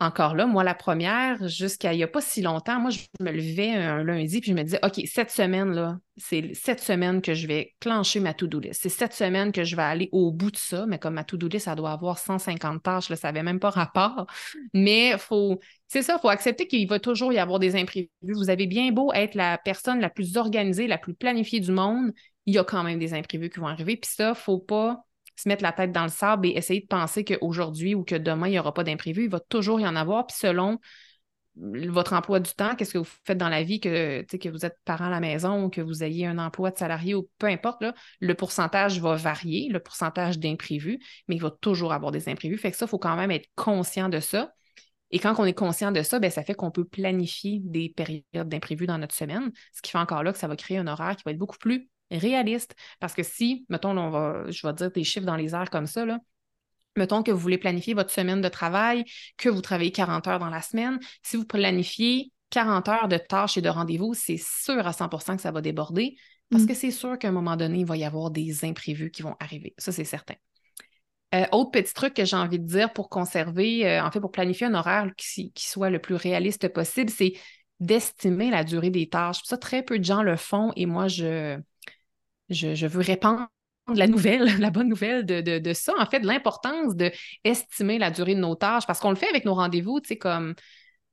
encore 0.00 0.34
là, 0.34 0.46
moi, 0.46 0.64
la 0.64 0.74
première, 0.74 1.46
jusqu'à 1.46 1.92
il 1.92 1.98
n'y 1.98 2.02
a 2.02 2.08
pas 2.08 2.20
si 2.20 2.42
longtemps, 2.42 2.80
moi, 2.80 2.90
je 2.90 3.00
me 3.20 3.30
levais 3.30 3.70
un 3.70 4.02
lundi 4.02 4.40
puis 4.40 4.50
je 4.50 4.56
me 4.56 4.64
disais, 4.64 4.80
OK, 4.82 5.00
cette 5.06 5.30
semaine-là, 5.30 5.98
c'est 6.16 6.50
cette 6.54 6.80
semaine 6.80 7.22
que 7.22 7.32
je 7.32 7.46
vais 7.46 7.74
clencher 7.78 8.18
ma 8.18 8.34
to-do 8.34 8.58
list. 8.58 8.80
C'est 8.82 8.88
cette 8.88 9.12
semaine 9.12 9.52
que 9.52 9.62
je 9.62 9.76
vais 9.76 9.82
aller 9.82 10.08
au 10.10 10.32
bout 10.32 10.50
de 10.50 10.56
ça, 10.56 10.84
mais 10.86 10.98
comme 10.98 11.14
ma 11.14 11.24
to-do 11.24 11.46
list, 11.46 11.66
ça 11.66 11.76
doit 11.76 11.92
avoir 11.92 12.18
150 12.18 12.82
tâches, 12.82 13.08
là, 13.08 13.14
ça 13.14 13.28
n'avait 13.28 13.44
même 13.44 13.60
pas 13.60 13.70
rapport. 13.70 14.26
Mais 14.74 15.16
faut, 15.16 15.60
c'est 15.86 16.02
ça, 16.02 16.16
il 16.18 16.20
faut 16.20 16.28
accepter 16.28 16.66
qu'il 16.66 16.88
va 16.88 16.98
toujours 16.98 17.32
y 17.32 17.38
avoir 17.38 17.60
des 17.60 17.76
imprévus. 17.76 18.10
Vous 18.22 18.50
avez 18.50 18.66
bien 18.66 18.90
beau 18.90 19.12
être 19.12 19.36
la 19.36 19.58
personne 19.58 20.00
la 20.00 20.10
plus 20.10 20.36
organisée, 20.36 20.88
la 20.88 20.98
plus 20.98 21.14
planifiée 21.14 21.60
du 21.60 21.70
monde, 21.70 22.12
il 22.46 22.54
y 22.54 22.58
a 22.58 22.64
quand 22.64 22.82
même 22.82 22.98
des 22.98 23.14
imprévus 23.14 23.50
qui 23.50 23.60
vont 23.60 23.66
arriver. 23.66 23.96
Puis 23.96 24.10
ça, 24.14 24.26
il 24.26 24.30
ne 24.30 24.34
faut 24.34 24.58
pas 24.58 25.04
se 25.36 25.48
mettre 25.48 25.62
la 25.62 25.72
tête 25.72 25.92
dans 25.92 26.02
le 26.02 26.10
sable 26.10 26.46
et 26.46 26.50
essayer 26.50 26.80
de 26.80 26.86
penser 26.86 27.24
qu'aujourd'hui 27.24 27.94
ou 27.94 28.04
que 28.04 28.14
demain, 28.14 28.48
il 28.48 28.52
n'y 28.52 28.58
aura 28.58 28.74
pas 28.74 28.84
d'imprévus. 28.84 29.24
Il 29.24 29.30
va 29.30 29.40
toujours 29.40 29.80
y 29.80 29.86
en 29.86 29.96
avoir. 29.96 30.26
Puis 30.26 30.36
selon 30.38 30.78
votre 31.56 32.12
emploi 32.12 32.40
du 32.40 32.52
temps, 32.52 32.74
qu'est-ce 32.74 32.92
que 32.92 32.98
vous 32.98 33.08
faites 33.24 33.38
dans 33.38 33.48
la 33.48 33.62
vie, 33.62 33.80
que, 33.80 34.22
que 34.22 34.48
vous 34.48 34.64
êtes 34.64 34.78
parent 34.84 35.06
à 35.06 35.10
la 35.10 35.20
maison 35.20 35.64
ou 35.64 35.70
que 35.70 35.80
vous 35.80 36.02
ayez 36.02 36.26
un 36.26 36.38
emploi 36.38 36.70
de 36.70 36.78
salarié 36.78 37.14
ou 37.14 37.28
peu 37.38 37.46
importe, 37.46 37.84
le 38.20 38.34
pourcentage 38.34 39.00
va 39.00 39.16
varier, 39.16 39.68
le 39.70 39.80
pourcentage 39.80 40.38
d'imprévus, 40.38 40.98
mais 41.28 41.36
il 41.36 41.42
va 41.42 41.50
toujours 41.50 41.92
avoir 41.92 42.12
des 42.12 42.28
imprévus. 42.28 42.56
Fait 42.56 42.70
que 42.70 42.76
ça, 42.76 42.86
il 42.86 42.88
faut 42.88 42.98
quand 42.98 43.16
même 43.16 43.30
être 43.30 43.48
conscient 43.56 44.08
de 44.08 44.20
ça. 44.20 44.52
Et 45.10 45.18
quand 45.18 45.34
on 45.38 45.44
est 45.44 45.54
conscient 45.54 45.90
de 45.90 46.02
ça, 46.02 46.20
bien, 46.20 46.30
ça 46.30 46.44
fait 46.44 46.54
qu'on 46.54 46.70
peut 46.70 46.84
planifier 46.84 47.60
des 47.64 47.88
périodes 47.88 48.24
d'imprévus 48.48 48.86
dans 48.86 48.98
notre 48.98 49.14
semaine, 49.14 49.50
ce 49.72 49.82
qui 49.82 49.90
fait 49.90 49.98
encore 49.98 50.22
là 50.22 50.32
que 50.32 50.38
ça 50.38 50.46
va 50.46 50.54
créer 50.54 50.78
un 50.78 50.86
horaire 50.86 51.16
qui 51.16 51.24
va 51.24 51.32
être 51.32 51.38
beaucoup 51.38 51.58
plus 51.58 51.88
réaliste. 52.18 52.74
Parce 52.98 53.14
que 53.14 53.22
si, 53.22 53.66
mettons, 53.68 53.96
on 53.96 54.10
va, 54.10 54.44
je 54.48 54.66
vais 54.66 54.72
dire 54.72 54.90
des 54.90 55.04
chiffres 55.04 55.26
dans 55.26 55.36
les 55.36 55.54
airs 55.54 55.70
comme 55.70 55.86
ça, 55.86 56.04
là, 56.04 56.18
mettons 56.96 57.22
que 57.22 57.30
vous 57.30 57.38
voulez 57.38 57.58
planifier 57.58 57.94
votre 57.94 58.10
semaine 58.10 58.40
de 58.40 58.48
travail, 58.48 59.04
que 59.36 59.48
vous 59.48 59.60
travaillez 59.60 59.92
40 59.92 60.26
heures 60.28 60.38
dans 60.38 60.50
la 60.50 60.62
semaine, 60.62 60.98
si 61.22 61.36
vous 61.36 61.44
planifiez 61.46 62.32
40 62.50 62.88
heures 62.88 63.08
de 63.08 63.16
tâches 63.16 63.56
et 63.56 63.62
de 63.62 63.68
rendez-vous, 63.68 64.14
c'est 64.14 64.38
sûr 64.38 64.86
à 64.86 64.92
100% 64.92 65.36
que 65.36 65.42
ça 65.42 65.52
va 65.52 65.60
déborder 65.60 66.16
parce 66.50 66.64
mm. 66.64 66.66
que 66.66 66.74
c'est 66.74 66.90
sûr 66.90 67.18
qu'à 67.18 67.28
un 67.28 67.32
moment 67.32 67.56
donné, 67.56 67.80
il 67.80 67.86
va 67.86 67.96
y 67.96 68.04
avoir 68.04 68.30
des 68.30 68.64
imprévus 68.64 69.10
qui 69.10 69.22
vont 69.22 69.36
arriver. 69.40 69.74
Ça, 69.78 69.92
c'est 69.92 70.04
certain. 70.04 70.34
Euh, 71.32 71.46
autre 71.52 71.70
petit 71.70 71.94
truc 71.94 72.14
que 72.14 72.24
j'ai 72.24 72.36
envie 72.36 72.58
de 72.58 72.66
dire 72.66 72.92
pour 72.92 73.08
conserver, 73.08 73.88
euh, 73.88 74.04
en 74.04 74.10
fait, 74.10 74.20
pour 74.20 74.32
planifier 74.32 74.66
un 74.66 74.74
horaire 74.74 75.10
qui, 75.16 75.52
qui, 75.52 75.68
soit 75.68 75.90
le 75.90 76.00
plus 76.00 76.16
réaliste 76.16 76.68
possible, 76.68 77.08
c'est 77.08 77.34
d'estimer 77.78 78.50
la 78.50 78.64
durée 78.64 78.90
des 78.90 79.08
tâches. 79.08 79.42
Ça, 79.44 79.56
très 79.56 79.84
peu 79.84 79.98
de 79.98 80.04
gens 80.04 80.22
le 80.22 80.36
font 80.36 80.72
et 80.74 80.86
moi, 80.86 81.06
je, 81.06 81.56
je, 82.50 82.86
veux 82.86 83.00
répandre 83.00 83.46
la 83.94 84.06
nouvelle, 84.06 84.44
la 84.60 84.70
bonne 84.70 84.88
nouvelle 84.88 85.24
de, 85.24 85.72
ça, 85.72 85.92
en 85.98 86.06
fait, 86.06 86.20
l'importance 86.20 86.94
d'estimer 86.94 87.98
la 87.98 88.10
durée 88.10 88.34
de 88.34 88.40
nos 88.40 88.54
tâches, 88.54 88.86
parce 88.86 89.00
qu'on 89.00 89.10
le 89.10 89.16
fait 89.16 89.28
avec 89.28 89.44
nos 89.44 89.54
rendez-vous, 89.54 90.00
tu 90.00 90.08
sais, 90.08 90.18
comme, 90.18 90.54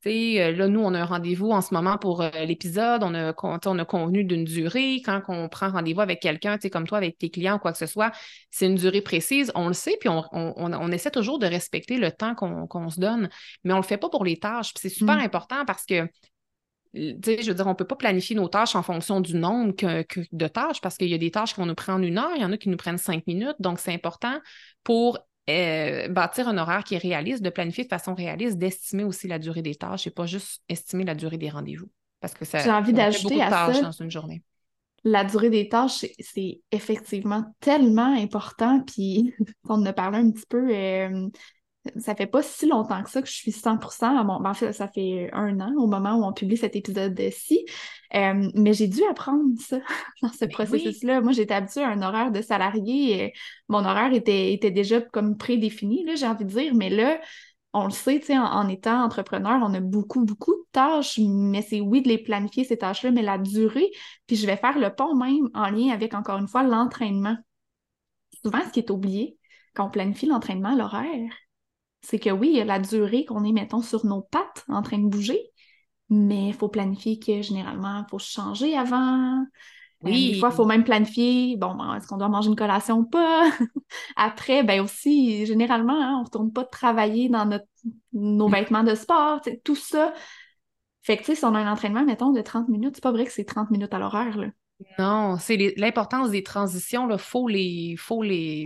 tu 0.04 0.10
sais, 0.10 0.42
euh, 0.42 0.52
là, 0.52 0.68
nous, 0.68 0.80
on 0.80 0.94
a 0.94 1.02
un 1.02 1.06
rendez-vous 1.06 1.52
en 1.52 1.62
ce 1.62 1.74
moment 1.74 1.98
pour 1.98 2.22
euh, 2.22 2.30
l'épisode, 2.46 3.04
on 3.04 3.16
a, 3.16 3.34
on 3.44 3.80
a 3.80 3.86
convenu 3.86 4.24
d'une 4.24 4.44
durée, 4.44 5.02
quand 5.04 5.22
on 5.28 5.50
prend 5.50 5.70
rendez-vous 5.70 6.02
avec 6.02 6.20
quelqu'un, 6.20 6.58
tu 6.58 6.64
sais, 6.64 6.70
comme 6.70 6.88
toi, 6.88 6.98
avec 6.98 7.18
tes 7.18 7.30
clients 7.30 7.56
ou 7.56 7.60
quoi 7.60 7.72
que 7.72 7.80
ce 7.80 7.88
soit, 7.88 8.12
c'est 8.52 8.68
une 8.68 8.76
durée 8.76 9.02
précise, 9.02 9.52
on 9.56 9.68
le 9.68 9.74
sait, 9.74 9.98
puis 10.00 10.10
on, 10.10 10.92
essaie 10.92 11.12
toujours 11.12 11.40
de 11.40 11.48
respecter 11.48 11.98
le 11.98 12.12
temps 12.12 12.36
qu'on 12.36 12.90
se 12.90 13.00
donne, 13.00 13.30
mais 13.64 13.74
on 13.74 13.78
le 13.78 13.84
fait 13.84 13.98
pas 13.98 14.10
pour 14.10 14.24
les 14.24 14.38
tâches, 14.38 14.72
c'est 14.76 14.90
super 14.90 15.18
mmh. 15.18 15.22
important 15.22 15.66
parce 15.66 15.86
que 15.86 16.08
je 16.94 17.48
veux 17.48 17.54
dire, 17.54 17.66
on 17.68 17.72
ne 17.72 17.76
peut 17.76 17.86
pas 17.86 17.96
planifier 17.96 18.36
nos 18.36 18.48
tâches 18.48 18.76
en 18.76 18.84
fonction 18.84 19.22
du 19.22 19.36
nombre 19.36 19.74
de 19.78 20.48
tâches 20.48 20.82
parce 20.82 20.98
qu'il 20.98 21.10
y 21.10 21.14
a 21.14 21.18
des 21.18 21.32
tâches 21.32 21.54
qui 21.54 21.60
vont 21.60 21.66
nous 21.66 21.76
prendre 21.76 22.06
une 22.06 22.18
heure, 22.18 22.32
il 22.36 22.42
y 22.42 22.46
en 22.46 22.52
a 22.52 22.58
qui 22.58 22.70
nous 22.70 22.78
prennent 22.78 22.98
cinq 22.98 23.26
minutes. 23.28 23.56
Donc, 23.60 23.80
c'est 23.80 23.94
important 23.94 24.40
pour 24.84 25.20
euh, 25.50 26.10
bâtir 26.10 26.50
un 26.50 26.58
horaire 26.58 26.84
qui 26.84 26.96
est 26.96 27.00
réaliste, 27.00 27.42
de 27.42 27.50
planifier 27.50 27.86
de 27.86 27.90
façon 27.90 28.14
réaliste, 28.14 28.58
d'estimer 28.58 29.06
aussi 29.06 29.28
la 29.28 29.40
durée 29.40 29.62
des 29.62 29.76
tâches 29.76 30.06
et 30.06 30.12
pas 30.12 30.26
juste 30.26 30.62
estimer 30.68 31.06
la 31.06 31.16
durée 31.16 31.38
des 31.38 31.50
rendez-vous. 31.50 31.90
Parce 32.20 32.34
que 32.34 32.44
ça 32.44 32.60
J'ai 32.60 32.72
envie 32.72 32.94
d'ajouter 32.94 33.42
à 33.42 33.50
tâches 33.50 33.78
ça, 33.78 33.82
dans 33.82 33.92
une 33.92 34.12
journée. 34.12 34.42
La 35.04 35.24
durée 35.24 35.50
des 35.50 35.70
tâches, 35.70 36.06
c'est 36.20 36.62
effectivement 36.72 37.46
tellement 37.62 38.14
important. 38.14 38.82
Puis, 38.82 39.34
on 39.70 39.76
en 39.76 39.86
a 39.86 39.94
parlé 39.94 40.18
un 40.18 40.32
petit 40.32 40.46
peu 40.50 40.68
euh, 40.70 41.30
ça 41.98 42.16
fait 42.16 42.28
pas 42.28 42.42
si 42.44 42.68
longtemps 42.68 43.02
que 43.04 43.10
ça 43.10 43.22
que 43.22 43.28
je 43.28 43.34
suis 43.34 43.52
100% 43.52 44.18
à 44.18 44.24
mon... 44.24 44.40
Ben, 44.40 44.52
en 44.52 44.54
fait, 44.54 44.74
ça 44.74 44.88
fait 44.88 45.30
un 45.34 45.60
an 45.60 45.74
au 45.78 45.88
moment 45.88 46.16
où 46.16 46.24
on 46.24 46.34
publie 46.34 46.58
cet 46.58 46.76
épisode-ci. 46.76 47.66
Euh, 48.16 48.50
mais 48.56 48.74
j'ai 48.74 48.88
dû 48.88 49.02
apprendre 49.10 49.44
ça 49.60 49.80
dans 50.22 50.30
ce 50.30 50.46
ben 50.46 50.50
processus-là. 50.50 51.22
Moi, 51.22 51.32
j'étais 51.32 51.54
habituée 51.54 51.84
à 51.84 51.90
un 51.90 52.02
horaire 52.02 52.32
de 52.32 52.42
salarié. 52.42 53.24
Et 53.24 53.34
mon 53.68 53.86
horaire 53.86 54.14
était, 54.14 54.54
était 54.54 54.72
déjà 54.72 55.02
comme 55.02 55.38
prédéfini, 55.38 56.06
j'ai 56.16 56.28
envie 56.28 56.46
de 56.46 56.50
dire. 56.50 56.74
Mais 56.76 56.90
là, 56.90 57.20
on 57.74 57.86
le 57.86 57.92
sait, 57.92 58.22
en, 58.38 58.44
en 58.44 58.68
étant 58.70 59.04
entrepreneur, 59.04 59.60
on 59.64 59.74
a 59.74 59.80
beaucoup, 59.80 60.24
beaucoup 60.24 60.54
de 60.54 60.66
tâches, 60.72 61.20
mais 61.20 61.62
c'est 61.62 61.82
oui 61.82 62.02
de 62.02 62.08
les 62.08 62.18
planifier, 62.18 62.64
ces 62.64 62.78
tâches-là, 62.78 63.12
mais 63.12 63.22
la 63.22 63.38
durée, 63.38 63.92
puis 64.26 64.36
je 64.36 64.48
vais 64.48 64.58
faire 64.58 64.80
le 64.80 64.94
pont 64.94 65.16
même 65.16 65.50
en 65.54 65.70
lien 65.70 65.94
avec, 65.94 66.14
encore 66.14 66.40
une 66.40 66.48
fois, 66.48 66.64
l'entraînement. 66.64 67.38
Souvent, 68.44 68.62
ce 68.66 68.72
qui 68.72 68.80
est 68.80 68.90
oublié 68.90 69.38
quand 69.74 69.86
on 69.88 69.90
planifie 69.92 70.26
l'entraînement, 70.26 70.76
l'horaire, 70.76 71.32
c'est 72.02 72.20
que 72.20 72.30
oui, 72.30 72.50
il 72.52 72.58
y 72.58 72.62
a 72.62 72.66
la 72.66 72.80
durée 72.80 73.26
qu'on 73.26 73.44
est, 73.44 73.52
mettons, 73.52 73.82
sur 73.82 74.06
nos 74.06 74.22
pattes 74.22 74.66
en 74.68 74.82
train 74.82 74.98
de 74.98 75.08
bouger, 75.08 75.40
mais 76.10 76.48
il 76.50 76.54
faut 76.54 76.70
planifier 76.70 77.20
que 77.20 77.42
généralement, 77.42 78.04
il 78.06 78.10
faut 78.10 78.20
changer 78.20 78.78
avant. 78.78 79.44
Oui. 80.04 80.34
des 80.34 80.40
fois, 80.40 80.50
il 80.52 80.56
faut 80.56 80.66
même 80.66 80.84
planifier, 80.84 81.58
bon, 81.58 81.74
ben, 81.74 81.96
est-ce 81.96 82.08
qu'on 82.08 82.18
doit 82.18 82.30
manger 82.30 82.50
une 82.50 82.56
collation 82.56 83.00
ou 83.00 83.06
pas? 83.06 83.50
Après, 84.16 84.64
ben 84.64 84.80
aussi, 84.82 85.46
généralement, 85.48 86.00
hein, 86.00 86.14
on 86.18 86.20
ne 86.20 86.26
retourne 86.26 86.54
pas 86.54 86.66
travailler 86.66 87.30
dans 87.30 87.46
notre, 87.46 87.66
nos 88.14 88.48
vêtements 88.48 88.84
de 88.84 88.94
sport, 88.94 89.42
tout 89.64 89.76
ça. 89.76 90.14
Fait 91.02 91.18
que, 91.18 91.24
tu 91.24 91.28
sais, 91.28 91.36
si 91.36 91.46
on 91.46 91.56
a 91.56 91.60
un 91.60 91.72
entraînement, 91.72 92.04
mettons, 92.04 92.32
de 92.32 92.42
30 92.42 92.70
minutes, 92.70 92.96
c'est 92.96 93.04
pas 93.04 93.12
vrai 93.12 93.26
que 93.26 93.32
c'est 93.32 93.46
30 93.46 93.72
minutes 93.72 93.94
à 93.94 93.98
l'horaire, 93.98 94.38
là. 94.38 94.48
Non, 95.00 95.38
c'est 95.40 95.74
l'importance 95.78 96.30
des 96.30 96.44
transitions, 96.44 97.10
il 97.10 97.18
faut, 97.18 97.48
les, 97.48 97.96
faut 97.98 98.22
les, 98.22 98.64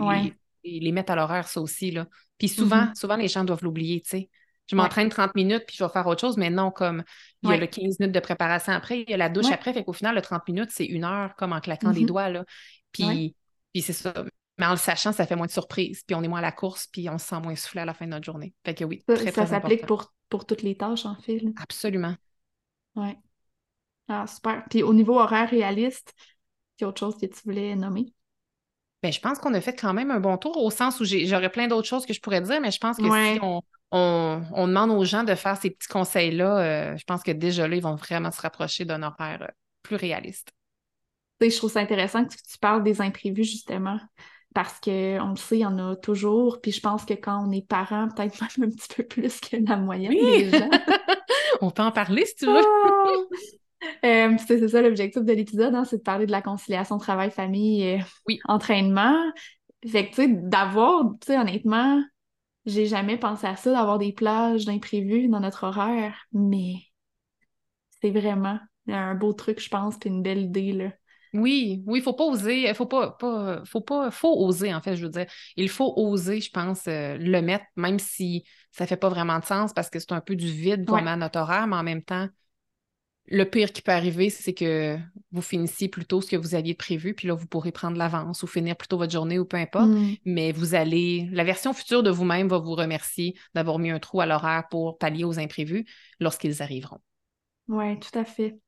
les, 0.62 0.92
mettre 0.92 1.12
à 1.12 1.16
l'horaire, 1.16 1.48
ça 1.48 1.60
aussi. 1.60 1.90
Là. 1.90 2.06
Puis 2.42 2.48
souvent, 2.48 2.86
mm-hmm. 2.86 2.94
souvent, 2.96 3.14
les 3.14 3.28
gens 3.28 3.44
doivent 3.44 3.62
l'oublier, 3.62 4.00
tu 4.00 4.10
sais. 4.10 4.30
Je 4.68 4.74
m'entraîne 4.74 5.08
30 5.08 5.36
minutes, 5.36 5.62
puis 5.64 5.76
je 5.78 5.84
vais 5.84 5.90
faire 5.90 6.08
autre 6.08 6.20
chose, 6.20 6.36
mais 6.36 6.50
non, 6.50 6.72
comme 6.72 7.04
il 7.42 7.50
y 7.50 7.52
a 7.52 7.56
le 7.56 7.68
15 7.68 8.00
minutes 8.00 8.14
de 8.14 8.20
préparation 8.20 8.72
après, 8.72 9.02
il 9.02 9.10
y 9.10 9.14
a 9.14 9.16
la 9.16 9.28
douche 9.28 9.50
après, 9.52 9.72
fait 9.72 9.84
qu'au 9.84 9.92
final, 9.92 10.16
le 10.16 10.22
30 10.22 10.48
minutes, 10.48 10.70
c'est 10.72 10.86
une 10.86 11.04
heure, 11.04 11.36
comme 11.36 11.52
en 11.52 11.60
claquant 11.60 11.92
des 11.92 12.00
mm-hmm. 12.00 12.06
doigts, 12.06 12.30
là. 12.30 12.44
Puis, 12.90 13.36
puis 13.72 13.82
c'est 13.82 13.92
ça. 13.92 14.12
Mais 14.58 14.66
en 14.66 14.72
le 14.72 14.76
sachant, 14.76 15.12
ça 15.12 15.24
fait 15.24 15.36
moins 15.36 15.46
de 15.46 15.52
surprise, 15.52 16.02
puis 16.04 16.16
on 16.16 16.22
est 16.24 16.28
moins 16.28 16.40
à 16.40 16.42
la 16.42 16.50
course, 16.50 16.88
puis 16.88 17.08
on 17.08 17.18
se 17.18 17.26
sent 17.26 17.40
moins 17.40 17.54
soufflé 17.54 17.82
à 17.82 17.84
la 17.84 17.94
fin 17.94 18.06
de 18.06 18.10
notre 18.10 18.24
journée. 18.24 18.54
Fait 18.64 18.74
que 18.74 18.84
oui, 18.84 19.04
ça, 19.08 19.14
très, 19.14 19.30
Ça 19.30 19.46
s'applique 19.46 19.86
pour, 19.86 20.12
pour 20.28 20.46
toutes 20.46 20.62
les 20.62 20.76
tâches, 20.76 21.06
en 21.06 21.14
fait. 21.14 21.44
Absolument. 21.60 22.16
Oui. 22.96 23.14
Ah, 24.08 24.26
super. 24.26 24.64
Puis 24.68 24.82
au 24.82 24.92
niveau 24.92 25.20
horaire 25.20 25.48
réaliste, 25.48 26.12
il 26.78 26.82
y 26.82 26.84
a 26.86 26.88
autre 26.88 26.98
chose 26.98 27.16
que 27.16 27.26
tu 27.26 27.40
voulais 27.44 27.76
nommer? 27.76 28.12
Bien, 29.02 29.10
je 29.10 29.20
pense 29.20 29.38
qu'on 29.38 29.52
a 29.54 29.60
fait 29.60 29.74
quand 29.74 29.92
même 29.92 30.10
un 30.10 30.20
bon 30.20 30.36
tour 30.36 30.56
au 30.62 30.70
sens 30.70 31.00
où 31.00 31.04
j'aurais 31.04 31.50
plein 31.50 31.66
d'autres 31.66 31.88
choses 31.88 32.06
que 32.06 32.12
je 32.12 32.20
pourrais 32.20 32.40
dire, 32.40 32.60
mais 32.60 32.70
je 32.70 32.78
pense 32.78 32.96
que 32.96 33.02
si 33.02 33.40
on, 33.90 34.66
demande 34.68 34.90
aux 34.90 35.04
gens 35.04 35.24
de 35.24 35.34
faire 35.34 35.56
ces 35.56 35.70
petits 35.70 35.88
conseils-là, 35.88 36.58
euh, 36.58 36.96
je 36.96 37.04
pense 37.04 37.22
que 37.22 37.32
déjà 37.32 37.66
là, 37.66 37.76
ils 37.76 37.82
vont 37.82 37.96
vraiment 37.96 38.30
se 38.30 38.40
rapprocher 38.40 38.84
d'un 38.84 39.02
horaire 39.02 39.42
euh, 39.42 39.52
plus 39.82 39.96
réaliste. 39.96 40.52
je 41.40 41.56
trouve 41.56 41.72
ça 41.72 41.80
intéressant 41.80 42.24
que 42.24 42.30
tu 42.30 42.58
parles 42.60 42.84
des 42.84 43.00
imprévus, 43.00 43.44
justement 43.44 43.98
parce 44.54 44.80
qu'on 44.80 45.30
le 45.30 45.36
sait, 45.36 45.58
il 45.58 45.60
y 45.60 45.66
en 45.66 45.78
a 45.78 45.96
toujours. 45.96 46.60
Puis 46.60 46.72
je 46.72 46.80
pense 46.80 47.04
que 47.04 47.14
quand 47.14 47.46
on 47.46 47.50
est 47.52 47.66
parent, 47.66 48.08
peut-être 48.08 48.40
même 48.58 48.68
un 48.68 48.74
petit 48.74 48.88
peu 48.94 49.02
plus 49.02 49.40
que 49.40 49.56
la 49.66 49.76
moyenne 49.76 50.12
des 50.12 50.50
gens. 50.50 50.70
on 51.60 51.70
peut 51.70 51.82
en 51.82 51.92
parler 51.92 52.26
si 52.26 52.36
tu 52.36 52.46
veux. 52.46 52.60
Oh! 52.64 53.28
Euh, 54.04 54.36
c'est 54.46 54.68
ça 54.68 54.82
l'objectif 54.82 55.22
de 55.22 55.32
l'épisode, 55.32 55.74
hein, 55.74 55.84
c'est 55.84 55.98
de 55.98 56.02
parler 56.02 56.26
de 56.26 56.32
la 56.32 56.42
conciliation 56.42 56.98
travail-famille 56.98 57.82
et 57.82 58.00
oui. 58.28 58.40
entraînement. 58.44 59.16
Fait 59.86 60.08
que, 60.08 60.10
tu 60.10 60.14
sais, 60.22 60.28
d'avoir, 60.28 61.02
tu 61.20 61.26
sais, 61.26 61.38
honnêtement, 61.38 62.02
j'ai 62.66 62.86
jamais 62.86 63.18
pensé 63.18 63.46
à 63.46 63.56
ça, 63.56 63.72
d'avoir 63.72 63.98
des 63.98 64.12
plages 64.12 64.64
d'imprévus 64.64 65.28
dans 65.28 65.40
notre 65.40 65.64
horaire, 65.64 66.26
mais 66.32 66.74
c'est 68.00 68.10
vraiment 68.10 68.58
un 68.88 69.14
beau 69.14 69.32
truc, 69.32 69.60
je 69.60 69.68
pense, 69.68 69.98
puis 69.98 70.10
une 70.10 70.22
belle 70.22 70.42
idée, 70.42 70.72
là. 70.72 70.92
Oui, 71.34 71.82
oui, 71.86 72.00
il 72.00 72.02
faut 72.02 72.12
pas 72.12 72.24
oser, 72.24 72.72
faut 72.74 72.86
pas, 72.86 73.12
pas, 73.12 73.64
faut 73.64 73.80
pas, 73.80 74.10
faut 74.10 74.34
oser, 74.44 74.74
en 74.74 74.82
fait, 74.82 74.96
je 74.96 75.04
veux 75.04 75.10
dire. 75.10 75.26
Il 75.56 75.70
faut 75.70 75.94
oser, 75.96 76.40
je 76.40 76.50
pense, 76.50 76.86
euh, 76.88 77.16
le 77.16 77.40
mettre, 77.40 77.64
même 77.74 77.98
si 77.98 78.44
ça 78.70 78.86
fait 78.86 78.98
pas 78.98 79.08
vraiment 79.08 79.38
de 79.38 79.44
sens 79.44 79.72
parce 79.72 79.88
que 79.88 79.98
c'est 79.98 80.12
un 80.12 80.20
peu 80.20 80.36
du 80.36 80.46
vide 80.46 80.86
qu'on 80.86 81.00
met 81.00 81.10
à 81.10 81.16
notre 81.16 81.38
horaire, 81.38 81.66
mais 81.66 81.76
en 81.76 81.82
même 81.82 82.02
temps, 82.02 82.28
le 83.26 83.44
pire 83.44 83.72
qui 83.72 83.82
peut 83.82 83.92
arriver, 83.92 84.30
c'est 84.30 84.52
que 84.52 84.98
vous 85.30 85.42
finissiez 85.42 85.88
plus 85.88 86.04
tôt 86.04 86.20
ce 86.20 86.30
que 86.30 86.36
vous 86.36 86.54
aviez 86.54 86.74
prévu, 86.74 87.14
puis 87.14 87.28
là, 87.28 87.34
vous 87.34 87.46
pourrez 87.46 87.72
prendre 87.72 87.96
l'avance 87.96 88.42
ou 88.42 88.46
finir 88.46 88.76
plus 88.76 88.88
tôt 88.88 88.98
votre 88.98 89.12
journée 89.12 89.38
ou 89.38 89.44
peu 89.44 89.56
importe. 89.56 89.88
Mm. 89.88 90.14
Mais 90.24 90.52
vous 90.52 90.74
allez, 90.74 91.28
la 91.32 91.44
version 91.44 91.72
future 91.72 92.02
de 92.02 92.10
vous-même 92.10 92.48
va 92.48 92.58
vous 92.58 92.74
remercier 92.74 93.34
d'avoir 93.54 93.78
mis 93.78 93.90
un 93.90 93.98
trou 93.98 94.20
à 94.20 94.26
l'horaire 94.26 94.64
pour 94.70 94.98
pallier 94.98 95.24
aux 95.24 95.38
imprévus 95.38 95.86
lorsqu'ils 96.20 96.62
arriveront. 96.62 96.98
Oui, 97.68 97.98
tout 98.00 98.18
à 98.18 98.24
fait. 98.24 98.58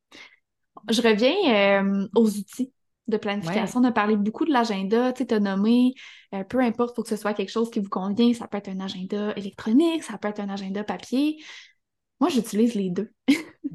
Je 0.91 1.03
reviens 1.03 1.83
euh, 1.83 2.09
aux 2.15 2.29
outils 2.29 2.73
de 3.07 3.17
planification. 3.17 3.81
On 3.81 3.85
a 3.85 3.93
parlé 3.93 4.17
beaucoup 4.17 4.45
de 4.45 4.53
l'agenda, 4.53 5.13
tu 5.13 5.27
as 5.29 5.41
nommé, 5.41 5.95
euh, 6.33 6.45
peu 6.45 6.61
importe, 6.61 6.93
il 6.93 6.97
faut 6.97 7.03
que 7.03 7.09
ce 7.09 7.17
soit 7.17 7.35
quelque 7.35 7.51
chose 7.51 7.71
qui 7.71 7.81
vous 7.81 7.91
convient. 7.91 8.33
Ça 8.33 8.49
peut 8.49 8.57
être 8.57 8.69
un 8.69 8.81
agenda 8.81 9.35
électronique, 9.37 10.03
ça 10.05 10.17
peut 10.17 10.29
être 10.29 10.41
un 10.41 10.49
agenda 10.49 10.85
papier. 10.85 11.39
Moi, 12.21 12.31
j'utilise 12.31 12.75
les 12.75 12.91
deux. 12.91 13.11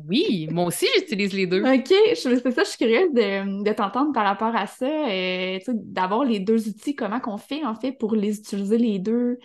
oui, 0.07 0.47
moi 0.51 0.65
aussi, 0.65 0.87
j'utilise 0.97 1.33
les 1.33 1.47
deux. 1.47 1.63
OK, 1.63 1.93
c'est 2.15 2.15
ça, 2.15 2.63
je 2.63 2.69
suis 2.69 2.77
curieuse 2.77 3.13
de, 3.13 3.73
t'entendre 3.73 4.13
par 4.13 4.25
rapport 4.25 4.55
à 4.55 4.67
ça, 4.67 4.87
euh, 4.87 5.59
d'avoir 5.67 6.23
les 6.23 6.39
deux 6.39 6.67
outils, 6.67 6.95
comment 6.95 7.19
qu'on 7.19 7.37
fait, 7.37 7.65
en 7.65 7.75
fait, 7.75 7.93
pour 7.93 8.15
les 8.15 8.39
utiliser 8.39 8.77
les 8.77 8.99
deux? 8.99 9.37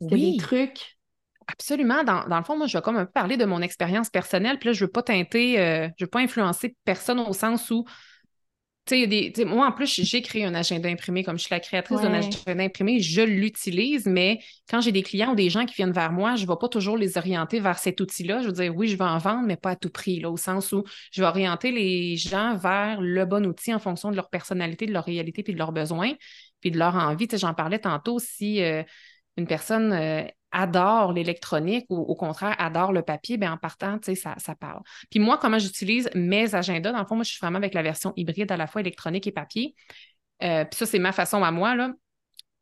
Oui. 0.00 0.32
des 0.32 0.36
trucs? 0.38 0.98
Absolument. 1.46 2.04
Dans, 2.04 2.24
le 2.24 2.44
fond, 2.44 2.56
moi, 2.56 2.66
je 2.66 2.78
vais 2.78 2.82
comme 2.82 2.96
un 2.96 3.06
peu 3.06 3.12
parler 3.12 3.36
de 3.36 3.44
mon 3.44 3.60
expérience 3.60 4.08
personnelle. 4.08 4.58
Puis 4.58 4.68
là, 4.68 4.72
je 4.72 4.82
ne 4.82 4.86
veux 4.86 4.92
pas 4.92 5.02
teinter, 5.02 5.58
euh, 5.58 5.88
je 5.98 6.04
ne 6.04 6.06
veux 6.06 6.10
pas 6.10 6.20
influencer 6.20 6.76
personne 6.84 7.18
au 7.20 7.32
sens 7.32 7.70
où, 7.70 7.84
tu 8.86 8.96
sais, 8.96 9.06
des, 9.06 9.44
moi, 9.44 9.66
en 9.66 9.72
plus, 9.72 10.00
j'ai 10.02 10.22
créé 10.22 10.44
un 10.44 10.54
agenda 10.54 10.88
imprimé, 10.88 11.22
comme 11.22 11.38
je 11.38 11.44
suis 11.44 11.54
la 11.54 11.60
créatrice 11.60 12.00
d'un 12.00 12.14
agenda 12.14 12.62
imprimé, 12.62 12.98
je 13.00 13.20
l'utilise, 13.20 14.06
mais 14.06 14.40
quand 14.68 14.80
j'ai 14.80 14.90
des 14.90 15.02
clients 15.02 15.32
ou 15.32 15.34
des 15.34 15.50
gens 15.50 15.66
qui 15.66 15.74
viennent 15.74 15.92
vers 15.92 16.12
moi, 16.12 16.34
je 16.34 16.44
ne 16.44 16.48
vais 16.48 16.56
pas 16.60 16.68
toujours 16.68 16.96
les 16.96 17.16
orienter 17.18 17.60
vers 17.60 17.78
cet 17.78 18.00
outil-là. 18.00 18.40
Je 18.40 18.46
veux 18.46 18.52
dire, 18.52 18.74
oui, 18.74 18.88
je 18.88 18.96
vais 18.96 19.04
en 19.04 19.18
vendre, 19.18 19.46
mais 19.46 19.56
pas 19.56 19.70
à 19.70 19.76
tout 19.76 19.90
prix, 19.90 20.18
là, 20.20 20.30
au 20.30 20.36
sens 20.36 20.72
où 20.72 20.82
je 21.12 21.20
vais 21.20 21.28
orienter 21.28 21.70
les 21.72 22.16
gens 22.16 22.56
vers 22.56 23.00
le 23.00 23.24
bon 23.26 23.46
outil 23.46 23.72
en 23.72 23.78
fonction 23.78 24.10
de 24.10 24.16
leur 24.16 24.28
personnalité, 24.28 24.86
de 24.86 24.92
leur 24.92 25.04
réalité, 25.04 25.42
puis 25.42 25.52
de 25.52 25.58
leurs 25.58 25.72
besoins, 25.72 26.12
puis 26.60 26.70
de 26.70 26.78
leur 26.78 26.94
envie. 26.96 27.28
J'en 27.32 27.54
parlais 27.54 27.78
tantôt, 27.78 28.18
si 28.18 28.62
euh, 28.62 28.82
une 29.36 29.46
personne 29.46 29.92
euh, 29.92 30.24
adore 30.52 31.12
l'électronique 31.12 31.86
ou 31.88 31.98
au 31.98 32.14
contraire 32.14 32.54
adore 32.58 32.92
le 32.92 33.02
papier, 33.02 33.36
bien 33.36 33.52
en 33.52 33.56
partant, 33.56 33.98
tu 33.98 34.06
sais, 34.06 34.14
ça, 34.14 34.34
ça 34.38 34.54
parle. 34.54 34.82
Puis 35.10 35.20
moi, 35.20 35.38
comment 35.38 35.58
j'utilise 35.58 36.10
mes 36.14 36.54
agendas, 36.54 36.92
dans 36.92 36.98
le 36.98 37.06
fond, 37.06 37.14
moi, 37.14 37.24
je 37.24 37.30
suis 37.30 37.40
vraiment 37.40 37.58
avec 37.58 37.74
la 37.74 37.82
version 37.82 38.12
hybride 38.16 38.50
à 38.50 38.56
la 38.56 38.66
fois 38.66 38.80
électronique 38.80 39.26
et 39.26 39.32
papier. 39.32 39.74
Euh, 40.42 40.64
puis 40.64 40.78
ça, 40.78 40.86
c'est 40.86 40.98
ma 40.98 41.12
façon 41.12 41.42
à 41.42 41.50
moi, 41.50 41.74
là. 41.74 41.92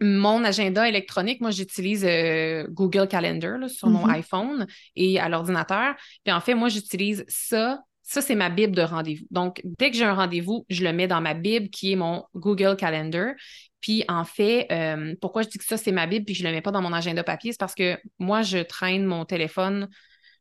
Mon 0.00 0.44
agenda 0.44 0.88
électronique, 0.88 1.40
moi, 1.40 1.50
j'utilise 1.50 2.04
euh, 2.04 2.68
Google 2.70 3.08
Calendar 3.08 3.68
sur 3.68 3.88
mon 3.88 4.06
mm-hmm. 4.06 4.18
iPhone 4.18 4.66
et 4.94 5.18
à 5.18 5.28
l'ordinateur. 5.28 5.96
Puis 6.22 6.32
en 6.32 6.40
fait, 6.40 6.54
moi, 6.54 6.68
j'utilise 6.68 7.24
ça 7.26 7.80
ça, 8.08 8.22
c'est 8.22 8.34
ma 8.34 8.48
Bible 8.48 8.74
de 8.74 8.80
rendez-vous. 8.80 9.26
Donc, 9.30 9.60
dès 9.64 9.90
que 9.90 9.96
j'ai 9.98 10.04
un 10.04 10.14
rendez-vous, 10.14 10.64
je 10.70 10.82
le 10.82 10.94
mets 10.94 11.06
dans 11.06 11.20
ma 11.20 11.34
Bible 11.34 11.68
qui 11.68 11.92
est 11.92 11.96
mon 11.96 12.24
Google 12.34 12.74
Calendar. 12.74 13.34
Puis 13.82 14.02
en 14.08 14.24
fait, 14.24 14.66
euh, 14.72 15.14
pourquoi 15.20 15.42
je 15.42 15.48
dis 15.48 15.58
que 15.58 15.64
ça, 15.64 15.76
c'est 15.76 15.92
ma 15.92 16.06
Bible, 16.06 16.24
puis 16.24 16.34
je 16.34 16.42
ne 16.42 16.48
le 16.48 16.54
mets 16.54 16.62
pas 16.62 16.70
dans 16.70 16.80
mon 16.80 16.94
agenda 16.94 17.22
papier, 17.22 17.52
c'est 17.52 17.60
parce 17.60 17.74
que 17.74 17.98
moi, 18.18 18.40
je 18.40 18.58
traîne 18.58 19.04
mon 19.04 19.26
téléphone 19.26 19.88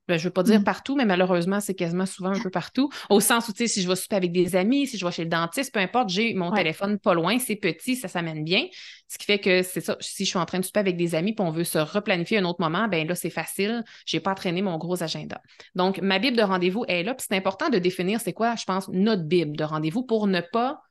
ben, 0.07 0.17
je 0.17 0.23
ne 0.23 0.29
veux 0.29 0.33
pas 0.33 0.43
dire 0.43 0.61
mm. 0.61 0.63
partout, 0.63 0.95
mais 0.95 1.05
malheureusement, 1.05 1.59
c'est 1.59 1.73
quasiment 1.73 2.05
souvent 2.05 2.29
un 2.29 2.39
peu 2.39 2.49
partout. 2.49 2.89
Au 3.09 3.19
sens 3.19 3.47
où, 3.49 3.53
tu 3.53 3.59
sais, 3.59 3.67
si 3.67 3.81
je 3.81 3.87
vais 3.87 3.95
souper 3.95 4.15
avec 4.15 4.31
des 4.31 4.55
amis, 4.55 4.87
si 4.87 4.97
je 4.97 5.05
vais 5.05 5.11
chez 5.11 5.23
le 5.23 5.29
dentiste, 5.29 5.73
peu 5.73 5.79
importe, 5.79 6.09
j'ai 6.09 6.33
mon 6.33 6.51
téléphone 6.51 6.97
pas 6.97 7.13
loin, 7.13 7.39
c'est 7.39 7.55
petit, 7.55 7.95
ça 7.95 8.07
s'amène 8.07 8.43
bien. 8.43 8.65
Ce 9.07 9.17
qui 9.17 9.25
fait 9.25 9.39
que 9.39 9.63
c'est 9.63 9.81
ça, 9.81 9.97
si 9.99 10.25
je 10.25 10.29
suis 10.29 10.39
en 10.39 10.45
train 10.45 10.59
de 10.59 10.65
souper 10.65 10.79
avec 10.79 10.97
des 10.97 11.15
amis 11.15 11.33
puis 11.33 11.45
on 11.45 11.51
veut 11.51 11.63
se 11.63 11.77
replanifier 11.77 12.37
un 12.37 12.45
autre 12.45 12.61
moment, 12.61 12.87
ben 12.87 13.07
là, 13.07 13.15
c'est 13.15 13.29
facile. 13.29 13.83
Je 14.05 14.17
n'ai 14.17 14.21
pas 14.21 14.35
traîné 14.35 14.61
mon 14.61 14.77
gros 14.77 15.01
agenda. 15.03 15.41
Donc, 15.75 15.99
ma 16.01 16.19
Bible 16.19 16.37
de 16.37 16.43
rendez-vous 16.43 16.85
est 16.87 17.03
là, 17.03 17.13
puis 17.13 17.25
c'est 17.29 17.37
important 17.37 17.69
de 17.69 17.77
définir 17.77 18.19
c'est 18.19 18.33
quoi, 18.33 18.55
je 18.55 18.65
pense, 18.65 18.89
notre 18.89 19.23
Bible 19.23 19.55
de 19.55 19.63
rendez-vous 19.63 20.03
pour 20.03 20.27
ne 20.27 20.41
pas 20.41 20.81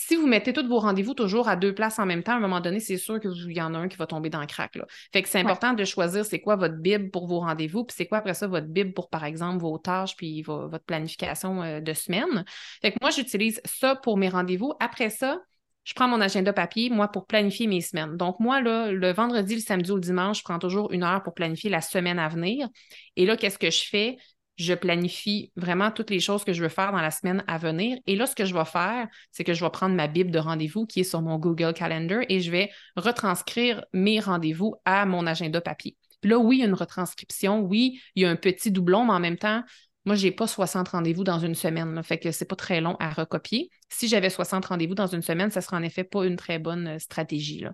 si 0.00 0.14
vous 0.14 0.28
mettez 0.28 0.52
tous 0.52 0.64
vos 0.68 0.78
rendez-vous 0.78 1.12
toujours 1.12 1.48
à 1.48 1.56
deux 1.56 1.74
places 1.74 1.98
en 1.98 2.06
même 2.06 2.22
temps, 2.22 2.34
à 2.34 2.36
un 2.36 2.40
moment 2.40 2.60
donné, 2.60 2.78
c'est 2.78 2.96
sûr 2.96 3.18
qu'il 3.18 3.50
y 3.50 3.60
en 3.60 3.74
a 3.74 3.78
un 3.78 3.88
qui 3.88 3.96
va 3.96 4.06
tomber 4.06 4.30
dans 4.30 4.40
le 4.40 4.46
crack. 4.46 4.76
Là. 4.76 4.86
Fait 5.12 5.22
que 5.22 5.28
c'est 5.28 5.40
important 5.40 5.72
de 5.72 5.84
choisir 5.84 6.24
c'est 6.24 6.38
quoi 6.38 6.54
votre 6.54 6.76
Bible 6.76 7.10
pour 7.10 7.26
vos 7.26 7.40
rendez-vous, 7.40 7.84
puis 7.84 7.96
c'est 7.98 8.06
quoi 8.06 8.18
après 8.18 8.34
ça 8.34 8.46
votre 8.46 8.68
Bible 8.68 8.92
pour, 8.92 9.10
par 9.10 9.24
exemple, 9.24 9.60
vos 9.60 9.76
tâches, 9.76 10.14
puis 10.14 10.42
votre 10.42 10.84
planification 10.84 11.64
euh, 11.64 11.80
de 11.80 11.92
semaine. 11.94 12.44
Fait 12.80 12.92
que 12.92 12.98
moi, 13.00 13.10
j'utilise 13.10 13.60
ça 13.64 13.96
pour 13.96 14.18
mes 14.18 14.28
rendez-vous. 14.28 14.72
Après 14.78 15.10
ça, 15.10 15.40
je 15.82 15.94
prends 15.94 16.06
mon 16.06 16.20
agenda 16.20 16.52
papier, 16.52 16.90
moi, 16.90 17.08
pour 17.08 17.26
planifier 17.26 17.66
mes 17.66 17.80
semaines. 17.80 18.16
Donc, 18.16 18.38
moi, 18.38 18.60
là, 18.60 18.92
le 18.92 19.12
vendredi, 19.12 19.56
le 19.56 19.60
samedi 19.60 19.90
ou 19.90 19.96
le 19.96 20.00
dimanche, 20.00 20.38
je 20.38 20.44
prends 20.44 20.60
toujours 20.60 20.92
une 20.92 21.02
heure 21.02 21.24
pour 21.24 21.34
planifier 21.34 21.70
la 21.70 21.80
semaine 21.80 22.20
à 22.20 22.28
venir. 22.28 22.68
Et 23.16 23.26
là, 23.26 23.36
qu'est-ce 23.36 23.58
que 23.58 23.70
je 23.70 23.82
fais? 23.84 24.16
Je 24.58 24.74
planifie 24.74 25.52
vraiment 25.56 25.90
toutes 25.90 26.10
les 26.10 26.20
choses 26.20 26.44
que 26.44 26.52
je 26.52 26.62
veux 26.62 26.68
faire 26.68 26.90
dans 26.90 27.00
la 27.00 27.12
semaine 27.12 27.44
à 27.46 27.58
venir. 27.58 27.96
Et 28.06 28.16
là, 28.16 28.26
ce 28.26 28.34
que 28.34 28.44
je 28.44 28.52
vais 28.52 28.64
faire, 28.64 29.06
c'est 29.30 29.44
que 29.44 29.54
je 29.54 29.64
vais 29.64 29.70
prendre 29.70 29.94
ma 29.94 30.08
Bible 30.08 30.32
de 30.32 30.38
rendez-vous 30.38 30.84
qui 30.84 31.00
est 31.00 31.04
sur 31.04 31.22
mon 31.22 31.38
Google 31.38 31.72
Calendar 31.72 32.20
et 32.28 32.40
je 32.40 32.50
vais 32.50 32.70
retranscrire 32.96 33.84
mes 33.92 34.18
rendez-vous 34.18 34.74
à 34.84 35.06
mon 35.06 35.26
agenda 35.26 35.60
papier. 35.60 35.96
Puis 36.20 36.30
là, 36.30 36.38
oui, 36.38 36.56
il 36.56 36.60
y 36.60 36.62
a 36.64 36.66
une 36.66 36.74
retranscription, 36.74 37.60
oui, 37.60 38.00
il 38.16 38.24
y 38.24 38.26
a 38.26 38.30
un 38.30 38.36
petit 38.36 38.72
doublon, 38.72 39.04
mais 39.04 39.12
en 39.12 39.20
même 39.20 39.38
temps, 39.38 39.62
moi, 40.04 40.16
je 40.16 40.24
n'ai 40.24 40.32
pas 40.32 40.48
60 40.48 40.88
rendez-vous 40.88 41.22
dans 41.22 41.38
une 41.38 41.54
semaine, 41.54 41.94
là, 41.94 42.02
fait 42.02 42.18
que 42.18 42.32
c'est 42.32 42.44
pas 42.44 42.56
très 42.56 42.80
long 42.80 42.96
à 42.98 43.10
recopier. 43.10 43.70
Si 43.88 44.08
j'avais 44.08 44.30
60 44.30 44.64
rendez-vous 44.66 44.94
dans 44.94 45.06
une 45.06 45.22
semaine, 45.22 45.50
ça 45.50 45.60
serait 45.60 45.76
en 45.76 45.82
effet 45.82 46.02
pas 46.02 46.24
une 46.24 46.36
très 46.36 46.58
bonne 46.58 46.88
euh, 46.88 46.98
stratégie. 46.98 47.64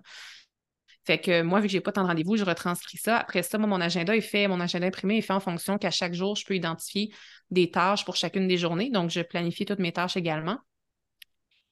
Fait 1.05 1.19
que 1.19 1.43
moi, 1.43 1.59
vu 1.59 1.67
que 1.67 1.71
j'ai 1.71 1.81
pas 1.81 1.91
tant 1.91 2.01
de 2.01 2.07
rendez-vous, 2.07 2.35
je 2.35 2.43
retranscris 2.43 2.97
ça. 2.97 3.17
Après 3.17 3.43
ça, 3.43 3.59
mon 3.59 3.79
agenda 3.79 4.15
est 4.15 4.21
fait, 4.21 4.47
mon 4.47 4.59
agenda 4.59 4.87
imprimé 4.87 5.17
est 5.17 5.21
fait 5.21 5.33
en 5.33 5.39
fonction 5.39 5.77
qu'à 5.77 5.91
chaque 5.91 6.13
jour, 6.13 6.35
je 6.35 6.45
peux 6.45 6.55
identifier 6.55 7.13
des 7.51 7.69
tâches 7.69 8.05
pour 8.05 8.15
chacune 8.15 8.47
des 8.47 8.57
journées. 8.57 8.89
Donc, 8.89 9.11
je 9.11 9.21
planifie 9.21 9.65
toutes 9.65 9.79
mes 9.79 9.91
tâches 9.91 10.17
également. 10.17 10.57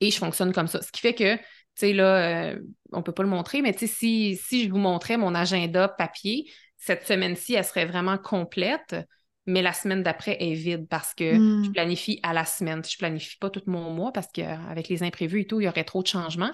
Et 0.01 0.11
je 0.11 0.17
fonctionne 0.17 0.53
comme 0.53 0.67
ça. 0.67 0.83
Ce 0.83 0.91
qui 0.91 1.01
fait 1.01 1.15
que, 1.15 1.35
tu 1.35 1.41
sais, 1.75 1.93
là, 1.93 2.51
euh, 2.51 2.59
on 2.91 3.01
peut 3.01 3.11
pas 3.11 3.23
le 3.23 3.29
montrer, 3.29 3.63
mais 3.63 3.73
tu 3.73 3.79
sais, 3.79 3.87
si, 3.87 4.35
si 4.35 4.65
je 4.65 4.69
vous 4.69 4.77
montrais 4.77 5.17
mon 5.17 5.33
agenda 5.33 5.87
papier, 5.87 6.45
cette 6.77 7.07
semaine-ci, 7.07 7.55
elle 7.55 7.65
serait 7.65 7.85
vraiment 7.85 8.19
complète. 8.19 8.95
mais 9.45 9.61
la 9.61 9.73
semaine 9.73 10.03
d'après 10.03 10.37
est 10.39 10.53
vide 10.53 10.87
parce 10.87 11.13
que 11.15 11.33
je 11.33 11.39
hmm. 11.39 11.71
planifie 11.73 12.19
à 12.21 12.33
la 12.33 12.45
semaine. 12.45 12.83
Je 12.85 12.97
planifie 12.97 13.37
pas 13.37 13.49
tout 13.49 13.63
mon 13.65 13.89
mois 13.89 14.11
parce 14.13 14.27
qu'avec 14.31 14.89
les 14.89 15.01
imprévus 15.01 15.41
et 15.41 15.47
tout, 15.47 15.59
il 15.59 15.63
y 15.63 15.67
aurait 15.67 15.83
trop 15.83 16.03
de 16.03 16.07
changements. 16.07 16.51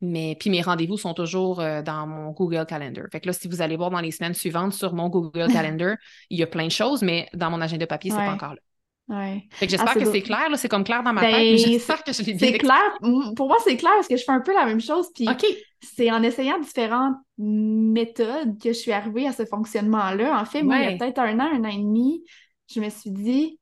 Mais 0.00 0.36
puis 0.38 0.50
mes 0.50 0.62
rendez-vous 0.62 0.96
sont 0.96 1.14
toujours 1.14 1.60
euh, 1.60 1.82
dans 1.82 2.06
mon 2.06 2.30
Google 2.30 2.66
Calendar. 2.66 3.06
Fait 3.10 3.20
que 3.20 3.26
là, 3.26 3.32
si 3.32 3.48
vous 3.48 3.62
allez 3.62 3.76
voir 3.76 3.90
dans 3.90 4.00
les 4.00 4.12
semaines 4.12 4.34
suivantes 4.34 4.72
sur 4.72 4.94
mon 4.94 5.08
Google 5.08 5.48
Calendar, 5.52 5.96
il 6.30 6.38
y 6.38 6.42
a 6.42 6.46
plein 6.46 6.66
de 6.66 6.72
choses, 6.72 7.02
mais 7.02 7.28
dans 7.34 7.50
mon 7.50 7.60
agenda 7.60 7.86
papier, 7.86 8.10
c'est 8.10 8.16
pas 8.16 8.32
encore 8.32 8.54
là. 8.54 8.60
Ouais. 9.08 9.48
Fait 9.52 9.64
que 9.66 9.70
j'espère 9.70 9.94
ah, 9.96 9.98
que 9.98 10.04
c'est 10.04 10.20
clair, 10.20 10.48
c'est 10.56 10.68
comme 10.68 10.84
clair 10.84 11.02
dans 11.02 11.14
ma 11.14 11.22
tête, 11.22 11.32
ben, 11.32 11.56
j'espère 11.56 12.04
que 12.04 12.12
je 12.12 12.22
l'ai 12.22 12.38
C'est 12.38 12.58
clair, 12.58 12.98
pour 13.36 13.48
moi 13.48 13.56
c'est 13.64 13.78
clair 13.78 13.92
parce 13.94 14.06
que 14.06 14.18
je 14.18 14.22
fais 14.22 14.32
un 14.32 14.42
peu 14.42 14.52
la 14.52 14.66
même 14.66 14.82
chose, 14.82 15.08
puis 15.14 15.26
c'est 15.80 16.10
en 16.10 16.22
essayant 16.22 16.58
différentes 16.58 17.16
méthodes 17.38 18.60
que 18.60 18.68
je 18.68 18.78
suis 18.78 18.92
arrivée 18.92 19.26
à 19.26 19.32
ce 19.32 19.46
fonctionnement-là. 19.46 20.38
En 20.38 20.44
fait, 20.44 20.62
moi, 20.62 20.78
il 20.78 20.90
y 20.90 20.94
a 20.94 20.98
peut-être 20.98 21.20
un 21.20 21.38
an, 21.38 21.48
un 21.54 21.64
an 21.64 21.68
et 21.68 21.78
demi, 21.78 22.22
je 22.70 22.80
me 22.80 22.90
suis 22.90 23.10
dit, 23.10 23.58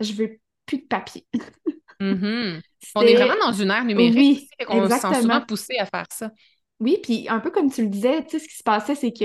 je 0.00 0.12
veux 0.12 0.38
plus 0.64 0.78
de 0.78 0.86
papier. 0.86 1.26
Mm-hmm. 2.00 2.60
On 2.94 3.02
est 3.02 3.14
vraiment 3.14 3.46
dans 3.46 3.52
une 3.52 3.70
ère 3.70 3.84
numérique, 3.84 4.50
oui, 4.60 4.66
on 4.68 4.88
se 4.88 4.96
sent 4.96 5.22
souvent 5.22 5.40
poussé 5.40 5.76
à 5.78 5.86
faire 5.86 6.06
ça. 6.10 6.30
Oui, 6.80 6.98
puis 7.02 7.26
un 7.28 7.40
peu 7.40 7.50
comme 7.50 7.70
tu 7.70 7.82
le 7.82 7.88
disais, 7.88 8.22
tu 8.24 8.30
sais, 8.30 8.38
ce 8.38 8.48
qui 8.48 8.56
se 8.56 8.62
passait, 8.62 8.94
c'est 8.94 9.12
que 9.12 9.24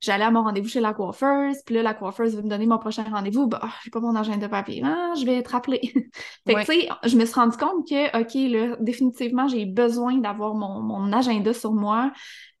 j'allais 0.00 0.24
à 0.24 0.30
mon 0.30 0.44
rendez-vous 0.44 0.68
chez 0.68 0.80
la 0.80 0.94
coiffeuse, 0.94 1.56
puis 1.66 1.74
là, 1.74 1.82
la 1.82 1.94
coiffeuse 1.94 2.36
veut 2.36 2.42
me 2.42 2.48
donner 2.48 2.66
mon 2.66 2.78
prochain 2.78 3.02
rendez-vous, 3.02 3.48
bah, 3.48 3.68
j'ai 3.82 3.90
pas 3.90 4.00
mon 4.00 4.14
agenda 4.14 4.46
de 4.46 4.50
papier, 4.50 4.82
ah, 4.84 5.12
je 5.18 5.24
vais 5.24 5.42
te 5.42 5.50
rappeler. 5.50 5.80
fait 6.46 6.54
que, 6.54 6.60
tu 6.60 6.66
sais, 6.66 6.88
je 7.04 7.16
me 7.16 7.24
suis 7.24 7.34
rendu 7.34 7.56
compte 7.56 7.88
que, 7.88 8.20
OK, 8.20 8.34
là, 8.52 8.76
définitivement, 8.80 9.48
j'ai 9.48 9.66
besoin 9.66 10.18
d'avoir 10.18 10.54
mon, 10.54 10.80
mon, 10.80 11.12
agenda 11.12 11.52
sur 11.52 11.72
moi. 11.72 12.12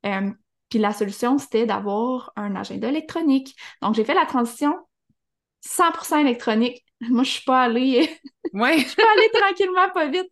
Euh, 0.04 0.30
puis 0.68 0.78
la 0.78 0.92
solution, 0.92 1.38
c'était 1.38 1.64
d'avoir 1.64 2.32
un 2.36 2.56
agenda 2.56 2.88
électronique. 2.88 3.54
Donc, 3.82 3.94
j'ai 3.94 4.04
fait 4.04 4.14
la 4.14 4.26
transition 4.26 4.74
100% 5.64 6.20
électronique. 6.20 6.84
Moi, 7.00 7.22
je 7.24 7.30
suis 7.30 7.44
pas 7.44 7.62
allée... 7.62 8.08
Ouais. 8.54 8.78
je 8.78 8.86
suis 8.86 8.96
pas 8.96 9.02
allée 9.16 9.30
tranquillement, 9.32 9.90
pas 9.92 10.08
vite. 10.08 10.26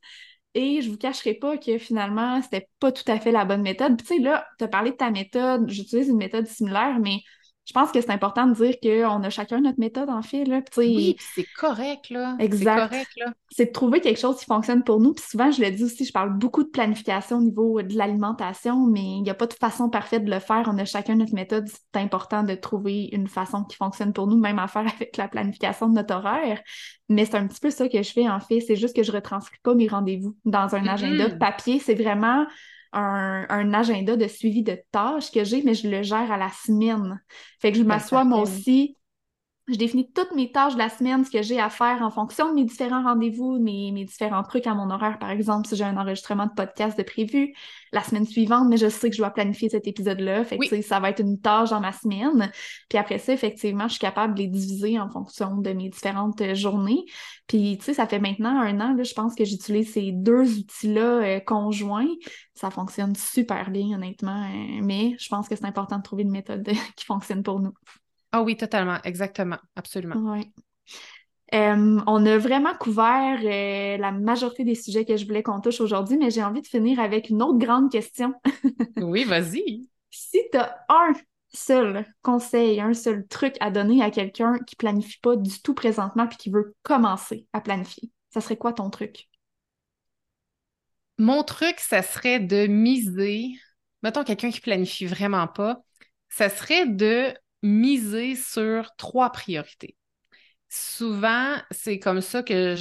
Et 0.54 0.82
je 0.82 0.90
vous 0.90 0.96
cacherai 0.98 1.34
pas 1.34 1.58
que 1.58 1.78
finalement, 1.78 2.42
c'était 2.42 2.68
pas 2.80 2.92
tout 2.92 3.04
à 3.08 3.20
fait 3.20 3.32
la 3.32 3.44
bonne 3.44 3.62
méthode. 3.62 3.98
tu 3.98 4.06
sais, 4.06 4.18
là, 4.18 4.46
tu 4.58 4.64
as 4.64 4.68
parlé 4.68 4.92
de 4.92 4.96
ta 4.96 5.10
méthode, 5.10 5.68
j'utilise 5.70 6.08
une 6.08 6.16
méthode 6.18 6.46
similaire, 6.46 6.98
mais 7.00 7.18
je 7.66 7.72
pense 7.72 7.90
que 7.90 8.00
c'est 8.00 8.10
important 8.10 8.46
de 8.46 8.54
dire 8.54 8.76
qu'on 8.80 9.22
a 9.24 9.28
chacun 9.28 9.60
notre 9.60 9.80
méthode, 9.80 10.08
en 10.08 10.22
fait. 10.22 10.44
Là. 10.44 10.60
oui, 10.76 11.16
c'est 11.34 11.46
correct, 11.58 12.10
là. 12.10 12.36
Exact. 12.38 12.94
C'est 13.50 13.66
de 13.66 13.72
trouver 13.72 14.00
quelque 14.00 14.20
chose 14.20 14.38
qui 14.38 14.44
fonctionne 14.44 14.84
pour 14.84 15.00
nous. 15.00 15.14
Puis 15.14 15.24
souvent, 15.28 15.50
je 15.50 15.60
le 15.60 15.72
dis 15.72 15.82
aussi, 15.82 16.04
je 16.04 16.12
parle 16.12 16.38
beaucoup 16.38 16.62
de 16.62 16.68
planification 16.68 17.38
au 17.38 17.42
niveau 17.42 17.82
de 17.82 17.98
l'alimentation, 17.98 18.86
mais 18.86 19.00
il 19.00 19.22
n'y 19.22 19.30
a 19.30 19.34
pas 19.34 19.48
de 19.48 19.54
façon 19.54 19.90
parfaite 19.90 20.24
de 20.24 20.30
le 20.30 20.38
faire. 20.38 20.70
On 20.72 20.78
a 20.78 20.84
chacun 20.84 21.16
notre 21.16 21.34
méthode. 21.34 21.66
C'est 21.68 22.00
important 22.00 22.44
de 22.44 22.54
trouver 22.54 23.08
une 23.10 23.26
façon 23.26 23.64
qui 23.64 23.76
fonctionne 23.76 24.12
pour 24.12 24.28
nous, 24.28 24.38
même 24.38 24.60
à 24.60 24.68
faire 24.68 24.86
avec 24.96 25.16
la 25.16 25.26
planification 25.26 25.88
de 25.88 25.94
notre 25.94 26.14
horaire. 26.14 26.62
Mais 27.08 27.24
c'est 27.24 27.36
un 27.36 27.48
petit 27.48 27.60
peu 27.60 27.70
ça 27.70 27.88
que 27.88 28.00
je 28.00 28.12
fais, 28.12 28.28
en 28.28 28.38
fait. 28.38 28.60
C'est 28.60 28.76
juste 28.76 28.94
que 28.94 29.02
je 29.02 29.10
retranscris 29.10 29.58
pas 29.64 29.74
mes 29.74 29.88
rendez-vous 29.88 30.36
dans 30.44 30.76
un 30.76 30.86
agenda 30.86 31.28
de 31.28 31.34
mm-hmm. 31.34 31.38
papier. 31.38 31.80
C'est 31.80 31.94
vraiment 31.94 32.46
un, 32.92 33.72
agenda 33.74 34.16
de 34.16 34.26
suivi 34.26 34.62
de 34.62 34.78
tâches 34.92 35.30
que 35.30 35.44
j'ai, 35.44 35.62
mais 35.62 35.74
je 35.74 35.88
le 35.88 36.02
gère 36.02 36.30
à 36.30 36.36
la 36.36 36.50
semaine. 36.50 37.20
Fait 37.60 37.72
que 37.72 37.78
je 37.78 37.82
m'assois 37.82 38.24
moi 38.24 38.40
aussi 38.40 38.96
je 39.68 39.76
définis 39.76 40.08
toutes 40.12 40.32
mes 40.32 40.52
tâches 40.52 40.74
de 40.74 40.78
la 40.78 40.88
semaine, 40.88 41.24
ce 41.24 41.30
que 41.30 41.42
j'ai 41.42 41.60
à 41.60 41.70
faire 41.70 42.02
en 42.02 42.10
fonction 42.10 42.50
de 42.50 42.54
mes 42.54 42.64
différents 42.64 43.02
rendez-vous, 43.02 43.58
mes, 43.58 43.90
mes 43.90 44.04
différents 44.04 44.44
trucs 44.44 44.66
à 44.66 44.74
mon 44.74 44.90
horaire. 44.90 45.18
Par 45.18 45.30
exemple, 45.30 45.66
si 45.66 45.74
j'ai 45.74 45.82
un 45.84 45.96
enregistrement 45.96 46.46
de 46.46 46.52
podcast 46.52 46.96
de 46.96 47.02
prévu 47.02 47.52
la 47.92 48.02
semaine 48.02 48.26
suivante, 48.26 48.68
mais 48.68 48.76
je 48.76 48.88
sais 48.88 49.10
que 49.10 49.16
je 49.16 49.20
dois 49.20 49.30
planifier 49.30 49.68
cet 49.68 49.88
épisode-là. 49.88 50.44
Fait 50.44 50.58
que 50.58 50.82
ça 50.82 51.00
va 51.00 51.10
être 51.10 51.20
une 51.20 51.40
tâche 51.40 51.70
dans 51.70 51.80
ma 51.80 51.92
semaine. 51.92 52.52
Puis 52.88 52.96
après 52.96 53.18
ça, 53.18 53.32
effectivement, 53.32 53.88
je 53.88 53.94
suis 53.94 54.00
capable 54.00 54.34
de 54.34 54.40
les 54.40 54.48
diviser 54.48 55.00
en 55.00 55.10
fonction 55.10 55.56
de 55.56 55.72
mes 55.72 55.88
différentes 55.88 56.40
euh, 56.42 56.54
journées. 56.54 57.04
Puis, 57.48 57.78
tu 57.78 57.86
sais, 57.86 57.94
ça 57.94 58.06
fait 58.06 58.20
maintenant 58.20 58.60
un 58.60 58.80
an, 58.80 58.94
là, 58.94 59.02
je 59.02 59.14
pense 59.14 59.34
que 59.34 59.44
j'utilise 59.44 59.92
ces 59.92 60.12
deux 60.12 60.58
outils-là 60.58 61.22
euh, 61.22 61.40
conjoints. 61.40 62.06
Ça 62.54 62.70
fonctionne 62.70 63.16
super 63.16 63.70
bien, 63.70 63.96
honnêtement. 63.96 64.44
Euh, 64.44 64.80
mais 64.82 65.16
je 65.18 65.28
pense 65.28 65.48
que 65.48 65.56
c'est 65.56 65.66
important 65.66 65.98
de 65.98 66.02
trouver 66.02 66.22
une 66.22 66.30
méthode 66.30 66.68
qui 66.96 67.04
fonctionne 67.04 67.42
pour 67.42 67.58
nous. 67.60 67.72
Ah 68.36 68.42
oui, 68.42 68.54
totalement, 68.54 68.98
exactement, 69.02 69.56
absolument. 69.76 70.16
Oui. 70.34 70.52
on 71.54 72.26
a 72.26 72.36
vraiment 72.36 72.74
couvert 72.74 73.38
euh, 73.42 73.96
la 73.96 74.12
majorité 74.12 74.62
des 74.62 74.74
sujets 74.74 75.06
que 75.06 75.16
je 75.16 75.24
voulais 75.24 75.42
qu'on 75.42 75.62
touche 75.62 75.80
aujourd'hui, 75.80 76.18
mais 76.18 76.30
j'ai 76.30 76.44
envie 76.44 76.60
de 76.60 76.66
finir 76.66 77.00
avec 77.00 77.30
une 77.30 77.42
autre 77.42 77.56
grande 77.56 77.90
question. 77.90 78.34
oui, 79.00 79.24
vas-y. 79.24 79.88
Si 80.10 80.38
tu 80.52 80.58
as 80.58 80.84
un 80.90 81.14
seul 81.48 82.04
conseil, 82.20 82.78
un 82.78 82.92
seul 82.92 83.26
truc 83.26 83.56
à 83.60 83.70
donner 83.70 84.02
à 84.02 84.10
quelqu'un 84.10 84.58
qui 84.66 84.76
planifie 84.76 85.18
pas 85.20 85.36
du 85.36 85.62
tout 85.62 85.72
présentement 85.72 86.26
puis 86.26 86.36
qui 86.36 86.50
veut 86.50 86.74
commencer 86.82 87.46
à 87.54 87.62
planifier, 87.62 88.10
ça 88.28 88.42
serait 88.42 88.58
quoi 88.58 88.74
ton 88.74 88.90
truc? 88.90 89.30
Mon 91.16 91.42
truc, 91.42 91.80
ça 91.80 92.02
serait 92.02 92.38
de 92.38 92.66
miser, 92.66 93.52
mettons 94.02 94.24
quelqu'un 94.24 94.50
qui 94.50 94.60
planifie 94.60 95.06
vraiment 95.06 95.46
pas, 95.46 95.80
ça 96.28 96.50
serait 96.50 96.86
de 96.86 97.32
miser 97.66 98.36
sur 98.36 98.94
trois 98.96 99.30
priorités. 99.30 99.96
Souvent, 100.68 101.54
c'est 101.70 102.00
comme 102.00 102.20
ça 102.20 102.42
que 102.42 102.74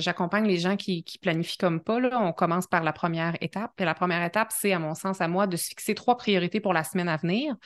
j'accompagne 0.00 0.46
les 0.46 0.58
gens 0.58 0.76
qui, 0.76 1.04
planifient 1.20 1.58
comme 1.58 1.80
pas. 1.82 1.98
Là. 1.98 2.20
On 2.22 2.32
commence 2.32 2.68
par 2.68 2.84
la 2.84 2.92
première 2.92 3.36
étape. 3.40 3.72
Et 3.80 3.84
la 3.84 3.94
première 3.94 4.24
étape, 4.24 4.52
c'est, 4.52 4.72
à 4.72 4.78
mon 4.78 4.94
sens, 4.94 5.20
à 5.20 5.26
moi, 5.26 5.48
de 5.48 5.56
se 5.56 5.66
fixer 5.66 5.96
trois 5.96 6.16
priorités 6.16 6.60
pour 6.60 6.72
la 6.72 6.84
semaine 6.84 7.08
à 7.08 7.16
venir. 7.16 7.56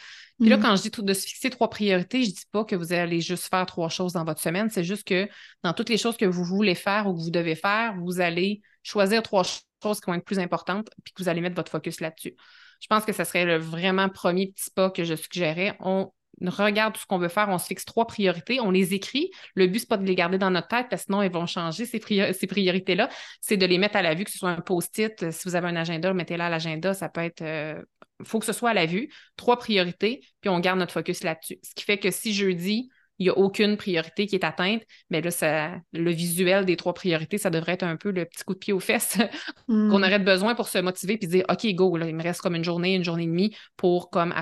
Puis 0.40 0.48
là, 0.48 0.56
mm. 0.56 0.62
quand 0.62 0.76
je 0.76 0.82
dis 0.82 0.90
de 0.90 1.12
se 1.12 1.26
fixer 1.26 1.50
trois 1.50 1.68
priorités, 1.68 2.24
je 2.24 2.30
dis 2.30 2.46
pas 2.50 2.64
que 2.64 2.76
vous 2.76 2.94
allez 2.94 3.20
juste 3.20 3.48
faire 3.50 3.66
trois 3.66 3.90
choses 3.90 4.14
dans 4.14 4.24
votre 4.24 4.40
semaine. 4.40 4.70
C'est 4.70 4.84
juste 4.84 5.06
que 5.06 5.28
dans 5.62 5.74
toutes 5.74 5.90
les 5.90 5.98
choses 5.98 6.16
que 6.16 6.24
vous 6.24 6.44
voulez 6.44 6.74
faire 6.74 7.06
ou 7.06 7.14
que 7.14 7.20
vous 7.20 7.30
devez 7.30 7.54
faire, 7.54 7.94
vous 7.98 8.20
allez 8.20 8.62
choisir 8.82 9.22
trois 9.22 9.42
choses 9.44 10.00
qui 10.00 10.06
vont 10.06 10.14
être 10.14 10.24
plus 10.24 10.38
importantes 10.38 10.88
puis 11.04 11.12
que 11.12 11.22
vous 11.22 11.28
allez 11.28 11.42
mettre 11.42 11.56
votre 11.56 11.70
focus 11.70 12.00
là-dessus. 12.00 12.34
Je 12.80 12.86
pense 12.86 13.04
que 13.04 13.12
ce 13.12 13.24
serait 13.24 13.44
le 13.44 13.58
vraiment 13.58 14.08
premier 14.08 14.46
petit 14.46 14.70
pas 14.70 14.90
que 14.90 15.04
je 15.04 15.14
suggérais. 15.14 15.76
On 15.80 16.10
regarde 16.46 16.94
tout 16.94 17.00
ce 17.00 17.06
qu'on 17.06 17.18
veut 17.18 17.28
faire, 17.28 17.48
on 17.48 17.58
se 17.58 17.66
fixe 17.66 17.84
trois 17.84 18.06
priorités, 18.06 18.60
on 18.60 18.70
les 18.70 18.94
écrit. 18.94 19.30
Le 19.54 19.66
but, 19.66 19.80
c'est 19.80 19.88
pas 19.88 19.96
de 19.96 20.06
les 20.06 20.14
garder 20.14 20.38
dans 20.38 20.50
notre 20.50 20.68
tête 20.68 20.86
parce 20.90 21.02
que 21.02 21.06
sinon, 21.06 21.22
elles 21.22 21.32
vont 21.32 21.46
changer, 21.46 21.84
ces, 21.84 21.98
priorités-là. 21.98 23.08
C'est 23.40 23.56
de 23.56 23.66
les 23.66 23.78
mettre 23.78 23.96
à 23.96 24.02
la 24.02 24.14
vue, 24.14 24.24
que 24.24 24.30
ce 24.30 24.38
soit 24.38 24.50
un 24.50 24.60
post-it. 24.60 25.30
Si 25.30 25.48
vous 25.48 25.56
avez 25.56 25.68
un 25.68 25.76
agenda, 25.76 26.12
mettez-le 26.14 26.42
à 26.42 26.48
l'agenda. 26.48 26.94
Ça 26.94 27.08
peut 27.08 27.22
être. 27.22 27.40
Il 27.40 27.46
euh, 27.46 27.82
faut 28.24 28.38
que 28.38 28.46
ce 28.46 28.52
soit 28.52 28.70
à 28.70 28.74
la 28.74 28.86
vue. 28.86 29.10
Trois 29.36 29.58
priorités, 29.58 30.20
puis 30.40 30.48
on 30.48 30.60
garde 30.60 30.78
notre 30.78 30.92
focus 30.92 31.22
là-dessus. 31.22 31.58
Ce 31.62 31.74
qui 31.74 31.84
fait 31.84 31.98
que 31.98 32.10
si 32.10 32.32
jeudi, 32.32 32.88
il 33.18 33.24
n'y 33.24 33.30
a 33.30 33.38
aucune 33.38 33.76
priorité 33.76 34.26
qui 34.26 34.36
est 34.36 34.44
atteinte, 34.44 34.82
mais 35.10 35.20
là, 35.20 35.30
ça, 35.30 35.72
le 35.92 36.10
visuel 36.10 36.64
des 36.64 36.76
trois 36.76 36.94
priorités, 36.94 37.36
ça 37.36 37.50
devrait 37.50 37.72
être 37.72 37.82
un 37.82 37.96
peu 37.96 38.10
le 38.10 38.24
petit 38.24 38.44
coup 38.44 38.54
de 38.54 38.58
pied 38.58 38.72
aux 38.72 38.80
fesses 38.80 39.18
qu'on 39.66 39.74
hmm. 39.74 40.04
aurait 40.04 40.18
besoin 40.18 40.54
pour 40.54 40.68
se 40.68 40.78
motiver 40.78 41.18
puis 41.18 41.28
dire 41.28 41.44
OK, 41.50 41.66
go, 41.74 41.96
là, 41.96 42.06
il 42.06 42.14
me 42.14 42.22
reste 42.22 42.40
comme 42.40 42.54
une 42.54 42.64
journée, 42.64 42.94
une 42.94 43.04
journée 43.04 43.24
et 43.24 43.26
demie 43.26 43.56
pour 43.76 44.10
comme 44.10 44.32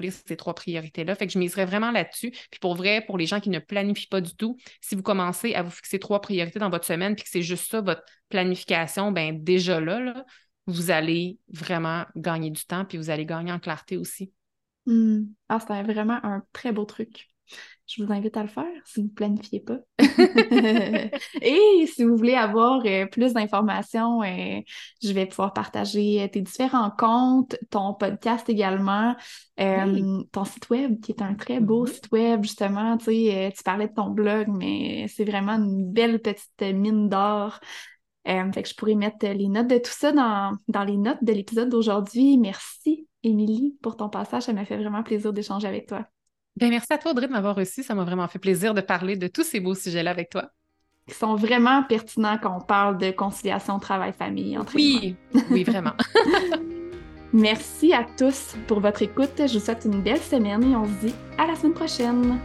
accompagner 0.00 0.24
ces 0.26 0.36
trois 0.36 0.54
priorités-là. 0.54 1.14
Fait 1.14 1.26
que 1.26 1.32
je 1.32 1.38
miserais 1.38 1.64
vraiment 1.64 1.90
là-dessus. 1.90 2.30
Puis 2.30 2.60
pour 2.60 2.74
vrai, 2.74 3.02
pour 3.06 3.18
les 3.18 3.26
gens 3.26 3.40
qui 3.40 3.50
ne 3.50 3.58
planifient 3.58 4.08
pas 4.08 4.20
du 4.20 4.34
tout, 4.34 4.56
si 4.80 4.94
vous 4.94 5.02
commencez 5.02 5.54
à 5.54 5.62
vous 5.62 5.70
fixer 5.70 5.98
trois 5.98 6.20
priorités 6.20 6.58
dans 6.58 6.70
votre 6.70 6.86
semaine, 6.86 7.14
puis 7.14 7.24
que 7.24 7.30
c'est 7.30 7.42
juste 7.42 7.70
ça, 7.70 7.80
votre 7.80 8.02
planification, 8.28 9.12
ben 9.12 9.42
déjà 9.42 9.80
là, 9.80 10.24
vous 10.66 10.90
allez 10.90 11.38
vraiment 11.48 12.04
gagner 12.16 12.50
du 12.50 12.64
temps, 12.64 12.84
puis 12.84 12.98
vous 12.98 13.10
allez 13.10 13.26
gagner 13.26 13.52
en 13.52 13.58
clarté 13.58 13.96
aussi. 13.96 14.32
Hmm. 14.86 15.24
Ah, 15.48 15.58
c'est 15.60 15.82
vraiment 15.82 16.18
un 16.24 16.42
très 16.52 16.72
beau 16.72 16.84
truc. 16.84 17.28
Je 17.90 18.04
vous 18.04 18.12
invite 18.12 18.36
à 18.36 18.42
le 18.42 18.48
faire 18.48 18.70
si 18.84 19.00
vous 19.00 19.06
ne 19.06 19.12
planifiez 19.12 19.60
pas. 19.60 19.78
Et 21.42 21.86
si 21.88 22.04
vous 22.04 22.16
voulez 22.16 22.34
avoir 22.34 22.82
euh, 22.86 23.06
plus 23.06 23.32
d'informations, 23.32 24.22
euh, 24.22 24.60
je 25.02 25.12
vais 25.12 25.26
pouvoir 25.26 25.52
partager 25.52 26.22
euh, 26.22 26.28
tes 26.28 26.40
différents 26.40 26.92
comptes, 26.96 27.56
ton 27.70 27.94
podcast 27.94 28.48
également, 28.48 29.16
ton 29.56 30.44
site 30.44 30.70
web 30.70 31.00
qui 31.00 31.10
est 31.10 31.22
un 31.22 31.34
très 31.34 31.58
beau 31.58 31.84
mm-hmm. 31.84 31.92
site 31.92 32.12
web, 32.12 32.42
justement. 32.44 32.96
Tu, 32.96 33.04
sais, 33.06 33.52
tu 33.56 33.62
parlais 33.64 33.88
de 33.88 33.94
ton 33.94 34.10
blog, 34.10 34.46
mais 34.48 35.06
c'est 35.08 35.24
vraiment 35.24 35.54
une 35.54 35.90
belle 35.90 36.20
petite 36.20 36.62
mine 36.62 37.08
d'or. 37.08 37.58
fait 38.24 38.62
que 38.62 38.68
je 38.68 38.74
pourrais 38.76 38.94
mettre 38.94 39.26
les 39.26 39.48
notes 39.48 39.68
de 39.68 39.78
tout 39.78 39.90
ça 39.90 40.12
dans, 40.12 40.56
dans 40.68 40.84
les 40.84 40.96
notes 40.96 41.24
de 41.24 41.32
l'épisode 41.32 41.68
d'aujourd'hui. 41.68 42.38
Merci, 42.38 43.08
Émilie, 43.24 43.76
pour 43.82 43.96
ton 43.96 44.08
passage. 44.08 44.44
Ça 44.44 44.52
m'a 44.52 44.64
fait 44.64 44.76
vraiment 44.76 45.02
plaisir 45.02 45.32
d'échanger 45.32 45.66
avec 45.66 45.88
toi. 45.88 46.06
Ben, 46.56 46.70
merci 46.70 46.92
à 46.92 46.98
toi, 46.98 47.12
Audrey, 47.12 47.26
de 47.26 47.32
m'avoir 47.32 47.56
reçu. 47.56 47.82
Ça 47.82 47.94
m'a 47.94 48.04
vraiment 48.04 48.28
fait 48.28 48.38
plaisir 48.38 48.74
de 48.74 48.80
parler 48.80 49.16
de 49.16 49.28
tous 49.28 49.44
ces 49.44 49.60
beaux 49.60 49.74
sujets-là 49.74 50.10
avec 50.10 50.30
toi. 50.30 50.50
Ils 51.08 51.14
sont 51.14 51.34
vraiment 51.34 51.82
pertinents 51.82 52.38
quand 52.40 52.56
on 52.56 52.64
parle 52.64 52.98
de 52.98 53.10
conciliation 53.10 53.78
travail-famille. 53.78 54.58
Oui, 54.74 55.16
oui, 55.50 55.64
vraiment. 55.64 55.94
merci 57.32 57.92
à 57.92 58.04
tous 58.16 58.54
pour 58.66 58.80
votre 58.80 59.02
écoute. 59.02 59.32
Je 59.38 59.58
vous 59.58 59.64
souhaite 59.64 59.84
une 59.84 60.02
belle 60.02 60.20
semaine 60.20 60.62
et 60.62 60.76
on 60.76 60.84
se 60.84 61.06
dit 61.06 61.14
à 61.38 61.46
la 61.46 61.56
semaine 61.56 61.74
prochaine. 61.74 62.38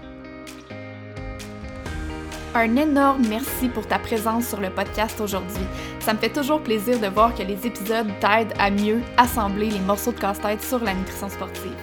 Un 2.58 2.78
énorme 2.78 3.22
merci 3.28 3.68
pour 3.68 3.86
ta 3.86 4.00
présence 4.00 4.48
sur 4.48 4.62
le 4.62 4.70
podcast 4.70 5.20
aujourd'hui. 5.20 5.66
Ça 6.00 6.14
me 6.14 6.20
fait 6.20 6.30
toujours 6.30 6.62
plaisir 6.62 6.98
de 7.02 7.08
voir 7.08 7.36
que 7.36 7.44
les 7.44 7.68
épisodes 7.68 8.08
t'aident 8.22 8.54
à 8.58 8.72
mieux 8.72 9.02
assembler 9.18 9.70
les 9.70 9.82
morceaux 9.82 10.14
de 10.14 10.20
casse-tête 10.20 10.62
sur 10.62 10.82
la 10.82 10.94
nutrition 10.94 11.30
sportive. 11.30 11.76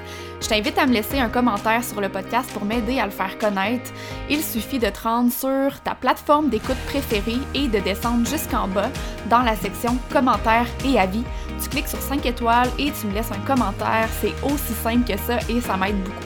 Je 0.43 0.49
t'invite 0.49 0.77
à 0.77 0.87
me 0.87 0.93
laisser 0.93 1.21
un 1.21 1.29
commentaire 1.29 1.85
sur 1.85 2.01
le 2.01 2.09
podcast 2.09 2.51
pour 2.53 2.65
m'aider 2.65 2.99
à 2.99 3.05
le 3.05 3.13
faire 3.13 3.39
connaître. 3.39 3.93
Il 4.29 4.43
suffit 4.43 4.81
de 4.81 4.89
te 4.89 5.01
rendre 5.01 5.33
sur 5.33 5.81
ta 5.85 5.95
plateforme 5.95 6.49
d'écoute 6.49 6.77
préférée 6.87 7.39
et 7.55 7.69
de 7.69 7.79
descendre 7.79 8.27
jusqu'en 8.27 8.67
bas 8.67 8.91
dans 9.31 9.43
la 9.43 9.55
section 9.55 9.97
commentaires 10.13 10.67
et 10.85 10.99
avis. 10.99 11.23
Tu 11.63 11.69
cliques 11.69 11.89
sur 11.89 12.01
5 12.01 12.27
étoiles 12.27 12.71
et 12.77 12.91
tu 12.91 13.07
me 13.07 13.15
laisses 13.15 13.31
un 13.31 13.47
commentaire. 13.47 14.09
C'est 14.21 14.35
aussi 14.43 14.73
simple 14.83 15.13
que 15.13 15.17
ça 15.17 15.39
et 15.49 15.61
ça 15.61 15.77
m'aide 15.77 16.03
beaucoup. 16.03 16.17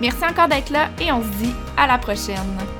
Merci 0.00 0.24
encore 0.24 0.48
d'être 0.48 0.70
là 0.70 0.88
et 0.98 1.12
on 1.12 1.20
se 1.20 1.28
dit 1.44 1.54
à 1.76 1.86
la 1.86 1.98
prochaine. 1.98 2.77